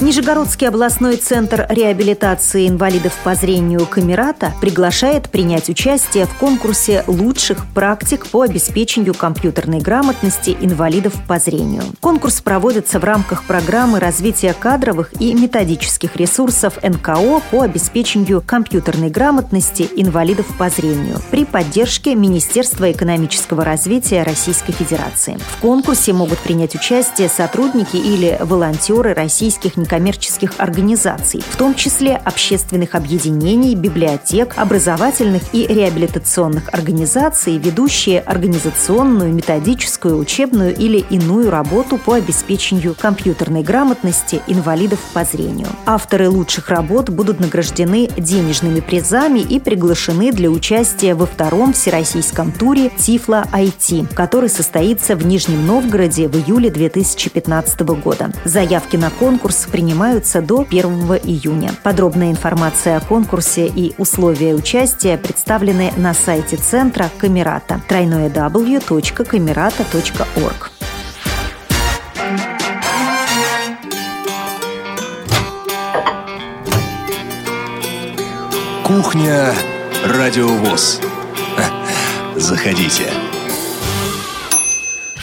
Нижегородский 0.03 0.67
областной 0.67 1.15
центр 1.15 1.65
реабилитации 1.69 2.67
инвалидов 2.67 3.17
по 3.23 3.35
зрению 3.35 3.85
Камерата 3.85 4.51
приглашает 4.59 5.29
принять 5.29 5.69
участие 5.69 6.25
в 6.25 6.37
конкурсе 6.37 7.05
лучших 7.07 7.65
практик 7.67 8.27
по 8.27 8.41
обеспечению 8.41 9.13
компьютерной 9.13 9.79
грамотности 9.79 10.57
инвалидов 10.59 11.13
по 11.25 11.39
зрению. 11.39 11.83
Конкурс 12.01 12.41
проводится 12.41 12.99
в 12.99 13.05
рамках 13.05 13.45
программы 13.45 14.01
развития 14.01 14.53
кадровых 14.53 15.13
и 15.21 15.33
методических 15.33 16.17
ресурсов 16.17 16.83
НКО 16.83 17.41
по 17.49 17.61
обеспечению 17.61 18.43
компьютерной 18.45 19.09
грамотности 19.09 19.87
инвалидов 19.95 20.47
по 20.57 20.69
зрению 20.69 21.21
при 21.31 21.45
поддержке 21.45 22.13
Министерства 22.13 22.91
экономического 22.91 23.63
развития 23.63 24.23
Российской 24.23 24.73
Федерации. 24.73 25.37
В 25.39 25.61
конкурсе 25.61 26.11
могут 26.11 26.39
принять 26.39 26.75
участие 26.75 27.29
сотрудники 27.29 27.95
или 27.95 28.37
волонтеры 28.41 29.13
российских 29.13 29.77
некоммерческих 29.77 29.92
некоммерческих 29.93 30.53
организаций, 30.57 31.41
в 31.49 31.57
том 31.57 31.75
числе 31.75 32.15
общественных 32.15 32.95
объединений, 32.95 33.75
библиотек, 33.75 34.53
образовательных 34.57 35.43
и 35.53 35.65
реабилитационных 35.67 36.73
организаций, 36.73 37.57
ведущие 37.57 38.19
организационную, 38.19 39.33
методическую, 39.33 40.17
учебную 40.17 40.75
или 40.75 40.99
иную 41.09 41.49
работу 41.49 41.97
по 41.97 42.15
обеспечению 42.15 42.95
компьютерной 42.99 43.63
грамотности 43.63 44.41
инвалидов 44.47 44.99
по 45.13 45.23
зрению. 45.23 45.67
Авторы 45.85 46.29
лучших 46.29 46.69
работ 46.69 47.09
будут 47.09 47.39
награждены 47.39 48.09
денежными 48.17 48.79
призами 48.79 49.39
и 49.39 49.59
приглашены 49.59 50.31
для 50.31 50.49
участия 50.49 51.15
во 51.15 51.25
втором 51.25 51.73
всероссийском 51.73 52.51
туре 52.51 52.91
Тифла 52.97 53.45
IT, 53.51 54.13
который 54.13 54.49
состоится 54.49 55.15
в 55.15 55.25
Нижнем 55.25 55.65
Новгороде 55.65 56.27
в 56.27 56.35
июле 56.35 56.69
2015 56.69 57.81
года. 57.81 58.31
Заявки 58.45 58.95
на 58.95 59.09
конкурс 59.09 59.67
принимаются 59.73 60.41
до 60.43 60.61
1 60.61 60.83
июня. 61.23 61.71
Подробная 61.81 62.29
информация 62.29 62.97
о 62.97 63.01
конкурсе 63.01 63.65
и 63.65 63.95
условия 63.97 64.53
участия 64.53 65.17
представлены 65.17 65.91
на 65.97 66.13
сайте 66.13 66.57
центра 66.57 67.09
Камерата 67.17 67.81
www.camerata.org. 67.89 70.69
Кухня 78.83 79.55
Радиовоз. 80.05 81.01
Заходите. 82.35 83.22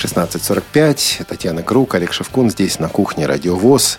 16.45. 0.00 1.24
Татьяна 1.24 1.62
Круг, 1.62 1.94
Олег 1.94 2.12
Шевкун 2.12 2.50
здесь 2.50 2.78
на 2.78 2.88
кухне 2.88 3.26
Радиовоз. 3.26 3.98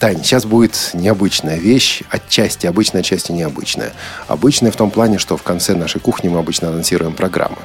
Тань, 0.00 0.24
сейчас 0.24 0.44
будет 0.44 0.90
необычная 0.92 1.56
вещь, 1.56 2.02
отчасти 2.10 2.66
обычная, 2.66 3.02
отчасти 3.02 3.30
необычная. 3.30 3.92
Обычная 4.26 4.72
в 4.72 4.76
том 4.76 4.90
плане, 4.90 5.18
что 5.18 5.36
в 5.36 5.42
конце 5.42 5.74
нашей 5.74 6.00
кухни 6.00 6.28
мы 6.28 6.40
обычно 6.40 6.68
анонсируем 6.68 7.14
программы. 7.14 7.58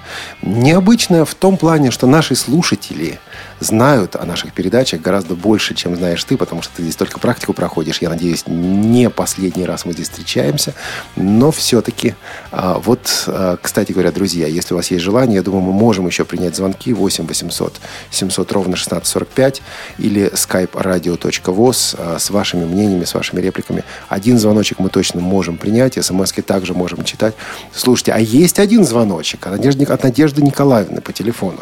Необычная 0.44 1.26
в 1.26 1.34
том 1.34 1.58
плане, 1.58 1.90
что 1.90 2.06
наши 2.06 2.36
слушатели– 2.36 3.20
знают 3.62 4.16
о 4.16 4.26
наших 4.26 4.53
передачах 4.53 5.01
гораздо 5.01 5.36
больше, 5.36 5.76
чем 5.76 5.95
знаешь 5.95 6.24
ты, 6.24 6.36
потому 6.36 6.62
что 6.62 6.76
ты 6.76 6.84
здесь 6.84 6.95
только 6.95 7.20
практику 7.20 7.53
проходишь. 7.53 7.99
Я 8.01 8.09
надеюсь, 8.09 8.43
не 8.47 9.09
последний 9.09 9.66
раз 9.66 9.86
мы 9.86 9.93
здесь 9.93 10.09
встречаемся. 10.09 10.74
Но 11.16 11.51
все-таки, 11.51 12.16
а, 12.51 12.80
вот, 12.80 13.24
а, 13.28 13.57
кстати 13.62 13.91
говоря, 13.91 14.12
друзья, 14.12 14.47
если 14.47 14.74
у 14.74 14.78
вас 14.78 14.91
есть 14.91 15.03
желание, 15.03 15.36
я 15.36 15.43
думаю, 15.43 15.62
мы 15.62 15.74
можем 15.74 16.07
еще 16.07 16.26
принять 16.26 16.55
звонки 16.55 16.91
8 16.91 17.28
800 17.28 17.80
700 18.09 18.51
ровно 18.51 18.74
1645 18.74 19.62
или 19.99 20.32
skype 20.34 20.72
radio.voz 20.72 21.95
а, 21.97 22.20
с 22.20 22.30
вашими 22.32 22.66
мнениями, 22.66 23.05
с 23.05 23.14
вашими 23.14 23.39
репликами. 23.39 23.84
Один 24.09 24.39
звоночек 24.39 24.80
мы 24.80 24.89
точно 24.89 25.22
можем 25.22 25.57
принять, 25.57 26.03
смс 26.03 26.32
также 26.45 26.74
можем 26.74 27.03
читать. 27.03 27.36
Слушайте, 27.74 28.14
а 28.14 28.20
есть 28.20 28.57
один 28.57 28.84
звоночек 28.84 29.45
от 29.45 29.51
Надежды, 29.53 29.84
от 29.86 30.03
Надежды 30.03 30.41
Николаевны 30.41 31.01
по 31.01 31.14
телефону. 31.14 31.59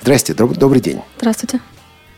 Здрасте, 0.00 0.32
доб- 0.32 0.58
добрый 0.58 0.80
день. 0.80 1.00
Здравствуйте. 1.18 1.60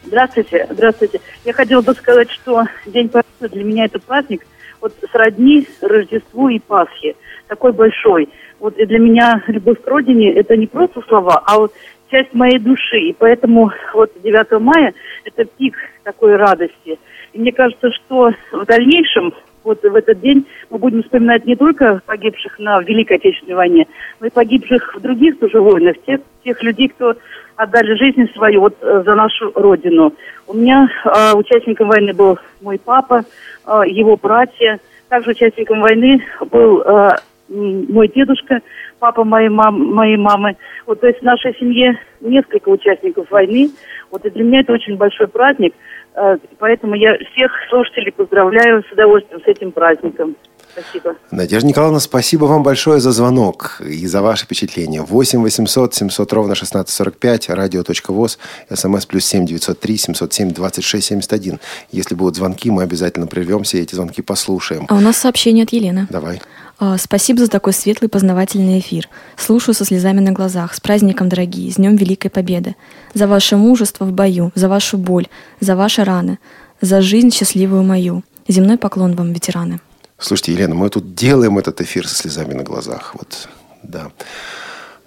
Здравствуйте, 0.05 0.66
здравствуйте. 0.70 1.20
Я 1.45 1.53
хотела 1.53 1.83
бы 1.83 1.93
сказать, 1.95 2.31
что 2.31 2.64
День 2.87 3.09
Победы 3.09 3.55
для 3.55 3.64
меня 3.64 3.85
это 3.85 3.99
праздник 4.01 4.47
вот 4.81 4.95
сродни 5.12 5.66
Рождеству 5.83 6.49
и 6.49 6.59
Пасхе. 6.59 7.14
Такой 7.49 7.72
большой. 7.72 8.28
Вот 8.59 8.76
и 8.78 8.87
для 8.87 8.99
меня 8.99 9.43
любовь 9.47 9.81
к 9.83 9.87
родине 9.87 10.33
это 10.33 10.57
не 10.57 10.66
просто 10.66 11.03
слова, 11.09 11.43
а 11.47 11.59
вот 11.59 11.72
часть 12.11 12.33
моей 12.35 12.59
души. 12.59 12.99
И 12.99 13.12
поэтому 13.12 13.70
вот 13.95 14.11
9 14.22 14.61
мая 14.61 14.95
это 15.24 15.45
пик 15.45 15.76
такой 16.03 16.37
радости. 16.37 16.99
И 17.33 17.39
мне 17.39 17.53
кажется, 17.53 17.91
что 17.93 18.33
в 18.53 18.64
дальнейшем 18.66 19.33
вот 19.62 19.83
в 19.83 19.95
этот 19.95 20.20
день 20.20 20.47
мы 20.70 20.78
будем 20.78 21.03
вспоминать 21.03 21.45
не 21.45 21.55
только 21.57 22.01
погибших 22.07 22.59
на 22.59 22.81
Великой 22.81 23.18
Отечественной 23.18 23.57
войне, 23.57 23.87
но 24.18 24.26
и 24.26 24.31
погибших 24.31 24.95
в 24.97 25.01
других 25.01 25.39
тоже 25.39 25.61
войнах, 25.61 25.97
тех, 26.07 26.20
тех 26.45 26.62
людей, 26.62 26.89
кто 26.89 27.14
отдали 27.62 27.94
жизнь 27.94 28.32
свою 28.34 28.61
вот 28.61 28.76
э, 28.80 29.02
за 29.04 29.14
нашу 29.14 29.52
родину. 29.54 30.14
У 30.46 30.54
меня 30.54 30.88
э, 31.04 31.34
участником 31.34 31.88
войны 31.88 32.14
был 32.14 32.38
мой 32.62 32.78
папа, 32.78 33.22
э, 33.66 33.82
его 33.86 34.16
братья. 34.16 34.80
Также 35.08 35.32
участником 35.32 35.80
войны 35.80 36.24
был 36.50 36.80
э, 36.80 37.16
мой 37.48 38.08
дедушка, 38.08 38.61
папа 38.98 39.24
моей, 39.24 39.50
мам, 39.50 39.94
моей 39.94 40.16
мамы. 40.16 40.56
Вот, 40.86 41.00
то 41.00 41.06
есть 41.06 41.20
в 41.20 41.24
нашей 41.24 41.54
семье 41.56 41.98
несколько 42.20 42.70
участников 42.70 43.30
войны. 43.30 43.70
Вот 44.11 44.24
и 44.24 44.30
для 44.30 44.44
меня 44.44 44.61
это 44.61 44.72
очень 44.72 44.96
большой 44.96 45.28
праздник. 45.28 45.74
Э, 46.14 46.38
поэтому 46.58 46.94
я 46.94 47.16
всех 47.32 47.52
слушателей 47.68 48.12
поздравляю 48.12 48.82
с 48.88 48.92
удовольствием 48.92 49.42
с 49.42 49.46
этим 49.46 49.72
праздником. 49.72 50.34
Спасибо. 50.81 51.16
Надежда 51.31 51.68
Николаевна, 51.68 52.01
спасибо 52.01 52.45
вам 52.45 52.62
большое 52.62 53.01
за 53.01 53.12
звонок 53.12 53.81
и 53.85 54.07
за 54.07 54.22
ваши 54.22 54.45
впечатления. 54.45 55.03
8 55.03 55.43
800 55.43 55.95
700 55.95 56.33
ровно 56.33 56.53
1645, 56.53 57.51
радио.воз, 57.51 58.39
смс 58.72 59.07
плюс 59.07 59.24
7 59.24 59.47
903 59.47 59.97
707 59.97 60.51
26 60.53 61.07
71. 61.07 61.61
Если 61.93 62.14
будут 62.14 62.37
звонки, 62.37 62.70
мы 62.70 62.83
обязательно 62.83 63.26
прервемся 63.26 63.78
и 63.78 63.83
эти 63.83 63.95
звонки 63.95 64.22
послушаем. 64.22 64.87
А 64.89 64.95
у 64.95 65.01
нас 65.01 65.16
сообщение 65.16 65.64
от 65.64 65.72
Елены. 65.72 66.07
Давай. 66.11 66.41
А, 66.78 66.97
Спасибо 66.97 67.41
за 67.41 67.49
такой 67.49 67.74
светлый 67.74 68.09
познавательный 68.09 68.78
эфир. 68.81 69.09
Слушаю 69.37 69.74
со 69.74 69.85
слезами 69.85 70.20
на 70.20 70.33
глазах. 70.33 70.74
С 70.74 70.81
праздником, 70.81 71.28
дорогие, 71.28 71.70
с 71.70 71.76
Днем 71.76 71.97
Великой 71.97 72.31
Победы. 72.31 72.74
За 73.12 73.26
ваше 73.26 73.57
мужество 73.57 74.05
в 74.07 74.12
бою, 74.12 74.51
за 74.55 74.68
вашу 74.68 74.97
боль, 74.97 75.28
за 75.61 75.76
ваши 75.76 76.05
раны, 76.05 76.39
за 76.81 77.03
жизнь 77.03 77.31
счастливую 77.31 77.83
мою. 77.83 78.22
Земной 78.49 78.78
поклон 78.78 79.14
вам, 79.14 79.33
ветераны. 79.33 79.81
Слушайте, 80.21 80.53
Елена, 80.53 80.75
мы 80.75 80.91
тут 80.91 81.14
делаем 81.14 81.59
этот 81.59 81.81
эфир 81.81 82.07
со 82.07 82.14
слезами 82.14 82.53
на 82.53 82.62
глазах. 82.62 83.14
Вот, 83.14 83.49
да. 83.83 84.11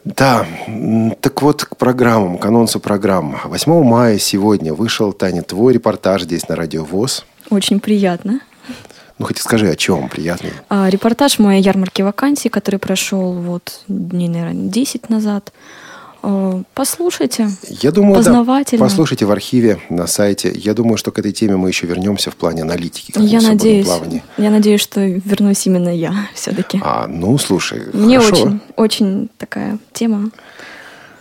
Да, 0.03 0.45
так 1.21 1.41
вот 1.41 1.63
к 1.63 1.77
программам, 1.77 2.37
к 2.37 2.45
анонсу 2.45 2.79
программ. 2.81 3.39
8 3.45 3.83
мая 3.83 4.17
сегодня 4.17 4.73
вышел, 4.73 5.13
Таня, 5.13 5.43
твой 5.43 5.73
репортаж 5.73 6.23
здесь 6.23 6.49
на 6.49 6.57
Радио 6.57 6.83
ВОЗ. 6.83 7.25
Очень 7.49 7.79
приятно. 7.79 8.41
Ну, 9.19 9.25
хоть 9.25 9.37
скажи, 9.37 9.69
о 9.69 9.75
чем 9.75 10.09
приятный. 10.09 10.51
А, 10.67 10.89
репортаж 10.89 11.39
моей 11.39 11.61
ярмарки 11.61 12.01
вакансий, 12.01 12.49
который 12.49 12.79
прошел 12.79 13.33
вот 13.33 13.83
дней, 13.87 14.27
наверное, 14.27 14.69
10 14.69 15.09
назад. 15.09 15.53
А, 16.23 16.61
Послушайте. 16.73 17.49
Я 17.81 17.91
думаю, 17.91 18.13
да, 18.13 18.19
Познавательно. 18.19 18.85
послушайте 18.85 19.25
в 19.25 19.31
архиве 19.31 19.79
на 19.89 20.07
сайте. 20.07 20.51
Я 20.55 20.73
думаю, 20.73 20.97
что 20.97 21.11
к 21.11 21.19
этой 21.19 21.33
теме 21.33 21.57
мы 21.57 21.67
еще 21.67 21.85
вернемся 21.85 22.31
в 22.31 22.35
плане 22.35 22.61
аналитики. 22.61 23.13
Я 23.17 23.41
надеюсь, 23.41 23.85
плавании. 23.85 24.23
я 24.37 24.49
надеюсь, 24.49 24.81
что 24.81 25.01
вернусь 25.01 25.67
именно 25.67 25.89
я 25.89 26.13
все-таки. 26.33 26.79
А, 26.81 27.07
ну, 27.07 27.37
слушай, 27.37 27.81
Мне 27.91 28.19
хорошо. 28.19 28.43
очень, 28.45 28.59
очень 28.77 29.29
такая 29.37 29.77
тема. 29.91 30.31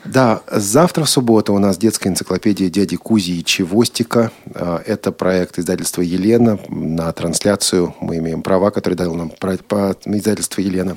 Да, 0.05 0.43
завтра 0.51 1.05
в 1.05 1.11
субботу 1.11 1.55
у 1.55 1.59
нас 1.59 1.79
детская 1.79 2.09
энциклопедия 2.09 2.69
дяди 2.69 2.97
Кузи 2.97 3.33
и 3.33 3.45
Чевостика. 3.45 4.31
А, 4.55 4.83
Это 4.85 5.13
проект 5.13 5.59
издательства 5.59 6.03
«Елена». 6.03 6.59
На 6.69 7.13
трансляцию 7.13 7.95
мы 8.01 8.19
имеем 8.19 8.43
права, 8.43 8.71
которые 8.71 8.97
дал 8.97 9.15
нам 9.15 9.31
издательство 9.31 10.61
«Елена». 10.61 10.97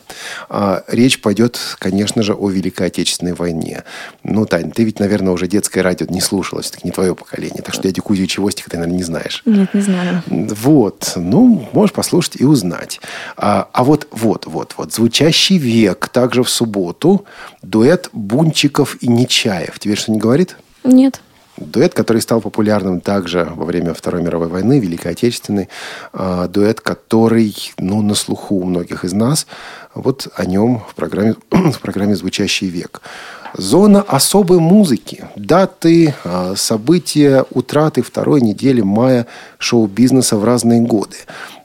А, 0.50 0.84
Речь 0.88 1.22
пойдет, 1.22 1.60
конечно 1.80 2.24
же, 2.24 2.34
о 2.34 2.50
Великой 2.50 2.88
Отечественной 2.88 3.34
войне. 3.34 3.84
Ну, 4.24 4.46
Тань, 4.46 4.72
ты 4.72 4.84
ведь, 4.84 5.00
наверное, 5.00 5.34
уже 5.34 5.48
детское 5.48 5.82
радио 5.82 6.08
не 6.10 6.22
слушалась, 6.22 6.72
так 6.72 6.84
не 6.84 6.92
твое 6.92 7.16
поколение. 7.16 7.62
Так 7.62 7.74
что 7.74 7.84
дядю 7.84 8.02
Кузю 8.02 8.24
и 8.24 8.28
Чевостика 8.28 8.70
ты, 8.70 8.78
наверное, 8.78 8.98
не 8.98 9.04
знаешь. 9.04 9.44
Нет, 9.46 9.74
не 9.74 9.82
знаю. 9.82 10.24
Вот, 10.28 11.14
ну, 11.16 11.68
можешь 11.74 11.94
послушать 11.94 12.38
и 12.40 12.46
узнать. 12.46 13.00
А, 13.38 13.70
а 13.72 13.84
вот, 13.84 14.08
вот, 14.12 14.46
вот, 14.48 14.74
вот, 14.78 14.94
звучащий 14.94 15.58
век 15.58 16.08
также 16.10 16.44
в 16.44 16.50
субботу 16.50 17.26
дуэт 17.62 18.10
Бунчиков 18.14 18.95
и 19.02 19.08
Нечаев. 19.08 19.80
Тебе 19.80 19.96
что 19.96 20.12
не 20.12 20.20
говорит? 20.20 20.58
Нет. 20.84 21.22
Дуэт, 21.58 21.94
который 21.94 22.22
стал 22.22 22.42
популярным 22.42 23.00
также 23.00 23.50
во 23.56 23.64
время 23.66 23.94
Второй 23.94 24.22
мировой 24.22 24.50
войны, 24.50 24.80
Великой 24.80 25.14
Отечественной. 25.14 25.70
А, 26.12 26.48
дуэт, 26.48 26.82
который, 26.82 27.56
ну, 27.78 28.02
на 28.02 28.14
слуху 28.14 28.56
у 28.56 28.66
многих 28.66 29.06
из 29.06 29.14
нас. 29.14 29.48
Вот 29.94 30.28
о 30.36 30.46
нем 30.46 30.84
в 30.90 30.96
программе, 30.96 31.36
в 31.50 31.80
программе 31.80 32.16
«Звучащий 32.16 32.68
век». 32.68 33.02
Зона 33.58 34.02
особой 34.02 34.60
музыки. 34.60 35.30
Даты, 35.38 36.14
а, 36.26 36.56
события, 36.58 37.46
утраты 37.52 38.02
второй 38.02 38.42
недели 38.42 38.82
мая 38.82 39.26
шоу-бизнеса 39.58 40.36
в 40.36 40.44
разные 40.44 40.82
годы. 40.82 41.16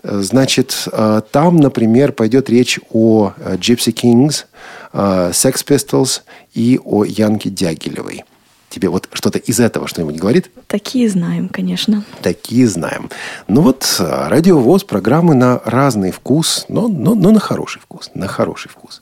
Э, 0.03 0.21
Значит, 0.23 0.89
э, 0.91 1.23
там, 1.31 1.57
например, 1.57 2.13
пойдет 2.13 2.51
речь 2.51 2.79
о 2.91 3.33
э, 3.37 3.57
Gypsy 3.57 3.93
Kings, 3.93 4.45
Sex 4.93 5.65
Pistols 5.65 6.23
и 6.53 6.81
о 6.85 7.05
Янке 7.05 7.49
Дягилевой. 7.49 8.25
Тебе 8.69 8.89
вот 8.89 9.09
что-то 9.13 9.39
из 9.39 9.61
этого 9.61 9.89
что-нибудь 9.89 10.17
говорит? 10.17 10.51
Такие 10.67 11.09
знаем, 11.09 11.49
конечно. 11.49 12.05
Такие 12.23 12.67
знаем. 12.69 13.11
Ну 13.49 13.63
вот, 13.63 13.97
радиовоз, 13.99 14.85
программы 14.85 15.35
на 15.35 15.61
разный 15.65 16.13
вкус, 16.13 16.67
но, 16.69 16.89
но, 16.89 17.15
но 17.15 17.31
на 17.31 17.41
хороший 17.41 17.81
вкус. 17.81 18.11
На 18.15 18.29
хороший 18.29 18.69
вкус. 18.69 19.01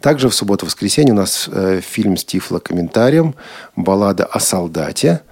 Также 0.00 0.28
в 0.28 0.34
субботу-воскресенье 0.34 1.12
у 1.12 1.16
нас 1.16 1.48
э, 1.50 1.80
фильм 1.80 2.16
с 2.16 2.24
тифлокомментарием, 2.24 3.34
баллада 3.76 4.24
о 4.24 4.40
солдате. 4.40 5.22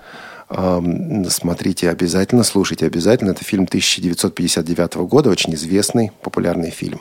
Смотрите 0.49 1.91
обязательно, 1.91 2.45
слушайте 2.45 2.87
обязательно. 2.87 3.31
Это 3.31 3.43
фильм 3.45 3.65
1959 3.65 4.95
года, 5.09 5.31
очень 5.31 5.55
известный, 5.55 6.13
популярный 6.23 6.71
фильм. 6.71 7.01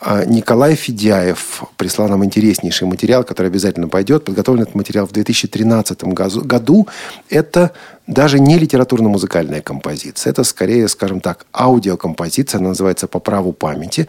А 0.00 0.24
Николай 0.24 0.74
Федяев 0.74 1.62
прислал 1.76 2.08
нам 2.08 2.24
интереснейший 2.24 2.88
материал, 2.88 3.22
который 3.22 3.46
обязательно 3.46 3.88
пойдет. 3.88 4.24
Подготовлен 4.24 4.64
этот 4.64 4.74
материал 4.74 5.06
в 5.06 5.12
2013 5.12 6.12
газу- 6.12 6.42
году. 6.44 6.88
Это 7.30 7.70
даже 8.06 8.38
не 8.38 8.58
литературно-музыкальная 8.58 9.62
композиция. 9.62 10.30
Это 10.30 10.44
скорее, 10.44 10.88
скажем 10.88 11.20
так, 11.20 11.46
аудиокомпозиция. 11.52 12.58
Она 12.58 12.68
называется 12.68 13.06
«По 13.06 13.18
праву 13.18 13.52
памяти». 13.52 14.08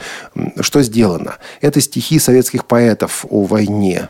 Что 0.60 0.82
сделано? 0.82 1.38
Это 1.62 1.80
стихи 1.80 2.20
советских 2.20 2.66
поэтов 2.66 3.26
о 3.30 3.44
войне, 3.44 4.10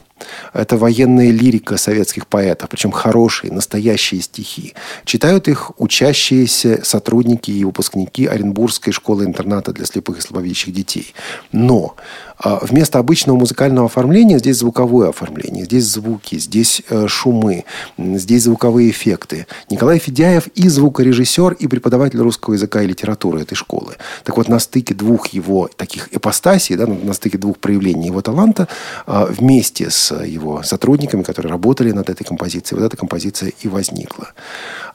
это 0.53 0.77
военная 0.77 1.29
лирика 1.29 1.77
советских 1.77 2.27
поэтов, 2.27 2.69
причем 2.69 2.91
хорошие, 2.91 3.51
настоящие 3.51 4.21
стихи. 4.21 4.73
Читают 5.03 5.47
их 5.49 5.71
учащиеся 5.77 6.81
сотрудники 6.83 7.51
и 7.51 7.65
выпускники 7.65 8.25
Оренбургской 8.25 8.93
школы-интерната 8.93 9.73
для 9.73 9.85
слепых 9.85 10.19
и 10.19 10.21
слабовидящих 10.21 10.73
детей. 10.73 11.13
Но 11.51 11.95
а, 12.37 12.59
вместо 12.61 12.99
обычного 12.99 13.37
музыкального 13.37 13.87
оформления 13.87 14.39
здесь 14.39 14.57
звуковое 14.57 15.09
оформление, 15.09 15.65
здесь 15.65 15.85
звуки, 15.85 16.37
здесь 16.37 16.81
э, 16.89 17.07
шумы, 17.07 17.65
здесь 17.97 18.43
звуковые 18.43 18.91
эффекты. 18.91 19.47
Николай 19.75 19.99
Федяев 19.99 20.47
и 20.55 20.69
звукорежиссер, 20.69 21.57
и 21.59 21.67
преподаватель 21.67 22.19
русского 22.19 22.53
языка 22.53 22.81
и 22.81 22.87
литературы 22.87 23.41
этой 23.41 23.55
школы. 23.55 23.97
Так 24.23 24.37
вот, 24.37 24.47
на 24.47 24.59
стыке 24.59 24.93
двух 24.93 25.27
его 25.27 25.69
таких 25.75 26.07
эпостасий, 26.15 26.77
да, 26.77 26.87
на 26.87 27.13
стыке 27.13 27.37
двух 27.37 27.57
проявлений 27.57 28.07
его 28.07 28.21
таланта, 28.21 28.69
а, 29.05 29.25
вместе 29.25 29.89
с 29.89 30.15
его 30.15 30.63
сотрудниками, 30.63 31.23
которые 31.23 31.51
работали 31.51 31.91
над 31.91 32.09
этой 32.09 32.23
композицией, 32.23 32.79
вот 32.79 32.85
эта 32.85 32.95
композиция 32.95 33.51
и 33.63 33.67
возникла. 33.67 34.29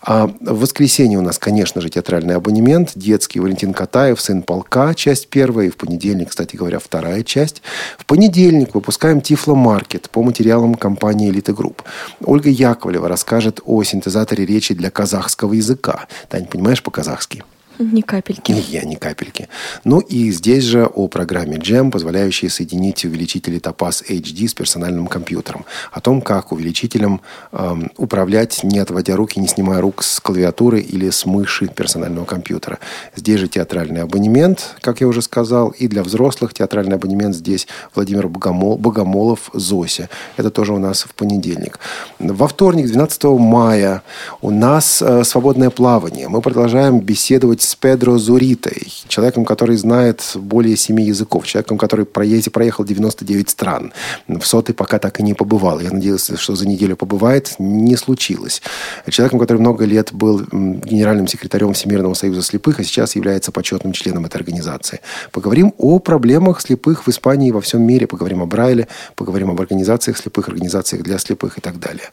А 0.02 0.26
в 0.26 0.60
воскресенье 0.60 1.18
у 1.18 1.22
нас, 1.22 1.38
конечно 1.38 1.80
же, 1.80 1.90
театральный 1.90 2.36
абонемент, 2.36 2.92
детский 2.94 3.38
Валентин 3.38 3.74
Катаев, 3.74 4.20
сын 4.20 4.42
полка, 4.42 4.94
часть 4.94 5.28
первая, 5.28 5.66
и 5.66 5.70
в 5.70 5.76
понедельник, 5.76 6.30
кстати 6.30 6.56
говоря, 6.56 6.78
вторая 6.78 7.22
часть. 7.22 7.62
В 7.98 8.06
понедельник 8.06 8.74
выпускаем 8.74 9.20
Тифло 9.20 9.54
Маркет 9.54 10.08
по 10.10 10.22
материалам 10.22 10.74
компании 10.74 11.30
Элиты 11.30 11.52
Групп. 11.52 11.82
Ольга 12.24 12.48
Яковлева 12.48 13.08
расскажет 13.08 13.60
о 13.64 13.82
синтезаторе 13.82 14.46
речи 14.46 14.74
для 14.74 14.90
казахского 14.90 15.52
языка. 15.52 16.06
Тань, 16.28 16.46
понимаешь 16.46 16.82
по-казахски? 16.82 17.44
Ни 17.80 18.02
капельки. 18.02 18.52
Ни 18.52 18.60
я, 18.60 18.82
ни 18.82 18.94
капельки. 18.94 19.48
Ну 19.84 20.00
и 20.00 20.30
здесь 20.32 20.64
же 20.64 20.84
о 20.84 21.08
программе 21.08 21.56
Jam, 21.56 21.90
позволяющей 21.90 22.50
соединить 22.50 23.06
увеличители 23.06 23.58
Topaz 23.58 24.04
HD 24.06 24.48
с 24.48 24.52
персональным 24.52 25.06
компьютером. 25.06 25.64
О 25.90 26.00
том, 26.02 26.20
как 26.20 26.52
увеличителем 26.52 27.22
эм, 27.52 27.90
управлять, 27.96 28.62
не 28.64 28.78
отводя 28.80 29.16
руки, 29.16 29.40
не 29.40 29.48
снимая 29.48 29.80
рук 29.80 30.02
с 30.02 30.20
клавиатуры 30.20 30.80
или 30.80 31.08
с 31.08 31.24
мыши 31.24 31.68
персонального 31.68 32.26
компьютера. 32.26 32.78
Здесь 33.16 33.40
же 33.40 33.48
театральный 33.48 34.02
абонемент, 34.02 34.76
как 34.82 35.00
я 35.00 35.08
уже 35.08 35.22
сказал, 35.22 35.70
и 35.70 35.88
для 35.88 36.02
взрослых 36.02 36.52
театральный 36.52 36.96
абонемент 36.96 37.34
здесь 37.34 37.66
Владимир 37.94 38.28
Богомол, 38.28 38.76
Богомолов 38.76 39.50
«Зося». 39.54 40.10
Это 40.36 40.50
тоже 40.50 40.74
у 40.74 40.78
нас 40.78 41.04
в 41.04 41.14
понедельник. 41.14 41.78
Во 42.18 42.46
вторник, 42.46 42.88
12 42.88 43.24
мая, 43.24 44.02
у 44.42 44.50
нас 44.50 45.00
э, 45.00 45.24
свободное 45.24 45.70
плавание. 45.70 46.28
Мы 46.28 46.42
продолжаем 46.42 47.00
беседовать 47.00 47.69
с 47.70 47.76
Педро 47.76 48.18
Зуритой, 48.18 48.92
человеком, 49.06 49.44
который 49.44 49.76
знает 49.76 50.32
более 50.34 50.76
семи 50.76 51.04
языков, 51.04 51.46
человеком, 51.46 51.78
который 51.78 52.04
проезде, 52.04 52.50
проехал 52.50 52.82
99 52.82 53.48
стран. 53.48 53.92
В 54.26 54.42
сотый 54.42 54.74
пока 54.74 54.98
так 54.98 55.20
и 55.20 55.22
не 55.22 55.34
побывал. 55.34 55.78
Я 55.78 55.92
надеялся, 55.92 56.36
что 56.36 56.56
за 56.56 56.66
неделю 56.66 56.96
побывает. 56.96 57.54
Не 57.60 57.94
случилось. 57.94 58.60
Человеком, 59.08 59.38
который 59.38 59.58
много 59.58 59.84
лет 59.84 60.12
был 60.12 60.40
генеральным 60.50 61.28
секретарем 61.28 61.72
Всемирного 61.72 62.14
союза 62.14 62.42
слепых, 62.42 62.80
а 62.80 62.84
сейчас 62.84 63.14
является 63.14 63.52
почетным 63.52 63.92
членом 63.92 64.24
этой 64.24 64.38
организации. 64.38 65.00
Поговорим 65.30 65.72
о 65.78 66.00
проблемах 66.00 66.60
слепых 66.60 67.06
в 67.06 67.08
Испании 67.08 67.50
и 67.50 67.52
во 67.52 67.60
всем 67.60 67.82
мире. 67.82 68.08
Поговорим 68.08 68.42
о 68.42 68.46
Брайле, 68.46 68.88
поговорим 69.14 69.48
об 69.48 69.60
организациях 69.60 70.18
слепых, 70.18 70.48
организациях 70.48 71.04
для 71.04 71.18
слепых 71.18 71.58
и 71.58 71.60
так 71.60 71.78
далее. 71.78 72.10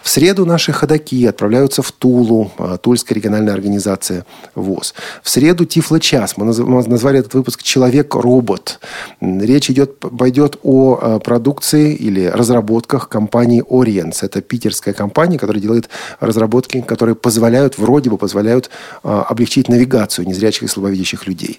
В 0.00 0.08
среду 0.08 0.46
наши 0.46 0.72
ходаки 0.72 1.26
отправляются 1.26 1.82
в 1.82 1.90
Тулу, 1.90 2.52
а, 2.56 2.76
Тульская 2.76 3.16
региональная 3.16 3.52
организация 3.52 4.24
ВОЗ. 4.54 4.91
В 5.22 5.30
среду 5.30 5.64
Тифло-час. 5.64 6.36
Мы 6.36 6.46
назвали 6.46 7.18
этот 7.18 7.34
выпуск 7.34 7.62
«Человек-робот». 7.62 8.80
Речь 9.20 9.70
идет, 9.70 9.98
пойдет 9.98 10.58
о 10.62 10.98
э, 11.00 11.20
продукции 11.20 11.94
или 11.94 12.26
разработках 12.26 13.08
компании 13.08 13.62
Oriens. 13.62 14.18
Это 14.22 14.40
питерская 14.40 14.94
компания, 14.94 15.38
которая 15.38 15.62
делает 15.62 15.88
разработки, 16.20 16.80
которые 16.80 17.14
позволяют, 17.14 17.78
вроде 17.78 18.10
бы 18.10 18.18
позволяют 18.18 18.70
э, 19.04 19.08
облегчить 19.08 19.68
навигацию 19.68 20.26
незрячих 20.26 20.64
и 20.64 20.66
слабовидящих 20.66 21.26
людей. 21.26 21.58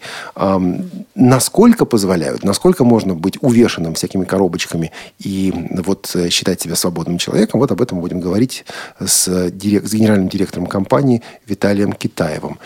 Насколько 1.15 1.85
позволяют, 1.85 2.43
насколько 2.43 2.83
можно 2.83 3.15
быть 3.15 3.37
увешанным 3.41 3.93
всякими 3.93 4.25
коробочками 4.25 4.91
и 5.19 5.53
вот 5.85 6.11
э, 6.15 6.29
считать 6.29 6.61
себя 6.61 6.75
свободным 6.75 7.17
человеком, 7.17 7.59
вот 7.59 7.71
об 7.71 7.81
этом 7.81 7.99
будем 7.99 8.19
говорить 8.19 8.65
с, 8.99 9.49
директ, 9.51 9.87
с 9.87 9.93
генеральным 9.93 10.29
директором 10.29 10.65
компании 10.65 11.21
Виталием 11.47 11.93
Китаевым. 11.93 12.59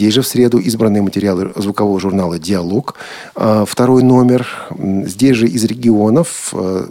Здесь 0.00 0.14
же 0.14 0.22
в 0.22 0.26
среду 0.26 0.56
избранные 0.56 1.02
материалы 1.02 1.52
звукового 1.56 2.00
журнала 2.00 2.38
«Диалог». 2.38 2.94
А, 3.34 3.66
второй 3.66 4.02
номер. 4.02 4.48
Здесь 4.78 5.36
же 5.36 5.46
из 5.46 5.62
регионов, 5.66 6.54
а, 6.54 6.88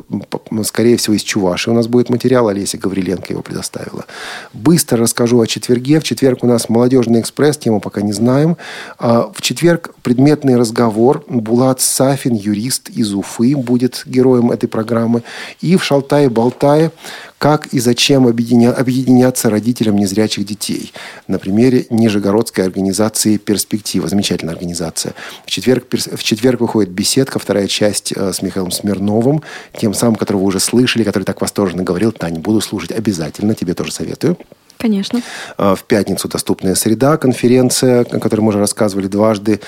скорее 0.64 0.96
всего, 0.96 1.16
из 1.16 1.24
Чуваши 1.24 1.72
у 1.72 1.74
нас 1.74 1.88
будет 1.88 2.12
материал. 2.12 2.50
Олеся 2.50 2.78
Гавриленко 2.78 3.34
его 3.34 3.42
предоставила. 3.42 4.06
Быстро 4.54 5.00
расскажу 5.00 5.42
о 5.42 5.48
четверге. 5.48 6.00
В 6.00 6.04
четверг 6.04 6.44
у 6.44 6.48
нас 6.48 6.70
«Молодежный 6.70 7.22
экспресс», 7.22 7.58
тему 7.58 7.82
пока 7.82 8.02
не 8.02 8.14
знаем. 8.14 8.58
А, 9.00 9.32
в 9.34 9.42
четверг 9.42 9.96
предметный 10.04 10.56
разговор. 10.56 11.24
Булат 11.28 11.82
Сафин, 11.82 12.36
юрист 12.36 12.90
из 12.90 13.12
Уфы, 13.16 13.58
будет 13.58 14.04
героем 14.06 14.52
этой 14.52 14.68
программы. 14.68 15.24
И 15.62 15.78
в 15.78 15.84
«Шалтае-болтае» 15.84 16.92
как 17.40 17.68
и 17.68 17.80
зачем 17.80 18.28
объединя, 18.28 18.74
объединяться 18.74 19.50
родителям 19.50 19.96
незрячих 19.96 20.46
детей. 20.46 20.94
На 21.28 21.40
примере 21.40 21.88
Нижегородской 21.90 22.66
организации 22.66 23.38
«Перспектива». 23.38 24.10
Замечательная 24.10 24.54
организация. 24.54 25.14
В 25.46 25.50
четверг, 25.50 25.86
в 25.90 26.22
четверг 26.22 26.60
выходит 26.60 26.92
беседка, 26.92 27.40
вторая 27.40 27.68
часть 27.68 28.12
э, 28.12 28.34
с 28.34 28.42
Михаилом 28.42 28.72
Смирновым, 28.72 29.42
тем 29.76 29.94
самым, 29.94 30.18
которого 30.18 30.42
вы 30.42 30.48
уже 30.48 30.60
слышали, 30.60 31.04
который 31.04 31.24
так 31.24 31.40
восторженно 31.40 31.84
говорил. 31.84 32.12
Таня, 32.12 32.40
буду 32.40 32.60
слушать 32.60 32.92
обязательно, 32.92 33.56
тебе 33.56 33.74
тоже 33.74 33.94
советую. 33.94 34.38
Конечно. 34.80 35.22
А, 35.58 35.76
в 35.76 35.84
пятницу 35.84 36.30
«Доступная 36.30 36.74
среда», 36.74 37.18
конференция, 37.18 38.02
о 38.02 38.20
которой 38.20 38.40
мы 38.40 38.48
уже 38.50 38.60
рассказывали 38.60 39.08
дважды. 39.08 39.60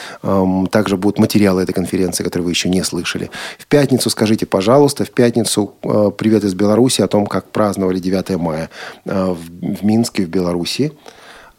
Также 0.72 0.96
будут 0.96 1.20
материалы 1.20 1.62
этой 1.64 1.74
конференции, 1.74 2.24
которые 2.24 2.46
вы 2.46 2.52
еще 2.52 2.70
не 2.70 2.82
слышали. 2.82 3.30
В 3.60 3.68
пятницу 3.68 4.10
скажите, 4.10 4.46
пожалуйста, 4.46 5.04
в 5.04 5.12
пятницу 5.12 5.74
а, 5.84 6.12
«Привет 6.12 6.46
из 6.46 6.54
Беларуси» 6.54 7.02
о 7.02 7.10
том, 7.10 7.28
как 7.28 7.52
праздновали 7.52 8.00
9 8.00 8.38
мая 8.38 8.70
а, 9.06 9.34
в 9.34 9.84
Минске, 9.84 10.24
в 10.24 10.30
Беларуси. 10.30 10.94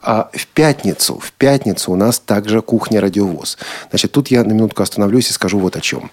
А 0.03 0.31
в 0.33 0.47
пятницу, 0.49 1.17
в 1.17 1.33
пятницу 1.33 1.93
у 1.93 1.97
нас 1.97 2.19
также 2.19 2.61
кухня 2.61 3.01
радиовоз. 3.01 3.57
Значит, 3.91 4.11
тут 4.11 4.29
я 4.29 4.43
на 4.43 4.53
минутку 4.53 4.83
остановлюсь 4.83 5.31
и 5.31 5.33
скажу 5.33 5.61
вот 5.61 5.77
о 5.77 5.81
чем. 5.81 6.11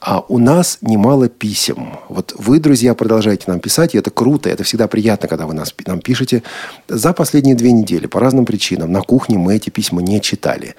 А 0.00 0.24
у 0.28 0.38
нас 0.38 0.78
немало 0.80 1.28
писем. 1.28 1.98
Вот 2.08 2.34
вы, 2.36 2.58
друзья, 2.58 2.94
продолжаете 2.94 3.44
нам 3.46 3.60
писать, 3.60 3.94
и 3.94 3.98
это 3.98 4.10
круто, 4.10 4.50
это 4.50 4.64
всегда 4.64 4.88
приятно, 4.88 5.28
когда 5.28 5.46
вы 5.46 5.54
нас, 5.54 5.72
нам 5.86 6.00
пишете. 6.00 6.42
За 6.88 7.12
последние 7.12 7.54
две 7.54 7.70
недели 7.70 8.06
по 8.06 8.18
разным 8.18 8.44
причинам 8.44 8.90
на 8.90 9.02
кухне 9.02 9.38
мы 9.38 9.54
эти 9.54 9.70
письма 9.70 10.02
не 10.02 10.20
читали. 10.20 10.74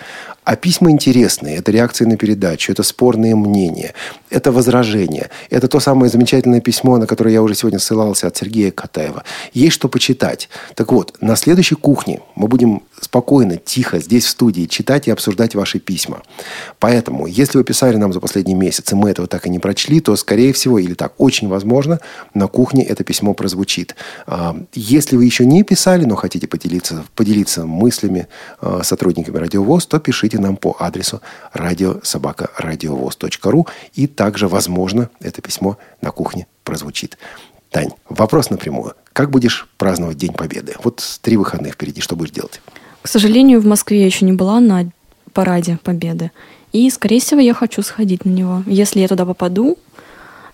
А 0.49 0.55
письма 0.55 0.89
интересные. 0.89 1.57
Это 1.57 1.71
реакции 1.71 2.05
на 2.05 2.17
передачу, 2.17 2.71
это 2.71 2.81
спорные 2.81 3.35
мнения, 3.35 3.93
это 4.31 4.51
возражения. 4.51 5.29
Это 5.51 5.67
то 5.67 5.79
самое 5.79 6.09
замечательное 6.09 6.59
письмо, 6.59 6.97
на 6.97 7.05
которое 7.05 7.33
я 7.33 7.43
уже 7.43 7.53
сегодня 7.53 7.77
ссылался 7.77 8.25
от 8.25 8.35
Сергея 8.35 8.71
Катаева. 8.71 9.23
Есть 9.53 9.75
что 9.75 9.89
почитать. 9.89 10.49
Так 10.73 10.91
вот, 10.91 11.15
на 11.21 11.35
следующей 11.35 11.75
кухне 11.75 12.21
мы 12.33 12.47
будем 12.47 12.81
спокойно, 12.99 13.57
тихо 13.57 13.99
здесь 13.99 14.25
в 14.25 14.29
студии 14.29 14.65
читать 14.65 15.07
и 15.07 15.11
обсуждать 15.11 15.53
ваши 15.53 15.77
письма. 15.77 16.23
Поэтому, 16.79 17.27
если 17.27 17.59
вы 17.59 17.63
писали 17.63 17.97
нам 17.97 18.11
за 18.11 18.19
последний 18.19 18.55
месяц, 18.55 18.91
и 18.91 18.95
мы 18.95 19.11
этого 19.11 19.27
так 19.27 19.45
и 19.45 19.51
не 19.51 19.59
прочли, 19.59 19.99
то, 19.99 20.15
скорее 20.15 20.51
всего, 20.53 20.79
или 20.79 20.95
так, 20.95 21.13
очень 21.19 21.47
возможно, 21.47 21.99
на 22.33 22.47
кухне 22.47 22.83
это 22.83 23.03
письмо 23.03 23.35
прозвучит. 23.35 23.95
А, 24.25 24.57
если 24.73 25.15
вы 25.15 25.25
еще 25.25 25.45
не 25.45 25.61
писали, 25.61 26.05
но 26.05 26.15
хотите 26.15 26.47
поделиться, 26.47 27.05
поделиться 27.15 27.67
мыслями 27.67 28.27
а, 28.61 28.81
сотрудниками 28.83 29.37
Радиовоз, 29.37 29.85
то 29.85 29.99
пишите 29.99 30.38
нам 30.39 30.57
по 30.57 30.75
адресу 30.79 31.21
радиособакарадиовоз.ру 31.53 33.67
и 33.93 34.07
также, 34.07 34.47
возможно, 34.47 35.09
это 35.19 35.41
письмо 35.41 35.77
на 36.01 36.11
кухне 36.11 36.47
прозвучит. 36.63 37.17
Тань, 37.71 37.89
вопрос 38.07 38.49
напрямую. 38.49 38.93
Как 39.13 39.29
будешь 39.29 39.67
праздновать 39.77 40.17
День 40.17 40.33
Победы? 40.33 40.75
Вот 40.83 41.19
три 41.21 41.37
выходных 41.37 41.73
впереди, 41.73 42.01
что 42.01 42.15
будешь 42.15 42.31
делать? 42.31 42.61
К 43.01 43.07
сожалению, 43.07 43.61
в 43.61 43.65
Москве 43.65 43.99
я 43.99 44.05
еще 44.05 44.25
не 44.25 44.33
была 44.33 44.59
на 44.59 44.89
параде 45.33 45.77
Победы. 45.83 46.31
И, 46.71 46.89
скорее 46.89 47.19
всего, 47.19 47.39
я 47.39 47.53
хочу 47.53 47.81
сходить 47.81 48.25
на 48.25 48.29
него. 48.29 48.63
Если 48.65 48.99
я 48.99 49.07
туда 49.07 49.25
попаду, 49.25 49.77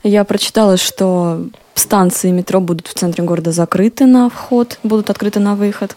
я 0.03 0.23
прочитала, 0.23 0.77
что 0.77 1.47
станции 1.73 2.31
метро 2.31 2.61
будут 2.61 2.87
в 2.87 2.93
центре 2.93 3.23
города 3.23 3.51
закрыты 3.51 4.05
на 4.05 4.29
вход, 4.29 4.79
будут 4.83 5.09
открыты 5.09 5.39
на 5.39 5.55
выход. 5.55 5.95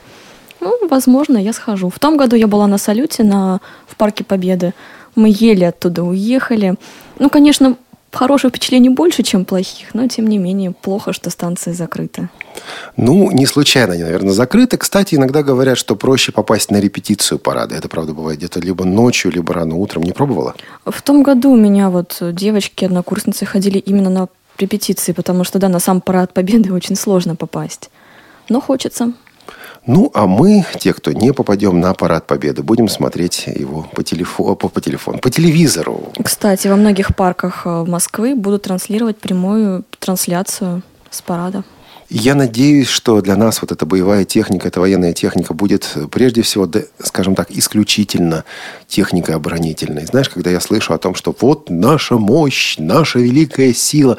Ну, 0.61 0.89
возможно, 0.89 1.39
я 1.39 1.53
схожу. 1.53 1.89
В 1.89 1.99
том 1.99 2.17
году 2.17 2.37
я 2.37 2.47
была 2.47 2.67
на 2.67 2.79
салюте 2.79 3.23
на, 3.23 3.61
в 3.87 3.97
Парке 3.97 4.25
Победы. 4.25 4.75
Мы 5.15 5.33
еле 5.35 5.69
оттуда 5.69 6.03
уехали. 6.03 6.75
Ну, 7.19 7.31
конечно, 7.31 7.77
хороших 8.13 8.51
впечатлений 8.51 8.89
больше, 8.89 9.23
чем 9.23 9.45
плохих, 9.45 9.95
но 9.95 10.09
тем 10.09 10.27
не 10.27 10.39
менее 10.39 10.73
плохо, 10.73 11.13
что 11.13 11.31
станции 11.31 11.73
закрыты. 11.73 12.29
Ну, 12.97 13.31
не 13.31 13.47
случайно 13.47 13.95
они, 13.95 14.03
наверное, 14.03 14.33
закрыты. 14.33 14.77
Кстати, 14.77 15.15
иногда 15.15 15.43
говорят, 15.43 15.79
что 15.79 15.97
проще 15.97 16.33
попасть 16.33 16.71
на 16.71 16.81
репетицию 16.81 17.39
парада. 17.39 17.75
Это, 17.75 17.89
правда, 17.89 18.15
бывает 18.15 18.39
где-то 18.39 18.61
либо 18.61 18.85
ночью, 18.85 19.31
либо 19.31 19.55
рано 19.55 19.77
утром. 19.77 20.03
Не 20.03 20.13
пробовала? 20.13 20.55
В 20.85 21.03
том 21.03 21.23
году 21.23 21.53
у 21.53 21.57
меня 21.57 21.91
вот 21.91 22.19
девочки, 22.21 22.85
однокурсницы 22.85 23.47
ходили 23.47 23.79
именно 23.79 24.11
на 24.11 24.29
репетиции, 24.59 25.13
потому 25.13 25.45
что, 25.45 25.59
да, 25.59 25.69
на 25.69 25.79
сам 25.79 26.01
парад 26.01 26.33
Победы 26.33 26.73
очень 26.73 26.97
сложно 26.97 27.37
попасть. 27.37 27.91
Но 28.49 28.61
хочется. 28.61 29.13
Ну, 29.89 30.11
а 30.13 30.27
мы, 30.27 30.67
те, 30.79 30.93
кто 30.93 31.13
не 31.13 31.33
попадем 31.33 31.81
на 31.81 31.95
парад 31.95 32.27
Победы, 32.27 32.63
будем 32.63 32.89
смотреть 32.89 33.47
его 33.47 33.89
по, 33.95 34.05
телефону, 34.05 34.55
по, 34.55 34.69
по 34.69 34.83
телефону, 34.83 35.19
по 35.19 35.31
телевизору. 35.31 36.13
Кстати, 36.23 36.69
во 36.69 36.77
многих 36.77 37.17
парках 37.17 37.63
э, 37.65 37.85
Москвы 37.87 38.35
будут 38.35 38.65
транслировать 38.65 39.17
прямую 39.17 39.85
трансляцию 39.99 40.83
с 41.09 41.23
парада. 41.23 41.65
Я 42.11 42.35
надеюсь, 42.35 42.89
что 42.89 43.23
для 43.23 43.35
нас 43.35 43.63
вот 43.63 43.73
эта 43.73 43.87
боевая 43.87 44.27
техника, 44.27 44.69
эта 44.69 44.79
военная 44.79 45.15
техника 45.15 45.55
будет 45.55 45.97
прежде 46.11 46.43
всего, 46.43 46.71
скажем 47.03 47.35
так, 47.35 47.51
исключительно 47.51 48.45
техникой 48.89 49.37
оборонительной. 49.37 50.05
Знаешь, 50.05 50.29
когда 50.29 50.51
я 50.51 50.61
слышу 50.61 50.93
о 50.93 50.99
том, 50.99 51.15
что 51.15 51.35
вот 51.41 51.71
наша 51.71 52.19
мощь, 52.19 52.77
наша 52.77 53.21
великая 53.21 53.73
сила, 53.73 54.19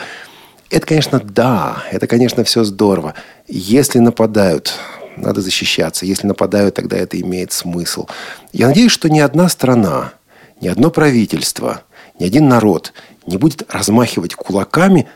это, 0.71 0.87
конечно, 0.87 1.19
да, 1.23 1.83
это, 1.91 2.07
конечно, 2.07 2.43
все 2.43 2.63
здорово. 2.63 3.13
Если 3.47 3.99
нападают, 3.99 4.73
надо 5.19 5.41
защищаться. 5.41 6.05
Если 6.05 6.27
нападают, 6.27 6.75
тогда 6.75 6.97
это 6.97 7.19
имеет 7.19 7.51
смысл. 7.51 8.07
Я 8.51 8.67
надеюсь, 8.67 8.91
что 8.91 9.09
ни 9.09 9.19
одна 9.19 9.49
страна, 9.49 10.13
ни 10.61 10.67
одно 10.67 10.89
правительство, 10.91 11.81
ни 12.19 12.25
один 12.25 12.47
народ 12.47 12.93
не 13.25 13.37
будет 13.37 13.63
размахивать 13.71 14.35
кулаками 14.35 15.07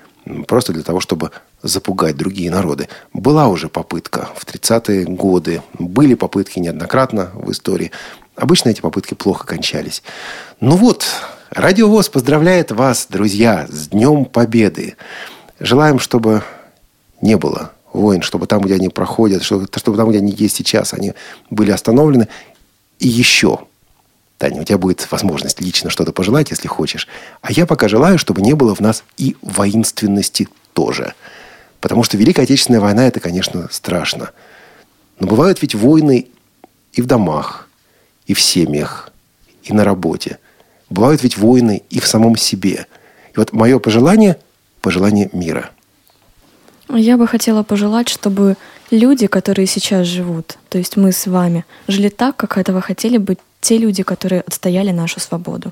просто 0.48 0.72
для 0.72 0.84
того, 0.84 1.00
чтобы 1.00 1.32
запугать 1.62 2.16
другие 2.16 2.52
народы. 2.52 2.88
Была 3.12 3.48
уже 3.48 3.70
попытка 3.70 4.30
в 4.36 4.46
30-е 4.46 5.06
годы. 5.06 5.62
Были 5.80 6.14
попытки 6.14 6.60
неоднократно 6.60 7.32
в 7.34 7.52
истории. 7.52 7.92
Обычно 8.36 8.70
эти 8.70 8.82
попытки 8.82 9.14
плохо 9.14 9.46
кончались. 9.46 10.04
Ну 10.60 10.76
вот, 10.76 11.06
Радио 11.56 11.88
ВОЗ 11.88 12.10
поздравляет 12.10 12.72
вас, 12.72 13.06
друзья, 13.08 13.68
с 13.70 13.90
Днем 13.90 14.26
Победы. 14.26 14.96
Желаем, 15.60 16.00
чтобы 16.00 16.42
не 17.22 17.38
было 17.38 17.72
войн, 17.94 18.22
чтобы 18.22 18.48
там, 18.48 18.62
где 18.62 18.76
они 18.76 18.90
проходят, 18.90 19.44
чтобы, 19.44 19.68
чтобы 19.76 19.98
там, 19.98 20.10
где 20.10 20.18
они 20.18 20.32
есть 20.32 20.56
сейчас, 20.56 20.94
они 20.94 21.14
были 21.50 21.72
остановлены. 21.72 22.28
И 23.00 23.08
еще, 23.08 23.60
Таня, 24.38 24.62
у 24.62 24.64
тебя 24.64 24.78
будет 24.78 25.10
возможность 25.12 25.62
лично 25.62 25.90
что-то 25.90 26.12
пожелать, 26.12 26.50
если 26.52 26.68
хочешь. 26.68 27.08
А 27.42 27.52
я 27.52 27.66
пока 27.66 27.88
желаю, 27.88 28.18
чтобы 28.18 28.42
не 28.42 28.54
было 28.54 28.76
в 28.76 28.80
нас 28.80 29.04
и 29.18 29.36
воинственности 29.42 30.50
тоже. 30.74 31.14
Потому 31.80 32.04
что 32.04 32.18
Великая 32.18 32.44
Отечественная 32.44 32.82
война– 32.82 33.08
это, 33.08 33.20
конечно, 33.20 33.68
страшно. 33.72 34.32
Но 35.20 35.28
бывают 35.28 35.62
ведь 35.62 35.76
войны 35.76 36.28
и 36.94 37.02
в 37.02 37.06
домах, 37.06 37.70
и 38.26 38.34
в 38.34 38.42
семьях, 38.42 39.12
и 39.64 39.74
на 39.74 39.84
работе. 39.84 40.40
Бывают 40.90 41.24
ведь 41.24 41.38
войны 41.38 41.84
и 41.90 42.00
в 42.00 42.08
самом 42.08 42.38
себе. 42.38 42.88
И 43.34 43.38
вот 43.38 43.54
мое 43.54 43.80
пожелание– 43.80 44.38
пожелание 44.82 45.30
мира– 45.34 45.72
я 46.98 47.18
бы 47.18 47.28
хотела 47.28 47.64
пожелать, 47.64 48.10
чтобы 48.10 48.58
люди, 48.92 49.28
которые 49.28 49.68
сейчас 49.68 50.08
живут, 50.08 50.58
то 50.70 50.78
есть 50.78 50.98
мы 50.98 51.12
с 51.12 51.28
вами, 51.28 51.66
жили 51.88 52.10
так, 52.10 52.36
как 52.36 52.58
этого 52.58 52.82
хотели 52.82 53.18
бы 53.18 53.38
те 53.62 53.78
люди, 53.78 54.04
которые 54.04 54.42
отстояли 54.42 54.92
нашу 54.92 55.20
свободу. 55.20 55.72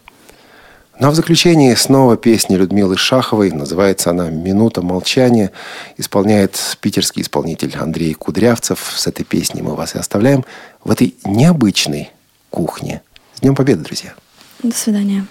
Ну 1.00 1.08
а 1.08 1.12
в 1.12 1.16
заключении 1.16 1.74
снова 1.74 2.16
песня 2.16 2.58
Людмилы 2.58 2.96
Шаховой. 2.96 3.50
Называется 3.52 4.12
она 4.12 4.30
«Минута 4.30 4.84
молчания». 4.84 5.52
Исполняет 5.98 6.78
питерский 6.80 7.24
исполнитель 7.24 7.76
Андрей 7.76 8.14
Кудрявцев. 8.14 8.94
С 8.96 9.08
этой 9.08 9.24
песней 9.26 9.64
мы 9.64 9.76
вас 9.76 9.96
и 9.96 9.98
оставляем 9.98 10.46
в 10.84 10.92
этой 10.92 11.16
необычной 11.26 12.12
кухне. 12.52 13.02
С 13.34 13.40
Днем 13.40 13.56
Победы, 13.56 13.84
друзья! 13.84 14.14
До 14.62 14.76
свидания. 14.76 15.26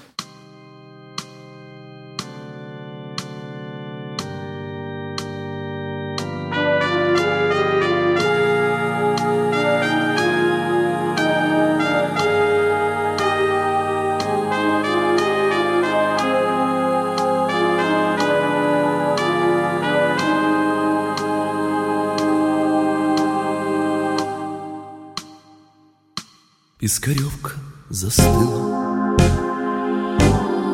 Пискаревка 26.90 27.52
застыла. 27.88 29.14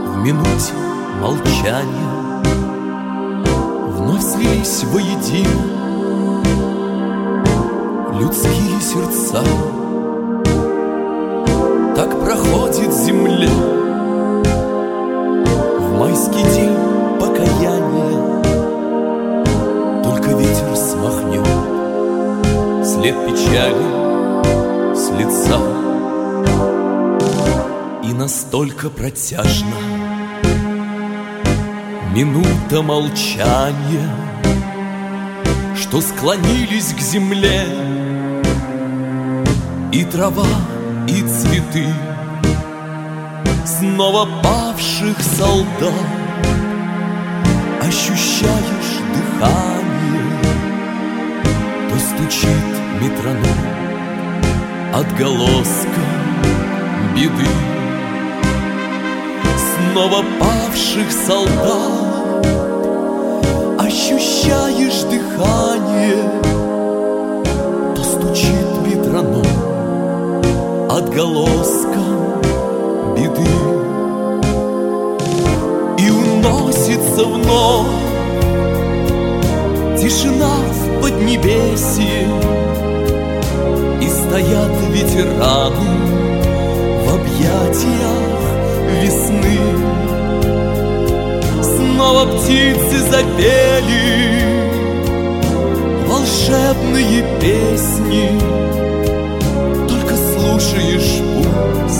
В 0.06 0.16
минуте 0.24 0.72
молчания 1.20 2.42
Вновь 3.90 4.22
слились 4.22 4.84
воедино 4.84 6.42
Людские 8.18 8.80
сердца. 8.80 9.44
Так 11.94 12.18
проходит 12.18 12.94
земля 12.94 13.50
В 15.80 15.98
майский 15.98 16.44
день 16.54 16.76
покаяния. 17.20 18.42
Только 20.02 20.30
ветер 20.30 20.76
смахнет 20.76 21.46
След 22.86 23.16
печали 23.26 23.95
настолько 28.16 28.88
протяжно. 28.88 29.76
Минута 32.14 32.82
молчания 32.82 34.10
Что 35.76 36.00
склонились 36.00 36.94
к 36.94 37.00
земле. 37.00 37.66
И 39.92 40.04
трава, 40.04 40.46
и 41.06 41.22
цветы 41.22 41.86
Снова 43.66 44.26
павших 44.42 45.16
солдат. 45.36 45.92
Ощущаешь 47.82 48.96
дыхание 49.14 50.40
То 51.90 51.98
стучит 51.98 52.66
метроном 53.00 53.60
Отголоском 54.94 56.26
беды 57.14 57.75
снова 59.96 60.22
павших 60.38 61.10
солдат. 61.10 62.46
Ощущаешь 63.78 65.00
дыхание 65.04 66.22
То 67.94 68.04
стучит 68.04 68.68
метроном 68.84 69.46
Отголоском 70.90 72.42
беды. 73.16 73.56
И 75.98 76.10
уносится 76.10 77.24
вновь 77.24 77.86
Тишина 79.98 80.56
в 80.72 81.00
поднебесье. 81.00 82.28
И 84.02 84.08
стоят 84.08 84.72
ветераны 84.92 85.90
в 87.02 87.14
объятиях 87.14 88.35
весны. 89.02 89.58
Снова 91.62 92.26
птицы 92.26 92.98
запели 93.10 94.56
волшебные 96.06 97.24
песни. 97.40 98.40
Только 99.88 100.14
слушаешь 100.16 101.20
пульс 101.34 101.98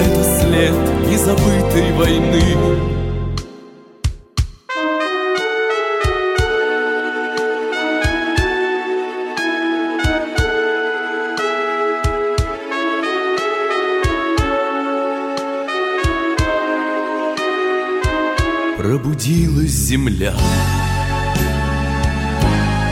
Это 0.00 0.22
след 0.40 0.74
незабытой 1.10 1.92
войны 1.92 2.93
Пробудилась 18.84 19.70
земля. 19.70 20.34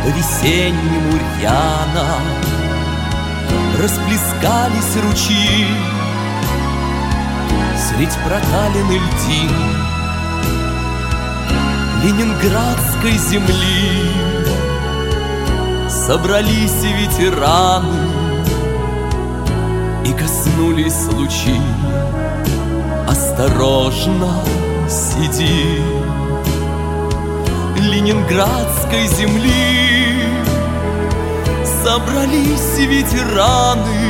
По-весеннему 0.02 1.18
рьяно 1.36 2.06
Расплескались 3.78 4.96
ручьи. 5.04 5.66
Средь 7.76 8.16
проталины 8.24 9.00
льдин 9.02 9.52
Ленинградской 12.02 13.18
земли 13.18 14.00
Собрались 15.90 16.84
ветераны 16.84 18.08
И 20.06 20.12
коснулись 20.14 21.04
лучи. 21.12 21.60
Осторожно 23.06 24.42
сиди 24.92 25.80
Ленинградской 27.80 29.06
земли. 29.06 30.22
Собрались 31.82 32.78
ветераны 32.78 34.04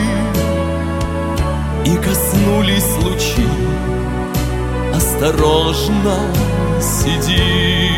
И 1.85 1.97
коснулись 1.97 2.97
лучи. 3.03 3.49
Осторожно 4.95 6.19
сиди. 6.81 7.91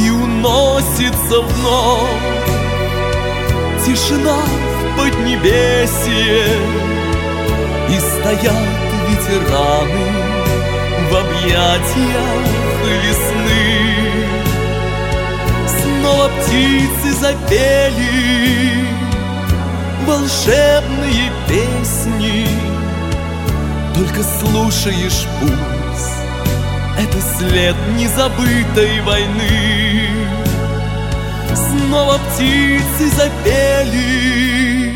И 0.00 0.10
уносится 0.10 1.40
вновь 1.40 2.10
Тишина 3.84 4.36
в 4.36 4.96
поднебесье. 4.96 6.46
И 7.90 7.98
стоят 7.98 8.84
ветераны 9.08 10.23
В 11.14 11.16
объятиях 11.16 12.44
весны. 12.82 13.68
Снова 15.68 16.28
птицы 16.28 17.12
запели 17.20 18.88
Волшебные 20.08 21.30
песни. 21.48 22.48
Только 23.94 24.24
слушаешь 24.24 25.28
пульс 25.38 26.04
Это 26.98 27.20
след 27.38 27.76
незабытой 27.96 29.00
войны. 29.02 30.08
Снова 31.54 32.18
птицы 32.18 33.08
запели 33.14 34.90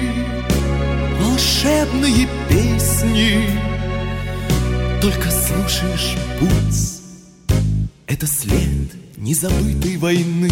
Волшебные 1.21 2.27
песни 2.49 3.68
Только 5.01 5.31
слушаешь 5.31 6.17
пульс. 6.41 7.03
Это 8.09 8.27
след 8.27 9.17
незабытой 9.17 9.97
войны 9.97 10.51